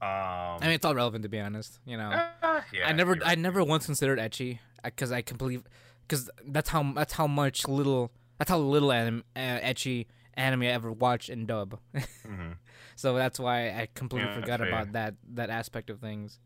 [0.00, 0.08] Um.
[0.08, 1.78] I mean, it's all relevant to be honest.
[1.84, 5.64] You know, uh, yeah, I never, I never once considered ecchi because I completely,
[6.02, 10.66] because that's how that's how much little that's how little anim, uh, ecchi anime I
[10.66, 11.78] ever watched in dub.
[12.26, 12.56] Mhm.
[12.94, 16.38] so that's why I completely Yeah, forgot about that that aspect of things.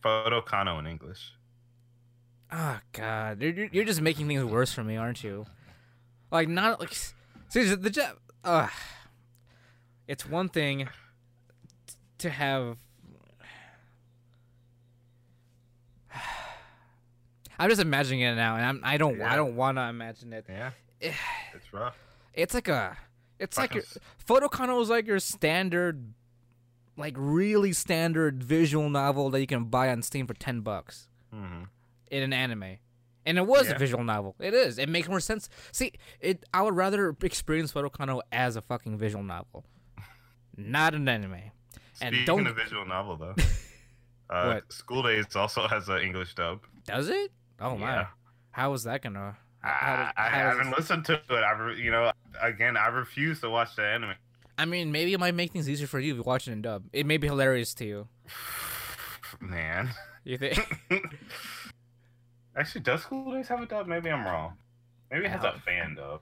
[0.00, 1.32] Photo Kano in English.
[2.50, 5.46] Oh God, you're you're- just making things worse for me, aren't you?
[6.30, 6.96] Like not like
[7.48, 8.14] seriously the Jap.
[8.44, 8.68] Uh,
[10.06, 10.88] it's one thing
[11.86, 12.76] t- to have.
[17.58, 20.46] I'm just imagining it now, and I'm, I don't I don't want to imagine it.
[20.48, 20.70] Yeah.
[21.02, 21.12] Eh.
[21.54, 21.96] it's rough.
[22.34, 22.96] It's like a,
[23.38, 23.82] it's like your
[24.26, 26.14] Photokano is like your standard,
[26.96, 31.64] like really standard visual novel that you can buy on Steam for ten bucks hmm
[32.10, 32.78] in an anime.
[33.26, 33.74] And it was Yeah.
[33.74, 34.34] a visual novel.
[34.40, 34.78] It is.
[34.78, 35.48] It makes more sense.
[35.72, 36.44] See, it.
[36.54, 39.66] I would rather experience Photokano as a fucking visual novel,
[40.56, 41.34] not an anime.
[42.00, 43.34] And Speaking don't of visual novel though,
[44.30, 44.72] uh, What?
[44.72, 46.60] School Days also has an English dub.
[46.86, 47.32] does it?
[47.60, 47.86] Oh my!
[47.94, 48.06] Yeah.
[48.52, 49.36] How is that gonna?
[49.62, 51.30] I, how I how haven't this- listened to it.
[51.30, 54.14] I, re- you know, again, I refuse to watch the anime.
[54.56, 56.62] I mean, maybe it might make things easier for you if you watch it in
[56.62, 56.84] dub.
[56.92, 58.08] It may be hilarious to you.
[59.40, 59.90] Man,
[60.24, 60.58] You think?
[62.58, 63.86] actually, does School Days have a dub?
[63.86, 64.54] Maybe I'm wrong.
[65.10, 66.20] Maybe it has a fan dub.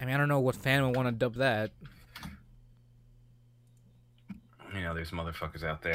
[0.00, 1.70] I mean, I don't know what fan would want to dub that.
[4.74, 5.94] You know, there's motherfuckers out there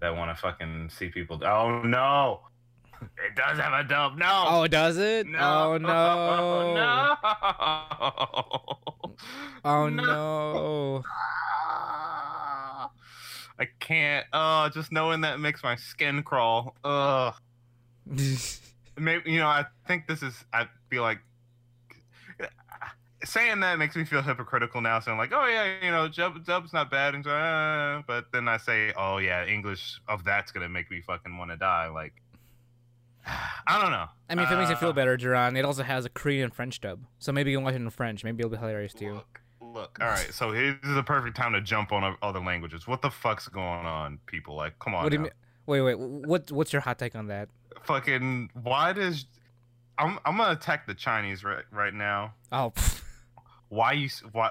[0.00, 1.42] that want to fucking see people.
[1.44, 2.40] Oh no,
[3.02, 4.16] it does have a dub.
[4.16, 4.44] No.
[4.46, 5.26] Oh, does it?
[5.26, 5.38] No.
[5.74, 6.74] Oh no!
[6.74, 7.16] no.
[9.64, 10.04] Oh No.
[10.04, 11.02] no!
[13.58, 14.26] I can't.
[14.32, 16.74] Oh, just knowing that makes my skin crawl.
[16.84, 17.34] Ugh.
[18.96, 19.46] Maybe you know.
[19.46, 20.44] I think this is.
[20.52, 21.18] I feel like
[23.24, 25.00] saying that makes me feel hypocritical now.
[25.00, 28.48] So I'm like, oh yeah, you know, dub, dub's not bad, and uh, but then
[28.48, 31.88] I say, oh yeah, English of that's gonna make me fucking want to die.
[31.88, 32.12] Like,
[33.26, 34.06] I don't know.
[34.28, 36.44] I mean, if it makes you feel Uh, better, Duran, it also has a Korean
[36.44, 38.24] and French dub, so maybe you can watch it in French.
[38.24, 39.14] Maybe it'll be hilarious to you.
[39.14, 39.40] Look,
[39.74, 39.98] look.
[40.00, 42.86] All right, so here's the perfect time to jump on other languages.
[42.86, 44.54] What the fuck's going on, people?
[44.56, 45.02] Like, come on.
[45.02, 45.24] What do you now.
[45.24, 45.32] mean?
[45.66, 45.98] Wait, wait.
[45.98, 46.50] What?
[46.52, 47.48] What's your hot take on that?
[47.82, 49.26] Fucking, why does?
[49.98, 52.34] I'm I'm gonna attack the Chinese right right now.
[52.50, 53.02] Oh, pff,
[53.68, 54.08] Why you?
[54.32, 54.50] Why?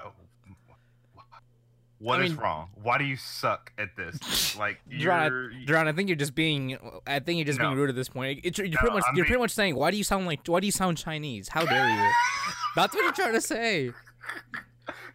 [1.98, 2.68] What I is wrong?
[2.82, 4.54] Why do you suck at this?
[4.58, 5.50] Like Duran, you're.
[5.66, 6.78] Duran, I think you're just being.
[7.08, 8.40] I think you're just being rude at this point.
[8.44, 9.04] It's, you're No, pretty much.
[9.08, 10.40] I'm You're being- pretty much saying, "Why do you sound like?
[10.46, 11.48] Why do you sound Chinese?
[11.48, 12.10] How dare you?"
[12.76, 13.90] That's what you're trying to say.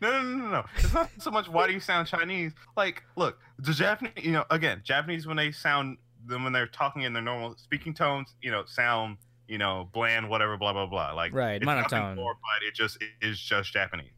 [0.01, 0.65] No, no, no, no, no.
[0.77, 2.53] It's not so much why do you sound Chinese.
[2.77, 7.01] Like, look, the Japanese, you know, again, Japanese when they sound them when they're talking
[7.03, 9.17] in their normal speaking tones, you know, sound,
[9.47, 11.11] you know, bland, whatever, blah blah blah.
[11.13, 12.15] Like, Right, it's monotone.
[12.15, 14.11] glorified, It just it is just Japanese.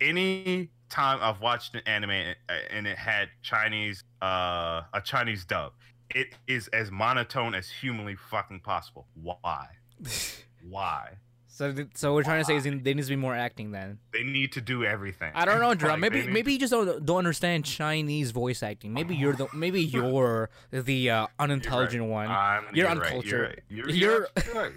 [0.00, 2.36] Any time I've watched an anime and-
[2.70, 5.72] and it had Chinese, uh, a Chinese dub,
[6.10, 9.06] it is as monotone as humanly fucking possible.
[9.14, 9.68] Why?
[10.62, 11.18] Why?
[11.54, 14.00] So, th- so we're trying to say is there needs to be more acting then.
[14.12, 15.30] They need to do everything.
[15.36, 16.00] I don't know, Duran.
[16.00, 18.92] Like, maybe maybe you just don't, don't understand Chinese voice acting.
[18.92, 22.26] Maybe you're the maybe you're the uh, unintelligent one.
[22.28, 23.62] I'm, You're right, uncultured.
[23.68, 23.94] You're, right.
[23.94, 24.72] You're- you're, you're right.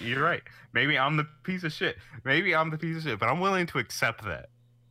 [0.00, 0.42] You're right.
[0.72, 1.98] Maybe I'm the piece of shit.
[2.24, 4.48] Maybe I'm the piece of shit, but I'm willing to accept that.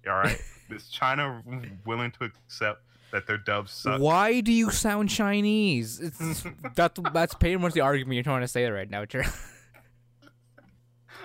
[0.07, 0.39] All right.
[0.69, 1.41] Is China
[1.85, 3.99] willing to accept that their dubs suck?
[3.99, 5.99] Why do you sound Chinese?
[5.99, 6.43] It's
[6.75, 9.27] that that's pretty much the argument you're trying to say right now, Duran.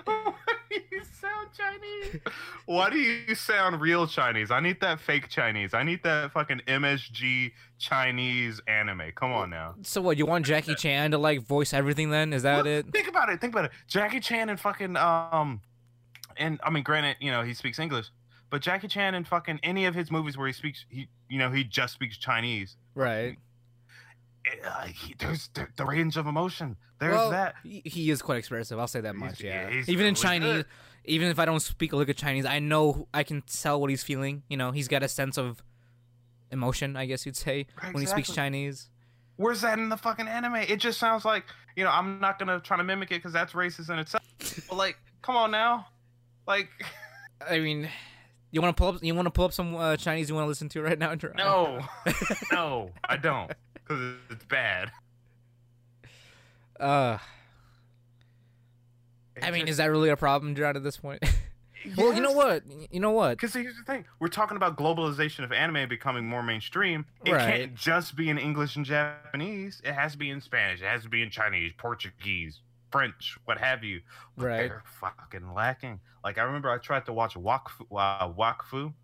[0.70, 2.20] you sound Chinese.
[2.66, 4.50] Why do you sound real Chinese?
[4.50, 5.74] I need that fake Chinese.
[5.74, 9.12] I need that fucking MSG Chinese anime.
[9.14, 9.74] Come on now.
[9.82, 10.18] So what?
[10.18, 12.10] You want Jackie Chan to like voice everything?
[12.10, 12.92] Then is that Look, it?
[12.92, 13.40] Think about it.
[13.40, 13.72] Think about it.
[13.86, 15.60] Jackie Chan and fucking um,
[16.36, 18.10] and I mean, granted, you know, he speaks English,
[18.50, 21.50] but Jackie Chan and fucking any of his movies where he speaks, he, you know,
[21.50, 22.76] he just speaks Chinese.
[22.94, 23.36] Right.
[24.64, 26.76] Uh, he, there's the, the range of emotion.
[27.00, 27.54] There's well, that.
[27.64, 28.78] He, is quite expressive.
[28.78, 29.40] I'll say that He's- much.
[29.40, 29.68] Yeah.
[29.68, 30.66] yeah, he's even in Chinese, good.
[31.04, 33.90] even if I don't speak a lick of Chinese, I know I can tell what
[33.90, 34.42] he's feeling.
[34.48, 35.62] You know, he's got a sense of
[36.50, 36.96] emotion.
[36.96, 38.88] I guess you'd say when he speaks Chinese.
[39.36, 40.56] Where's that in the fucking anime?
[40.56, 41.44] It just sounds like
[41.76, 41.90] you know.
[41.90, 44.22] I'm not gonna try to mimic it because that's racist in itself.
[44.68, 45.86] but like, come on now,
[46.46, 46.70] like,
[47.46, 47.90] I mean,
[48.50, 49.02] you want to pull up?
[49.02, 51.14] You want to pull up some uh, Chinese you want to listen to right now?
[51.36, 51.84] No,
[52.52, 53.52] no, I don't
[53.86, 54.90] because it's bad.
[56.78, 57.18] Uh,
[59.36, 60.76] It I mean, just- is that really a problem, John?
[60.76, 61.22] At this point?
[61.96, 62.62] well, you know what?
[62.90, 63.30] You know what?
[63.32, 67.04] Because here's the thing: we're talking about globalization of anime becoming more mainstream.
[67.24, 67.54] It Right.
[67.60, 69.80] can't just be in English and Japanese.
[69.84, 70.80] It has to be in Spanish.
[70.80, 72.60] It has to be in Chinese, Portuguese,
[72.90, 74.00] French, what have you.
[74.36, 74.68] But Right.
[74.68, 76.00] They're fucking lacking.
[76.24, 78.94] Like I remember, I tried to watch Wakfu, uh, Wakfu,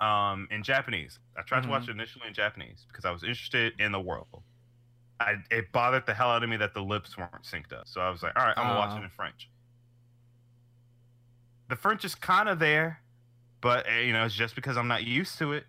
[0.00, 1.18] um, in Japanese.
[1.36, 1.64] I tried Mhm.
[1.64, 4.42] to watch it initially in Japanese because I was interested in the world.
[5.20, 7.86] I, it bothered the hell out of me that the lips weren't synced up.
[7.86, 9.00] So I was like, all right, I'm gonna watch Oh.
[9.00, 9.50] it in French.
[11.68, 13.00] The French is kind of there,
[13.60, 15.66] but uh, you know, it's just because I'm not used to it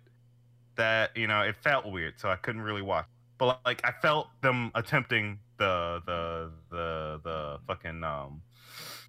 [0.76, 3.06] that you know it felt weird, so I couldn't really watch.
[3.38, 8.42] But like, I felt them attempting the the the the fucking um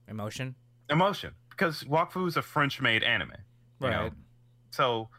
[0.08, 0.56] Emotion.
[0.90, 3.32] emotion because Wakfu is a French-made anime.
[3.80, 4.12] you know?
[4.74, 5.10] So,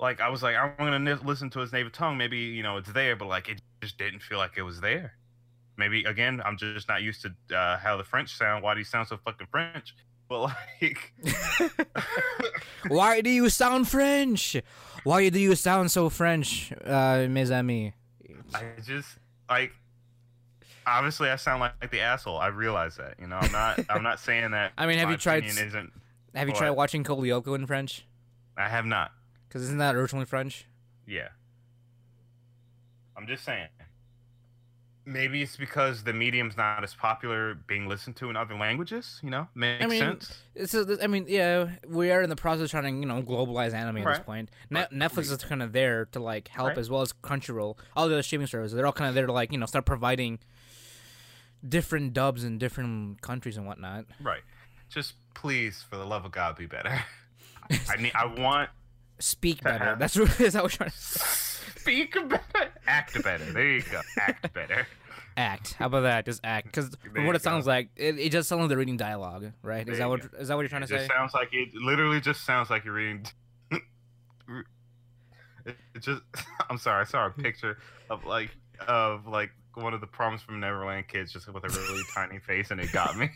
[0.00, 2.16] like, I was like, I'm gonna ni- listen to his native tongue.
[2.16, 5.12] Maybe you know it's there, but like, it just didn't feel like it was there.
[5.76, 8.64] Maybe again, I'm just not used to uh, how the French sound.
[8.64, 9.94] Why do you sound so fucking French?
[10.28, 10.40] But
[10.80, 11.12] like,
[12.88, 14.56] Why do you sound French?
[15.04, 17.92] Why do you sound so French, uh, mes amis?
[18.54, 19.08] I just
[19.50, 19.72] like.
[20.88, 22.38] Obviously, I sound like, like the asshole.
[22.38, 23.16] I realize that.
[23.20, 23.80] You know, I'm not.
[23.90, 24.72] I'm not saying that.
[24.78, 25.92] I mean, have you tried opinion s- Isn't
[26.34, 26.58] Have you What?
[26.58, 28.06] tried watching Code Lyoko in French?
[28.56, 29.12] I have not.
[29.48, 30.66] Because isn't that originally French?
[31.06, 31.28] Yeah.
[33.16, 33.68] I'm just saying.
[35.08, 39.30] Maybe it's because the medium's not as popular being listened to in other languages, you
[39.30, 39.46] know?
[39.54, 40.38] Makes mean, sense.
[40.56, 43.22] It's a, I mean, yeah, we are in the process of trying to, you know,
[43.22, 44.50] globalize anime at this point.
[44.68, 44.90] Ne- Right.
[44.90, 46.78] Netflix is kind of there to like help Right.
[46.78, 48.74] as well as Crunchyroll, all the other streaming services.
[48.74, 50.40] They're all kind of there to like, you know, start providing
[51.66, 54.06] different dubs in different countries and whatnot.
[54.20, 54.42] Right.
[54.88, 57.04] Just please, for the love of God, be better.
[57.88, 58.70] I mean, I want
[59.18, 59.96] Speak better.
[59.98, 62.72] That's what is that what we're trying to speak better.
[62.86, 63.44] Act better.
[63.52, 64.00] There you go.
[64.20, 64.86] Act better.
[65.38, 65.72] act.
[65.74, 66.24] How about that?
[66.26, 66.66] Just act.
[66.66, 69.52] Because There what you it sounds like, it, it just sounds like they're reading dialogue,
[69.62, 69.86] right?
[69.86, 70.38] There Is that you what go.
[70.38, 70.98] is that what you're trying It to say?
[70.98, 73.26] just sounds like it literally just sounds like you're reading
[73.70, 73.82] it,
[75.94, 76.22] it just
[76.70, 77.78] I'm sorry, I saw a picture
[78.10, 78.50] of like
[78.86, 82.70] of like one of the Promise from Neverland kids just with a really tiny face
[82.70, 83.30] and it got me.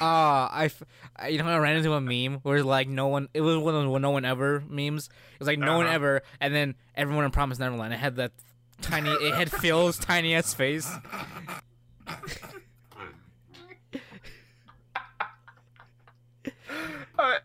[0.00, 0.82] Ah, I, f-
[1.16, 3.56] I- you know, I ran into a meme where it's like no one, it was
[3.58, 5.08] one of the no one ever memes.
[5.34, 5.94] It was like no one Uh-huh.
[5.94, 7.92] ever, and then everyone in Promise Neverland.
[7.94, 8.32] It had that
[8.82, 10.90] tiny, it had Phil's tiny ass face.
[17.18, 17.38] Uh,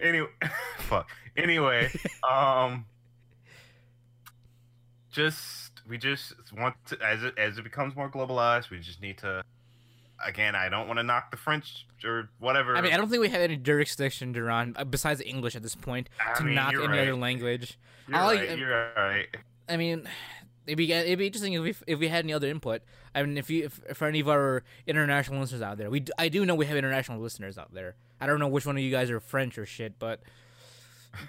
[0.00, 0.28] anyway,
[0.80, 1.08] fuck.
[1.36, 1.90] Anyway,
[2.28, 2.84] um,
[5.14, 9.18] just we just want to as it as it becomes more globalized, we just need
[9.18, 9.42] to.
[10.24, 12.76] Again, I don't want to knock the French or whatever.
[12.76, 15.74] I mean, I don't think we have any jurisdiction, Duran, uh, besides English at this
[15.74, 17.76] point, I to mean, knock any other language.
[18.08, 18.58] You're I- right.
[18.58, 19.26] You're right.
[19.68, 20.08] I mean,
[20.66, 22.82] it'd be it'd be interesting if we if we had any other input.
[23.14, 26.12] I mean, if you if, for any of our international listeners out there, we d-
[26.16, 27.96] I do know we have international listeners out there.
[28.20, 30.20] I don't know which one of you guys are French or shit, but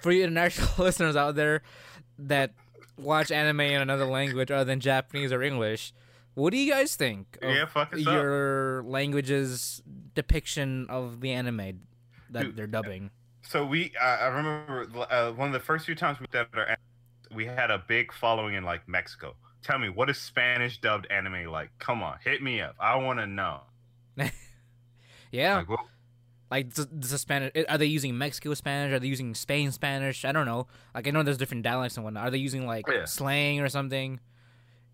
[0.00, 1.62] for you international listeners out there
[2.18, 2.52] that
[2.98, 5.92] watch anime in another language other than Japanese or English,
[6.34, 8.12] what do you guys think of Yeah, fuck us up.
[8.12, 9.82] your language's
[10.14, 11.80] depiction of the anime
[12.30, 13.10] that Dude, they're dubbing?
[13.42, 16.76] So we, uh, I remember uh, one of the first few times we did our,
[17.34, 19.34] we had a big following in like Mexico.
[19.62, 21.70] Tell me, what is Spanish dubbed anime like?
[21.78, 22.76] Come on, hit me up.
[22.80, 23.60] I want to know.
[25.32, 25.80] Yeah, Like, what,
[26.50, 28.94] Like the, the Spanish, are they using Mexico Spanish?
[28.94, 30.24] Are they using Spain Spanish?
[30.24, 30.68] I don't know.
[30.94, 32.28] Like I know there's different dialects and whatnot.
[32.28, 33.04] Are they using like oh, Yeah.
[33.04, 34.20] slang or something?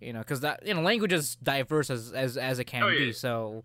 [0.00, 2.88] You know, because that you know language is diverse as as, as it can Oh,
[2.90, 3.12] be.
[3.12, 3.64] So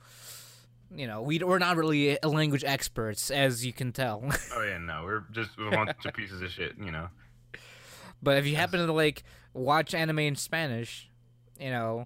[0.93, 4.21] you know we we're not really language experts as you can tell.
[4.53, 6.73] oh yeah, no, we're just a bunch of pieces of shit.
[6.77, 7.07] You know.
[8.21, 9.23] but if you happen to like
[9.53, 11.09] watch anime in Spanish,
[11.59, 12.05] you know.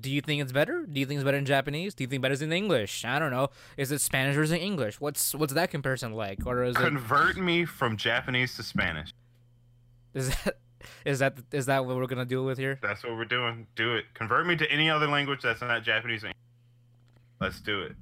[0.00, 0.86] Do you think it's better?
[0.86, 1.94] Do you think it's better in Japanese?
[1.94, 3.04] Do you think better in English?
[3.04, 3.48] I don't know.
[3.76, 5.00] Is it Spanish or is it English?
[5.00, 6.46] What's what's that comparison like?
[6.46, 9.12] Or is it Convert me from Japanese to Spanish.
[10.14, 10.58] is that
[11.04, 12.78] is that is that what we're gonna deal with here?
[12.82, 13.66] That's what we're doing.
[13.76, 14.04] Do it.
[14.14, 16.24] Convert me to any other language that's not Japanese.
[17.40, 17.96] Let's do it.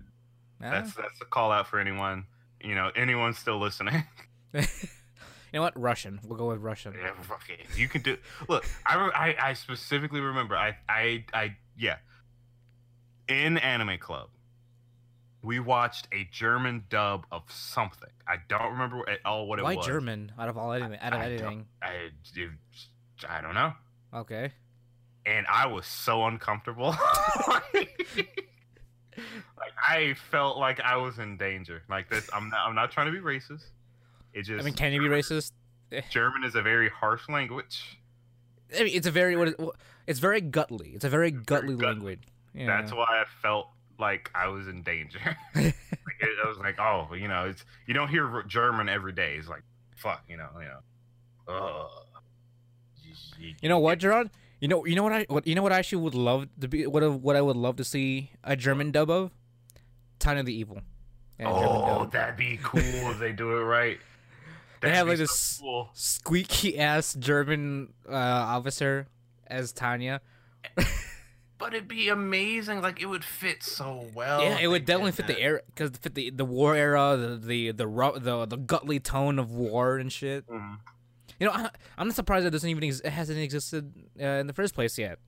[0.61, 0.71] Nah?
[0.71, 2.27] That's that's a call out for anyone.
[2.63, 4.05] You know, anyone still listening.
[5.53, 5.79] you know what?
[5.81, 6.21] Russian.
[6.27, 6.95] We'll go with Russian.
[7.01, 7.67] Yeah, fuck it.
[7.77, 8.17] You can do.
[8.49, 8.97] Look, I,
[9.41, 10.57] I I specifically remember.
[10.57, 11.97] I I I yeah.
[13.29, 14.29] In Anime Club,
[15.43, 18.09] we watched a German dub of something.
[18.27, 19.87] I don't remember at all what it Why was.
[19.87, 20.33] Why German?
[20.39, 21.67] Out of all anything, out of I don't- anything.
[21.83, 22.11] I
[23.29, 23.73] I don't know.
[24.15, 24.53] Okay.
[25.27, 26.95] And I was so uncomfortable.
[27.75, 31.83] like I felt like I was in danger.
[31.89, 32.67] Like this, I'm not.
[32.67, 33.65] I'm not trying to be racist.
[34.33, 34.61] It just.
[34.61, 35.53] I mean, can you be racist?
[35.93, 36.03] Eh.
[36.11, 37.99] German is a very harsh language.
[38.79, 39.37] I mean, it's a very
[40.07, 40.93] It's very gutly.
[40.95, 41.87] It's a very gutly gutly.
[41.87, 42.23] language.
[42.55, 42.67] Yeah.
[42.67, 45.19] That's why I felt like I was in danger.
[45.55, 45.75] like
[46.21, 49.35] it, I was like, oh, you know, it's you don't hear German every day.
[49.39, 49.63] It's like,
[49.97, 50.81] fuck, you know, you know.
[51.55, 51.91] Ugh.
[53.63, 54.31] You know what, Gerard?
[54.61, 56.69] You know, you know what I, what you know what I actually would love to
[56.69, 59.31] be, what what I would love to see a German dub of,
[60.19, 60.83] Tanya the Evil.
[61.39, 63.99] Yeah, Oh, that'd be cool if they do it right.
[64.81, 65.91] They have, like, so this- Cool.
[65.93, 69.07] squeaky ass German uh, officer
[69.47, 70.21] as Tanya.
[71.59, 72.81] But it'd be amazing.
[72.81, 74.41] Like it would fit so well.
[74.43, 75.43] yeah, it would definitely fit the that.
[75.43, 79.39] era because fit the the war era, the the the ru- the, the gutly tone
[79.39, 80.47] of war and shit.
[80.49, 80.79] Mhm.
[81.39, 84.47] You know, I, I'm not surprised it doesn't even ex- it hasn't existed uh, in
[84.47, 85.19] the first place yet.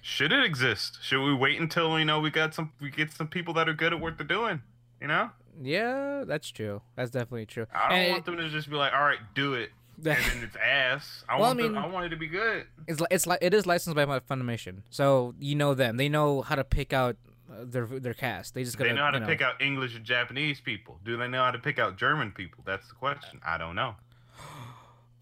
[0.00, 0.98] Should it exist?
[1.02, 3.74] Should we wait until we know we got some we get some people that are
[3.74, 4.62] good at what they're doing?
[5.00, 5.30] You know,
[5.62, 6.80] Yeah, that's true.
[6.96, 7.66] That's definitely true.
[7.74, 10.42] I don't And want them to just be like, all right, do it, and then
[10.42, 11.24] it's ass.
[11.28, 12.66] I Well, I want them, mean- I want it to be good.
[12.86, 15.96] It's li- it's like it is licensed by Funimation, so you know them.
[15.98, 17.16] They know how to pick out
[17.52, 18.54] uh, their their cast.
[18.54, 20.98] They just gotta They know how to pick out English and Japanese people.
[21.04, 22.62] Do they know how to pick out German people?
[22.66, 23.40] That's the question.
[23.44, 23.96] I don't know.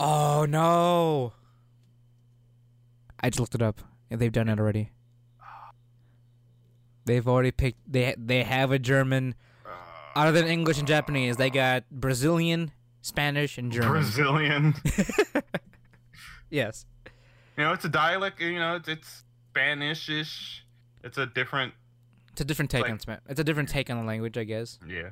[0.01, 1.33] Oh no!
[3.19, 4.93] I just looked it up, and they've done it already.
[7.05, 7.81] They've already picked.
[7.91, 9.35] They they have a German.
[10.15, 12.73] Other than English and Japanese, they got Brazilian,
[13.03, 13.91] Spanish, and German.
[13.91, 14.75] Brazilian.
[16.51, 16.87] yes.
[17.57, 18.41] you know, it's a dialect.
[18.41, 20.65] You know, it's, it's Spanish-ish.
[21.05, 21.75] It's a different.
[22.33, 24.79] It's a different take Like- on It's a different take on the language, I guess.
[24.89, 25.11] Yeah.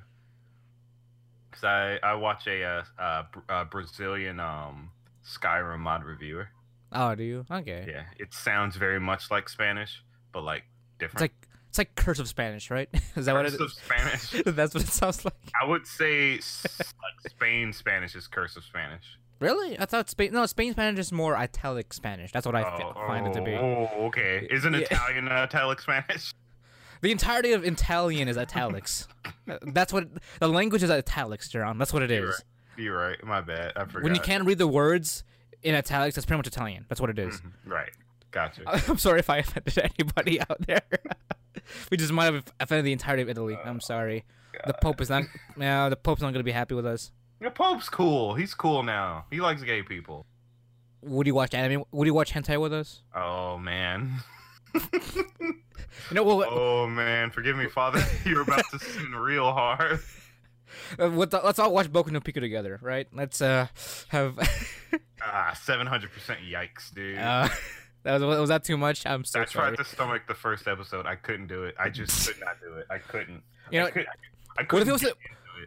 [1.53, 4.91] Cause I I watch a uh, uh Brazilian um
[5.25, 6.49] Skyrim mod reviewer.
[6.93, 7.47] Oh, do you?
[7.51, 7.87] Okay.
[7.89, 11.21] Yeah, it sounds very much like Spanish, but like It's different.
[11.23, 11.46] like
[11.77, 12.89] it's like curse of Spanish, right?
[13.17, 13.59] is that what it is?
[13.59, 13.73] Curse of?
[13.73, 14.45] Spanish.
[14.47, 15.35] That's what it sounds like.
[15.61, 19.05] I would say Spain Spanish is curse of Spanish.
[19.41, 19.79] Really?
[19.79, 20.33] I thought Spain.
[20.33, 22.33] No, Spain Spanish is more italic Spanish.
[22.33, 23.53] That's what I oh, find it to be.
[23.53, 24.49] Oh, okay.
[24.51, 24.81] Isn't Yeah.
[24.81, 26.33] Italian uh, italic Spanish?
[27.03, 29.07] The entirety of Italian is italics.
[29.67, 30.09] That's what
[30.41, 31.77] the language is italics, Jerome.
[31.77, 32.19] That's what it is.
[32.19, 32.41] You're right.
[32.79, 33.25] You're right.
[33.25, 33.75] My bad.
[33.77, 34.03] I forgot.
[34.03, 35.23] When you can't read the words
[35.63, 36.87] in italics, that's pretty much Italian.
[36.89, 37.39] That's what it is.
[37.43, 37.53] Mhm.
[37.67, 37.91] Right.
[38.31, 38.63] Gotcha.
[38.67, 40.83] I'm sorry if I offended anybody out there.
[41.91, 43.59] We just might have offended the entirety of Italy.
[43.65, 44.25] I'm sorry.
[44.67, 45.25] The Pope is not.
[45.57, 47.13] No, the Pope's not going to be happy with us.
[47.41, 48.35] The Pope's cool.
[48.35, 49.27] He's cool now.
[49.31, 50.25] He likes gay people.
[51.03, 51.85] Would you watch anime?
[51.93, 53.03] Would you watch hentai with us?
[53.15, 54.15] Oh man.
[56.11, 57.31] You know, well, Oh man.
[57.31, 58.03] Forgive me, Father.
[58.25, 60.01] You're about to sin real hard.
[60.99, 63.07] uh, let's all watch Boku no Pico together, right?
[63.13, 63.69] Let's uh
[64.09, 64.39] have.
[65.25, 66.41] Ah, seven hundred percent.
[66.41, 67.19] Yikes, dude.
[67.19, 67.49] uh,
[68.07, 69.05] that was was that too much?
[69.07, 69.69] I'm so I sorry.
[69.77, 71.07] tried to stomach the first episode.
[71.07, 71.75] I couldn't do it.
[71.79, 72.87] I just could not do it.
[72.91, 73.43] I couldn't.
[73.71, 74.07] You know, I, could,
[74.59, 75.17] I what if it was a- it.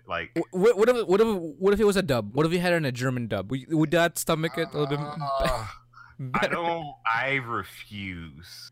[0.07, 2.33] Like, What, what if what if what if it was a dub?
[2.35, 3.49] What if you had it in a German dub?
[3.51, 4.99] Would, would that stomach it a little bit?
[4.99, 5.65] uh,
[6.35, 6.93] I don't.
[7.11, 8.71] I refuse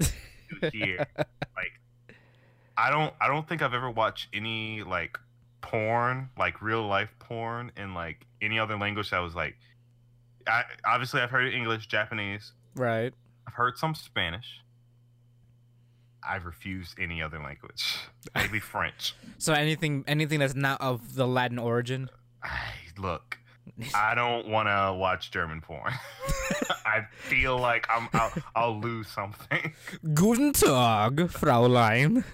[0.00, 1.06] to hear.
[1.16, 1.72] Like,
[2.76, 3.14] I don't.
[3.20, 5.18] I don't think I've ever watched any like
[5.60, 9.56] porn, like real life porn, in like any other language that was like.
[10.48, 12.52] I obviously I've heard English, Japanese.
[12.76, 13.12] Right.
[13.46, 14.60] I've heard some Spanish.
[16.28, 17.96] I've refused any other language.
[18.34, 19.14] Maybe French.
[19.38, 22.10] So anything anything that's not of the Latin origin.
[22.42, 22.58] I,
[22.98, 23.38] look,
[23.94, 25.92] I don't want to watch German porn.
[26.84, 29.72] I feel like I'm I'll, I'll lose something.
[30.14, 32.24] Guten Tag, Fraulein.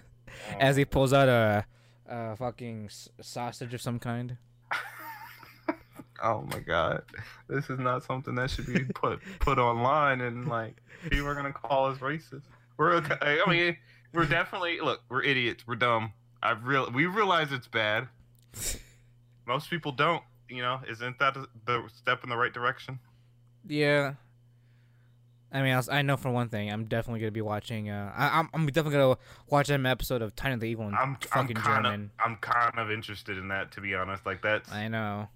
[0.59, 1.64] As he pulls out a,
[2.06, 4.39] a fucking s- sausage of some kind.
[6.22, 7.02] Oh my god,
[7.48, 10.76] this is not something that should be put put online, and like
[11.08, 12.42] people are gonna call us racist.
[12.76, 13.16] We're okay.
[13.46, 13.76] I mean,
[14.12, 15.02] we're definitely look.
[15.08, 15.66] We're idiots.
[15.66, 16.12] We're dumb.
[16.42, 18.08] I real we realize it's bad.
[19.46, 20.22] Most people don't.
[20.48, 21.36] You know, isn't that
[21.66, 22.98] the step in the right direction?
[23.66, 24.14] Yeah.
[25.54, 27.90] I mean, I, know for one thing, I'm definitely gonna be watching.
[27.90, 29.18] Uh, I, I'm I'm definitely gonna
[29.50, 32.10] watch an episode of Tanya the Evil in I'm I'm fucking kind of German.
[32.24, 34.24] I'm kind of interested in that to be honest.
[34.24, 35.28] Like that's I know.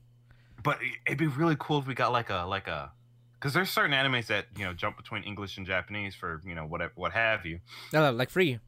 [0.66, 2.92] But it'd be really cool if we got like a like a
[3.38, 6.66] because there's certain animes that you know jump between English and Japanese for you know
[6.66, 7.60] whatever what have you.
[7.94, 8.58] No, no, like free.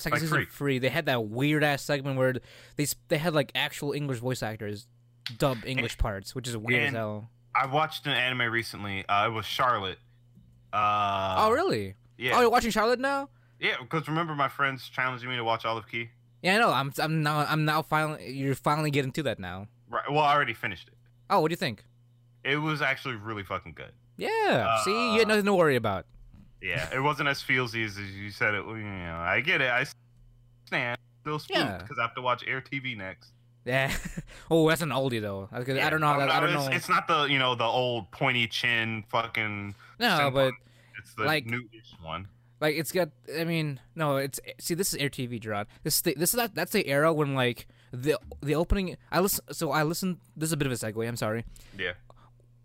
[0.00, 0.44] Second Like season free.
[0.46, 0.78] free.
[0.80, 2.34] They had that weird ass segment where
[2.76, 4.88] they they had like actual English voice actors
[5.38, 7.30] dub English parts, which is weird as hell.
[7.54, 9.06] I watched an anime recently.
[9.08, 9.98] Uh, it was Charlotte.
[10.72, 11.94] Uh, oh really?
[12.18, 13.28] Yeah, Oh, you're watching Charlotte now?
[13.60, 13.76] yeah.
[13.80, 16.10] Because remember my friends challenging me to watch Olive Key.
[16.42, 16.70] Yeah, I know.
[16.72, 19.68] I'm I'm now I'm now finally you're finally getting to that now.
[19.88, 20.10] Right.
[20.10, 20.93] Well, I already finished it.
[21.30, 21.84] Oh, what do you think?
[22.44, 23.92] It was actually really fucking good.
[24.16, 24.82] Yeah.
[24.84, 26.06] See, you had Uh, nothing to worry about.
[26.60, 28.64] Yeah, it wasn't as feelsy as you said it.
[28.66, 29.70] You know, I get it.
[29.70, 29.84] I
[30.66, 31.78] stand still spooked Yeah.
[31.78, 33.32] because I have to watch Air TV next.
[33.64, 33.94] Yeah.
[34.50, 35.48] oh, that's an oldie though.
[35.50, 36.18] I, I don't know.
[36.18, 36.72] That, I don't it's, know.
[36.72, 39.74] It's not the you know the old pointy chin fucking.
[39.98, 40.52] no, but
[40.98, 42.28] it's the like- new-ish one.
[42.60, 43.08] like it's got.
[43.38, 44.16] I mean, no.
[44.16, 44.74] It's see.
[44.74, 45.66] This is Air TV, Gerard.
[45.82, 46.54] This is the, this is that.
[46.54, 47.66] That's the era when like
[48.02, 48.96] the the opening.
[49.12, 49.44] I listen.
[49.52, 50.18] So I listened.
[50.36, 51.06] This is a bit of a segue.
[51.06, 51.44] I'm sorry.
[51.78, 51.92] Yeah.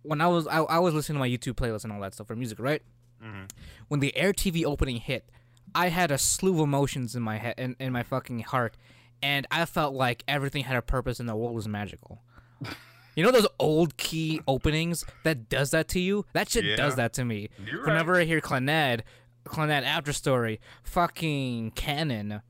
[0.04, 2.28] When I was I, I was listening to my YouTube playlist and all that stuff
[2.28, 2.82] for music, right?
[3.22, 3.44] hmm
[3.90, 5.30] When the Air TV opening hit,
[5.76, 8.76] I had a slew of emotions in my head in, in my fucking heart,
[9.22, 12.22] and I felt like everything had a purpose and the world was magical.
[13.16, 16.26] You know those old key openings that does that to you?
[16.32, 16.78] That shit Yeah.
[16.78, 17.50] does that to me.
[17.70, 18.22] You're Whenever right.
[18.22, 19.02] I hear Clannad,
[19.46, 22.42] Clannad After Story, fucking Kanon,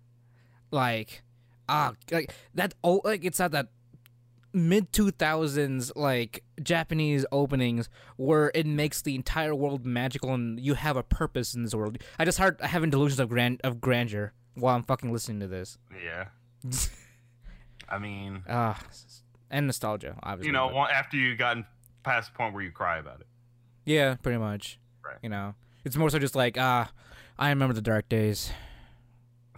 [0.70, 1.24] like,
[1.70, 2.74] ah, like that.
[2.84, 3.68] Oh, like it's at that
[4.52, 7.88] mid two thousands like Japanese openings
[8.18, 11.98] where it makes the entire world magical and you have a purpose in this world.
[12.18, 15.78] I just start having delusions of grand of grandeur while I'm fucking listening to this.
[16.04, 16.26] Yeah.
[17.90, 18.80] I mean, Ah,
[19.50, 20.48] and nostalgia, obviously.
[20.48, 21.66] you know, but- after you've gotten
[22.04, 23.28] past the point where you cry about it.
[23.86, 24.80] yeah, pretty much.
[25.04, 25.18] Right.
[25.24, 25.56] You know,
[25.86, 26.92] it's more so just like ah,
[27.38, 28.52] I remember the dark days.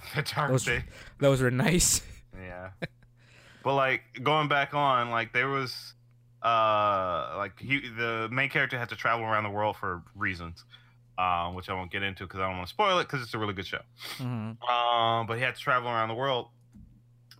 [0.49, 0.65] Those-.
[1.19, 2.01] Those were nice.
[2.33, 2.69] Yeah.
[3.61, 5.93] but like going back on, like there was
[6.41, 10.63] uh like he the main character had to travel around the world for reasons.
[11.17, 13.33] Um, which I won't get into because I don't want to spoil it because it's
[13.33, 13.81] a really good show.
[14.17, 16.47] hmm Um, but he had to travel around the world,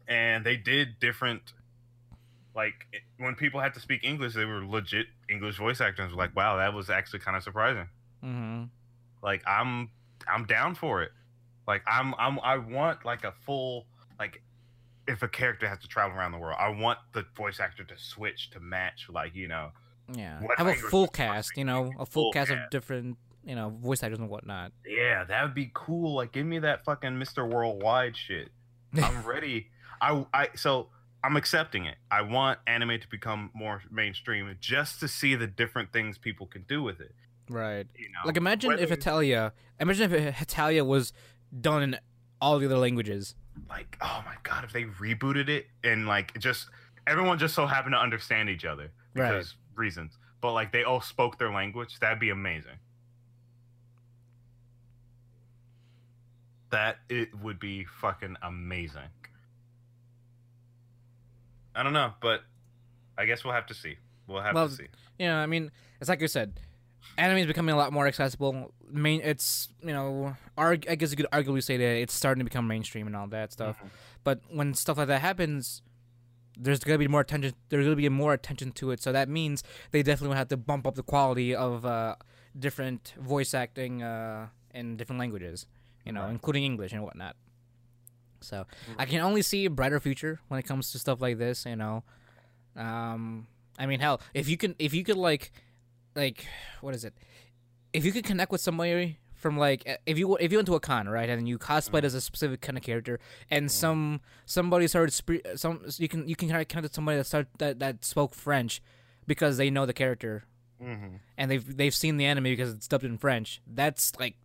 [0.08, 1.54] and they did different.
[2.54, 2.74] Like
[3.18, 6.12] when people had to speak English, they were legit English voice actors.
[6.14, 7.88] Like, wow, that was actually kind of surprising.
[8.22, 8.64] hmm
[9.24, 9.90] Like, I'm
[10.28, 11.12] I'm down for it.
[11.68, 13.86] Like, I'm I'm I want like a full
[14.20, 14.42] like
[15.08, 17.98] if a character has to travel around the world, I want the voice actor to
[17.98, 19.72] switch to match like you know
[20.14, 21.58] Yeah, have a full is supposed to cast.
[21.58, 24.72] You know, a full full cast of different you know voice actors and whatnot.
[24.86, 26.16] yeah that would be cool.
[26.16, 27.48] Like, give me that fucking Mr.
[27.50, 28.50] Worldwide shit.
[29.02, 29.70] I'm ready.
[30.02, 30.90] I I so
[31.24, 31.98] I'm accepting it.
[32.10, 36.64] I want anime to become more mainstream just to see the different things people can
[36.68, 37.14] do with it.
[37.50, 37.86] Right.
[37.96, 41.12] You know, Like imagine if whether- Hetalia, imagine if Hetalia was
[41.60, 41.98] done in
[42.40, 43.36] all the other languages.
[43.70, 46.68] like oh my god if they rebooted it and like just
[47.08, 49.30] everyone just so happened to understand each other Right.
[49.32, 50.18] because reasons.
[50.40, 52.00] But like they all spoke their language.
[52.00, 52.78] That'd be amazing.
[56.70, 59.10] That it would be fucking amazing.
[61.76, 62.42] I don't know but
[63.18, 63.98] i guess we'll have to see.
[64.28, 64.88] We'll have Well, to see.
[65.20, 66.60] Yeah, I mean, it's like you said,
[67.18, 68.74] anime is becoming a lot more accessible.
[68.90, 72.46] Main, it's you know, arg- I guess you could arguably say that it's starting to
[72.46, 73.78] become mainstream and all that stuff.
[73.82, 73.90] Mhm.
[74.24, 75.82] But when stuff like that happens,
[76.58, 77.54] there's gonna be more attention.
[77.70, 79.02] There's gonna be more attention to it.
[79.02, 82.16] So that means they definitely will have to bump up the quality of uh,
[82.58, 85.66] different voice acting uh, in different languages.
[86.06, 86.32] You know, Right.
[86.32, 87.36] including English and whatnot.
[88.42, 88.66] So
[88.98, 91.66] I can only see a brighter future when it comes to stuff like this.
[91.66, 92.04] You know,
[92.76, 93.48] um,
[93.78, 95.52] I mean, hell, if you can, if you could like,
[96.16, 96.46] like,
[96.82, 97.14] what is it?
[97.94, 100.80] If you could connect with somebody from like, if you if you went to a
[100.80, 103.20] con, right, and you cosplayed as a specific kind of character,
[103.50, 105.12] and some somebody started
[105.56, 108.34] some you can you can kind of connect with somebody that start that that spoke
[108.34, 108.82] French
[109.28, 110.44] because they know the character
[110.82, 111.20] Mhm.
[111.38, 113.62] and they've they've seen the anime because it's dubbed in French.
[113.68, 114.36] That's like,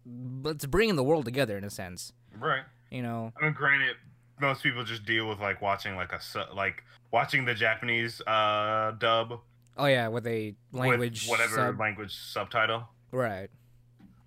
[0.44, 2.12] it's bringing the world together in a sense.
[2.38, 3.96] right You know, I mean, granted,
[4.38, 6.20] most people just deal with like watching like a
[6.54, 9.40] like watching the Japanese uh dub
[9.76, 12.88] oh yeah, with a language with whatever sub- language subtitle.
[13.12, 13.50] right?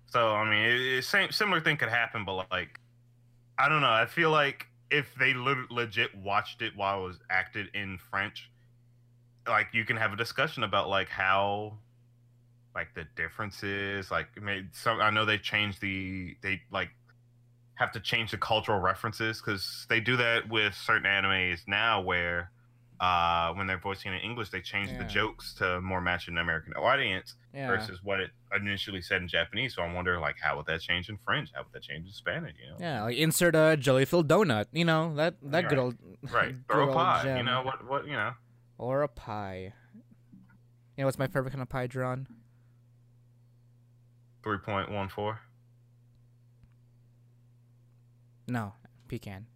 [0.06, 2.80] So I mean, it, it, same similar thing could happen, but like,
[3.58, 3.90] I don't know.
[3.90, 8.50] I feel like if they le- legit watched it while it was acted in French,
[9.48, 11.78] like you can have a discussion about like how
[12.74, 16.90] like the differences like made some i know they changed the they like
[17.74, 22.50] have to change the cultural references because they do that with certain animes now where
[23.00, 24.98] uh, when they're voicing in English, they change Yeah.
[24.98, 27.66] the jokes to more match an American audience Yeah.
[27.66, 29.74] versus what it initially said in Japanese.
[29.74, 31.48] So I wonder, like, how would that change in French?
[31.54, 32.56] How would that change in Spanish?
[32.62, 34.66] You know, Yeah, like insert a jelly filled donut.
[34.72, 35.96] You know that that good old
[36.30, 36.54] right?
[36.70, 37.36] Throw a pie.
[37.38, 37.86] You know what?
[37.86, 38.34] What you know?
[38.76, 39.72] or a pie.
[40.96, 42.26] You know what's my favorite kind of pie, Drawn?
[44.42, 45.40] Three point one four.
[48.46, 48.74] No,
[49.08, 49.46] pecan.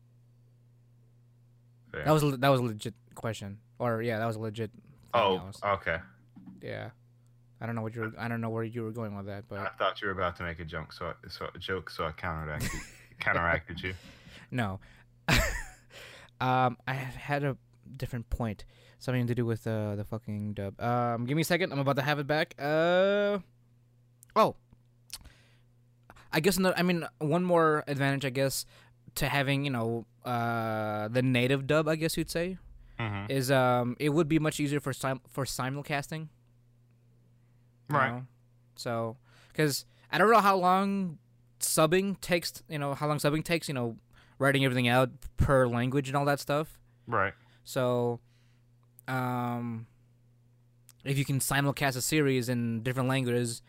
[1.92, 2.04] Fair.
[2.04, 3.58] That was that was legit question.
[3.78, 4.70] Or yeah, that was a legit.
[5.12, 5.98] Oh, was- okay.
[6.62, 6.90] yeah.
[7.60, 8.12] I don't know what you were.
[8.18, 10.36] I don't know where you were going with that, but I thought you were about
[10.36, 12.68] to make a joke, so I, so a joke, so I counteracted
[13.20, 13.94] counteracted you.
[14.50, 14.80] no.
[16.40, 17.56] um, I had a
[17.96, 18.64] different point,
[18.98, 20.78] something to do with uh, the fucking dub.
[20.80, 21.72] Um, give me a second.
[21.72, 22.54] I'm about to have it back.
[22.58, 23.38] Uh,
[24.36, 24.56] oh.
[26.32, 28.66] I guess another, I mean one more advantage I guess
[29.14, 32.58] to having you know uh the native dub I guess you'd say
[32.98, 36.28] hmm is um it would be much easier for sim- for simulcasting.
[37.88, 38.10] Right.
[38.10, 38.26] know?
[38.76, 39.16] So,
[39.48, 41.18] because I don't know how long
[41.60, 42.62] subbing takes.
[42.68, 43.68] You know how long subbing takes.
[43.68, 43.96] You know,
[44.38, 46.78] writing everything out per language and all that stuff.
[47.06, 47.34] Right.
[47.64, 48.20] So,
[49.08, 49.86] um,
[51.04, 53.62] if you can simulcast a series in different languages,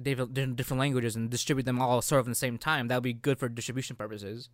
[0.00, 3.02] different different languages, and distribute them all sort of in the same time, that would
[3.02, 4.48] be good for distribution purposes.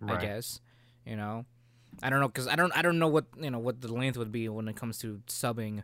[0.00, 0.18] Right.
[0.18, 0.60] I guess.
[1.06, 1.46] You know,
[2.02, 4.16] I don't know because I don't I don't know what you know what the length
[4.16, 5.82] would be when it comes to subbing,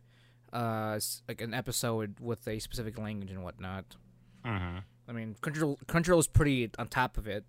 [0.52, 0.98] uh,
[1.28, 3.96] like an episode with a specific language and whatnot.
[4.44, 4.78] hmm
[5.08, 7.44] I mean, Crunchyroll Crunchyroll is pretty on top of it,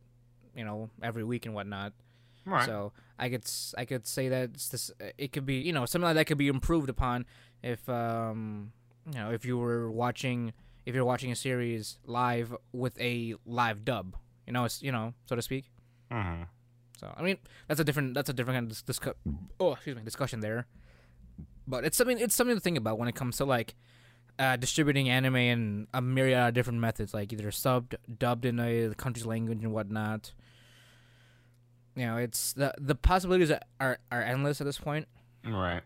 [0.56, 1.94] you know, every week and whatnot.
[2.46, 2.66] Right.
[2.66, 5.86] So I could s- I could say that it's this it could be you know
[5.86, 7.26] something like that could be improved upon
[7.62, 8.72] if um
[9.06, 10.54] you know if you were watching
[10.86, 14.16] if you're watching a series live with a live dub
[14.48, 15.66] you know it's you know so to speak.
[16.12, 16.44] hmm
[17.00, 19.14] So I mean, that's a different that's a different kind of dis- discu-
[19.60, 20.68] oh excuse me discussion there.
[21.68, 23.76] But it's something it's something to think about when it comes to like
[24.38, 28.94] uh, distributing anime in a myriad of different methods, like either subbed, dubbed in a
[28.96, 30.34] country's language and whatnot.
[31.96, 35.08] You know, it's the the possibilities are are endless at this point,
[35.46, 35.82] Right.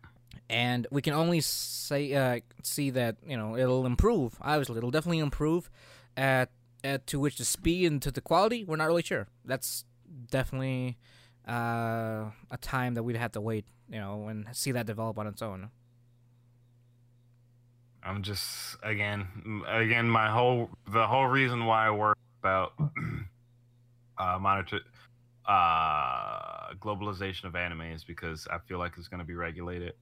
[0.49, 4.35] and we can only say uh, see that you know it'll improve.
[4.41, 5.69] Obviously, it'll definitely improve.
[6.15, 6.51] At,
[6.83, 9.27] at to which the speed and to the quality, we're not really sure.
[9.43, 9.83] That's
[10.31, 10.97] definitely
[11.47, 15.27] uh, a time that we'd have to wait, you know, and see that develop on
[15.27, 15.69] its own.
[18.03, 22.73] I'm just again, again, my whole the whole reason why I worry about
[24.17, 24.79] uh, monitor
[25.45, 29.93] uh, globalization of anime is because I feel like it's going to be regulated.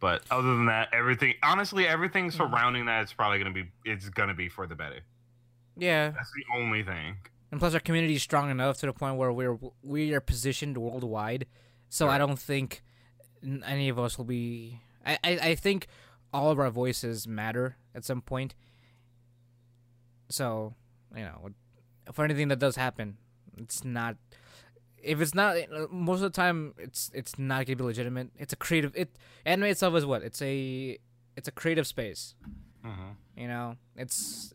[0.00, 2.36] But other than that, everything honestly, everything Mm-hmm.
[2.36, 5.00] surrounding that is probably going to be it's going to be for the better.
[5.76, 7.16] Yeah, That's the only thing.
[7.52, 10.76] And plus our community is strong enough to the point where we're we are positioned
[10.78, 11.46] worldwide,
[11.88, 12.82] so I don't think
[13.64, 14.80] any of us will be.
[15.06, 15.86] I, I I think
[16.32, 18.54] all of our voices matter at some point.
[20.28, 20.74] So
[21.14, 21.50] you know,
[22.12, 23.18] for anything that does happen,
[23.56, 24.16] it's not.
[25.02, 25.56] If it's not,
[25.90, 28.30] most of the time, it's it's not gonna be legitimate.
[28.38, 28.92] It's a creative.
[28.96, 29.10] It
[29.44, 30.22] anime itself is what?
[30.22, 30.96] It's a
[31.36, 32.34] it's a creative space.
[32.84, 34.54] hmm You know, it's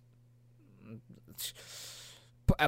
[0.90, 0.96] uh,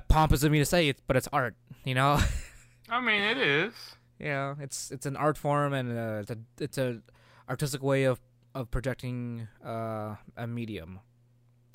[0.08, 1.56] pompous of me to say it, but it's art.
[1.86, 2.20] You know,
[2.90, 3.74] I mean, it is.
[4.20, 7.02] Yeah, it's it's an art form and uh, it's a it's a
[7.50, 8.20] artistic way of
[8.54, 11.00] of projecting uh, a medium,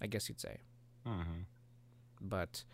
[0.02, 0.59] I guess you'd say.
[1.06, 1.47] hmm
[2.20, 2.64] But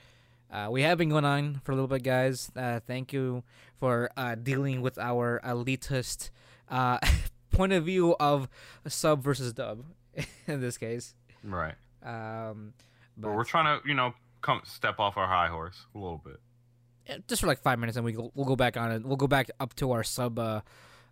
[0.51, 2.51] uh, we have been going on for a little bit, guys.
[2.57, 3.45] Uh, thank you
[3.79, 6.31] for uh, dealing with our elitist
[6.69, 6.99] uh,
[7.51, 8.49] point of view of
[8.89, 9.85] sub versus dub
[10.49, 11.15] in this case.
[11.45, 11.75] Right.
[12.03, 12.73] Um,
[13.17, 16.41] But we're trying to, you know, come step off our high horse a little bit.
[17.07, 19.05] Yeah, just for like five minutes, and we we'll go back on it.
[19.05, 20.61] We'll go back up to our sub, uh,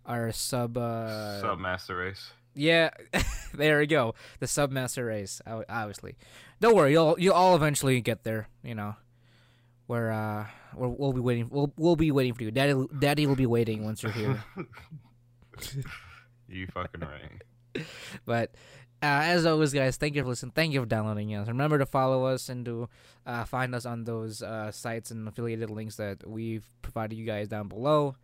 [0.05, 0.77] our sub.
[0.77, 2.31] Uh, Submaster race.
[2.55, 2.89] Yeah,
[3.53, 4.15] there we go.
[4.39, 5.41] The submaster race.
[5.47, 6.15] Obviously,
[6.59, 6.91] don't worry.
[6.91, 8.47] You'll you'll all eventually get there.
[8.63, 8.95] You know,
[9.87, 11.47] where uh, we're, we'll be waiting.
[11.49, 12.51] We'll we'll be waiting for you.
[12.51, 14.43] Daddy, Daddy will be waiting once you're here.
[16.47, 17.41] you fucking right.
[18.25, 18.55] But
[19.01, 20.51] uh, as always, guys, thank you for listening.
[20.53, 21.47] Thank you for downloading us.
[21.47, 22.89] Remember to follow us and to
[23.25, 27.47] uh, find us on those uh, sites and affiliated links that we've provided you guys
[27.47, 28.15] down below,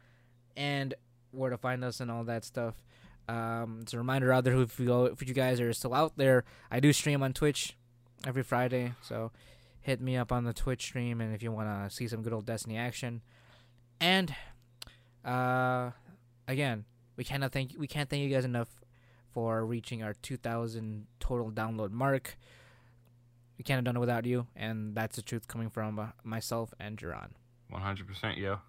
[0.57, 0.93] and
[1.31, 2.76] where to find us and all that stuff.
[3.27, 5.93] Um, it's a reminder out there who if you, go, if you guys are still
[5.93, 7.76] out there, I do stream on Twitch
[8.27, 9.31] every Friday, so
[9.81, 12.34] hit me up on the Twitch stream, and if you want to see some good
[12.34, 13.22] old Destiny action,
[14.02, 14.35] and
[15.23, 15.91] uh,
[16.47, 16.85] again,
[17.15, 18.69] we cannot thank we can't thank you guys enough
[19.36, 22.38] for reaching our 2,000 total download mark.
[23.57, 26.74] We can't have done it without you, and that's the truth coming from uh, myself
[26.80, 27.36] and Duran.
[27.72, 28.60] 100% yo.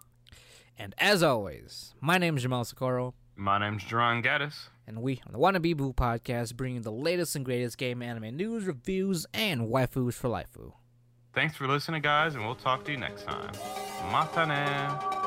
[0.76, 3.14] And as always, my name is Jamal Socorro.
[3.36, 4.68] My name's Jerron Gaddis.
[4.88, 8.36] And we on the Wannabe Boo podcast bring you the latest and greatest game anime
[8.36, 10.56] news, reviews, and waifus for life.
[11.32, 13.52] Thanks for listening, guys, and we'll talk to you next time.
[14.10, 15.25] Mata ne.